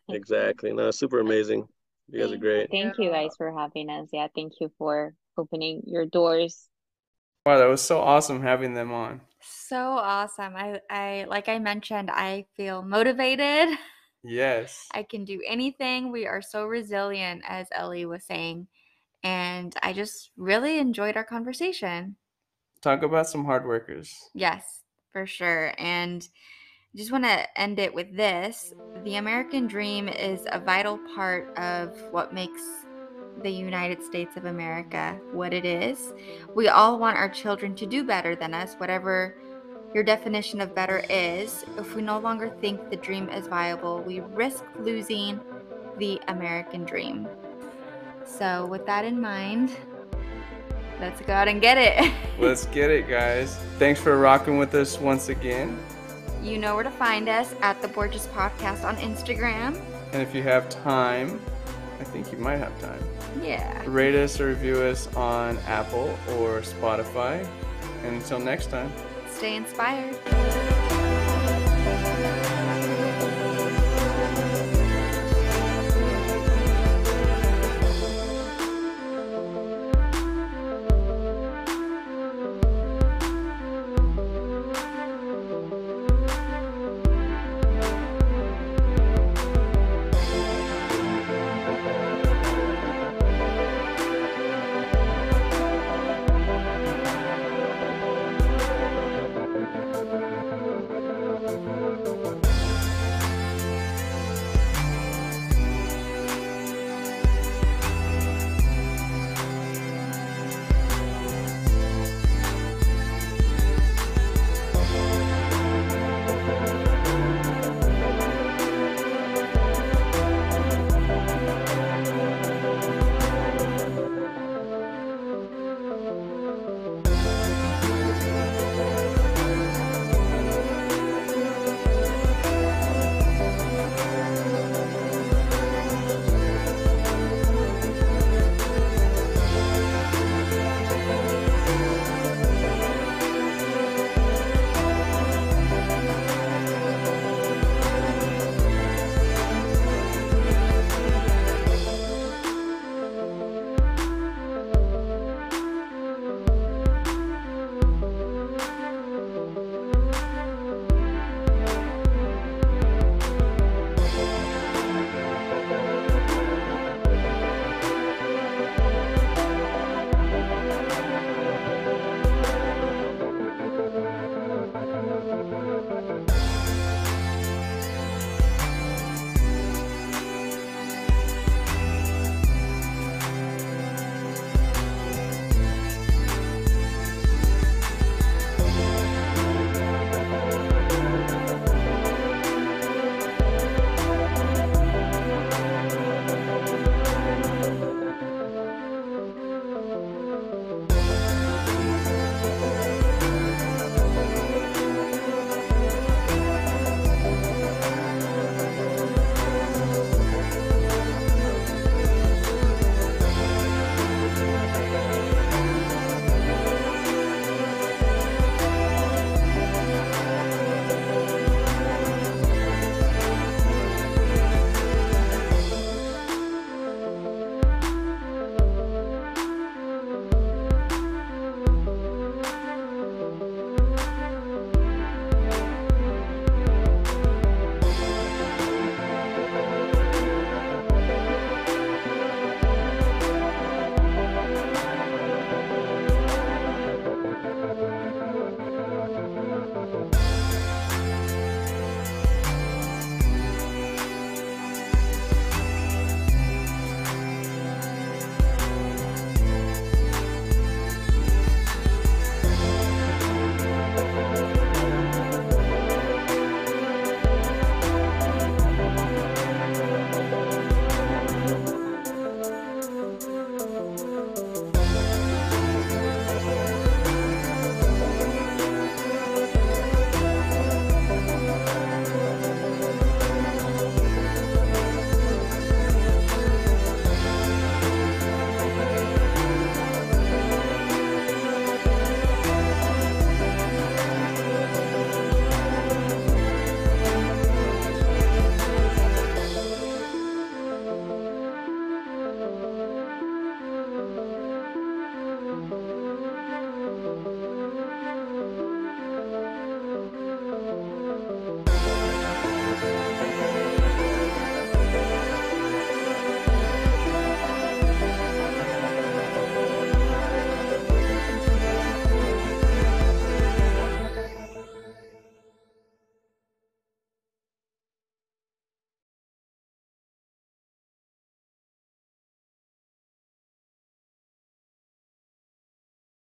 Exactly. 0.09 0.73
No, 0.73 0.91
super 0.91 1.19
amazing. 1.19 1.67
You 2.09 2.21
guys 2.21 2.31
are 2.31 2.37
great. 2.37 2.69
Thank 2.69 2.99
you 2.99 3.09
guys 3.09 3.31
for 3.37 3.51
having 3.57 3.89
us. 3.89 4.09
Yeah, 4.13 4.27
thank 4.35 4.53
you 4.59 4.71
for 4.77 5.15
opening 5.37 5.81
your 5.87 6.05
doors. 6.05 6.69
Wow, 7.45 7.57
that 7.57 7.67
was 7.67 7.81
so 7.81 7.99
awesome 7.99 8.41
having 8.41 8.73
them 8.73 8.91
on. 8.91 9.21
So 9.41 9.77
awesome. 9.77 10.55
I 10.55 10.81
I 10.89 11.25
like 11.27 11.49
I 11.49 11.59
mentioned, 11.59 12.09
I 12.11 12.45
feel 12.57 12.81
motivated. 12.81 13.77
Yes. 14.27 14.87
I 14.91 15.03
can 15.03 15.25
do 15.25 15.41
anything. 15.45 16.11
We 16.11 16.25
are 16.25 16.41
so 16.41 16.65
resilient, 16.65 17.43
as 17.47 17.67
Ellie 17.71 18.05
was 18.05 18.23
saying. 18.23 18.67
And 19.23 19.73
I 19.81 19.93
just 19.93 20.31
really 20.37 20.79
enjoyed 20.79 21.17
our 21.17 21.23
conversation. 21.23 22.15
Talk 22.81 23.03
about 23.03 23.27
some 23.27 23.45
hard 23.45 23.65
workers. 23.65 24.13
Yes, 24.33 24.81
for 25.11 25.25
sure. 25.25 25.73
And 25.77 26.27
I 26.93 26.97
just 26.97 27.11
want 27.11 27.23
to 27.25 27.59
end 27.59 27.79
it 27.79 27.93
with 27.93 28.15
this 28.15 28.73
the 29.03 29.17
American 29.17 29.67
dream 29.67 30.07
is 30.07 30.47
a 30.51 30.59
vital 30.59 30.99
part 31.13 31.47
of 31.57 31.93
what 32.11 32.31
makes 32.33 32.61
the 33.43 33.51
United 33.51 34.01
States 34.01 34.37
of 34.37 34.45
America 34.45 35.19
what 35.31 35.53
it 35.53 35.65
is. 35.65 36.13
We 36.53 36.69
all 36.69 36.97
want 36.97 37.17
our 37.17 37.29
children 37.29 37.75
to 37.75 37.85
do 37.85 38.05
better 38.05 38.35
than 38.35 38.53
us, 38.53 38.75
whatever 38.77 39.35
your 39.95 40.03
definition 40.03 40.59
of 40.59 40.75
better 40.75 41.05
is, 41.09 41.63
if 41.77 41.95
we 41.95 42.01
no 42.01 42.19
longer 42.19 42.49
think 42.59 42.89
the 42.89 42.97
dream 42.97 43.29
is 43.29 43.47
viable, 43.47 44.01
we 44.01 44.19
risk 44.19 44.65
losing 44.77 45.39
the 45.97 46.19
American 46.27 46.83
dream. 46.83 47.29
So, 48.25 48.65
with 48.65 48.85
that 48.87 49.05
in 49.05 49.21
mind, 49.21 49.71
let's 50.99 51.21
go 51.21 51.31
out 51.31 51.47
and 51.47 51.61
get 51.61 51.77
it. 51.77 52.11
let's 52.39 52.65
get 52.65 52.91
it, 52.91 53.07
guys. 53.07 53.55
Thanks 53.79 54.01
for 54.01 54.19
rocking 54.19 54.57
with 54.57 54.75
us 54.75 54.99
once 54.99 55.29
again. 55.29 55.79
You 56.43 56.57
know 56.57 56.75
where 56.75 56.83
to 56.83 56.91
find 56.91 57.29
us 57.29 57.55
at 57.61 57.81
the 57.81 57.87
Borges 57.87 58.27
Podcast 58.27 58.83
on 58.83 58.97
Instagram. 58.97 59.79
And 60.11 60.21
if 60.21 60.35
you 60.35 60.43
have 60.43 60.67
time, 60.67 61.39
I 62.01 62.03
think 62.03 62.33
you 62.33 62.37
might 62.37 62.57
have 62.57 62.77
time. 62.81 63.01
Yeah. 63.41 63.81
Rate 63.85 64.15
us 64.15 64.41
or 64.41 64.49
review 64.49 64.81
us 64.81 65.07
on 65.15 65.57
Apple 65.59 66.19
or 66.31 66.59
Spotify. 66.59 67.47
And 68.03 68.17
until 68.17 68.39
next 68.39 68.69
time 68.69 68.91
stay 69.35 69.57
inspired. 69.57 70.64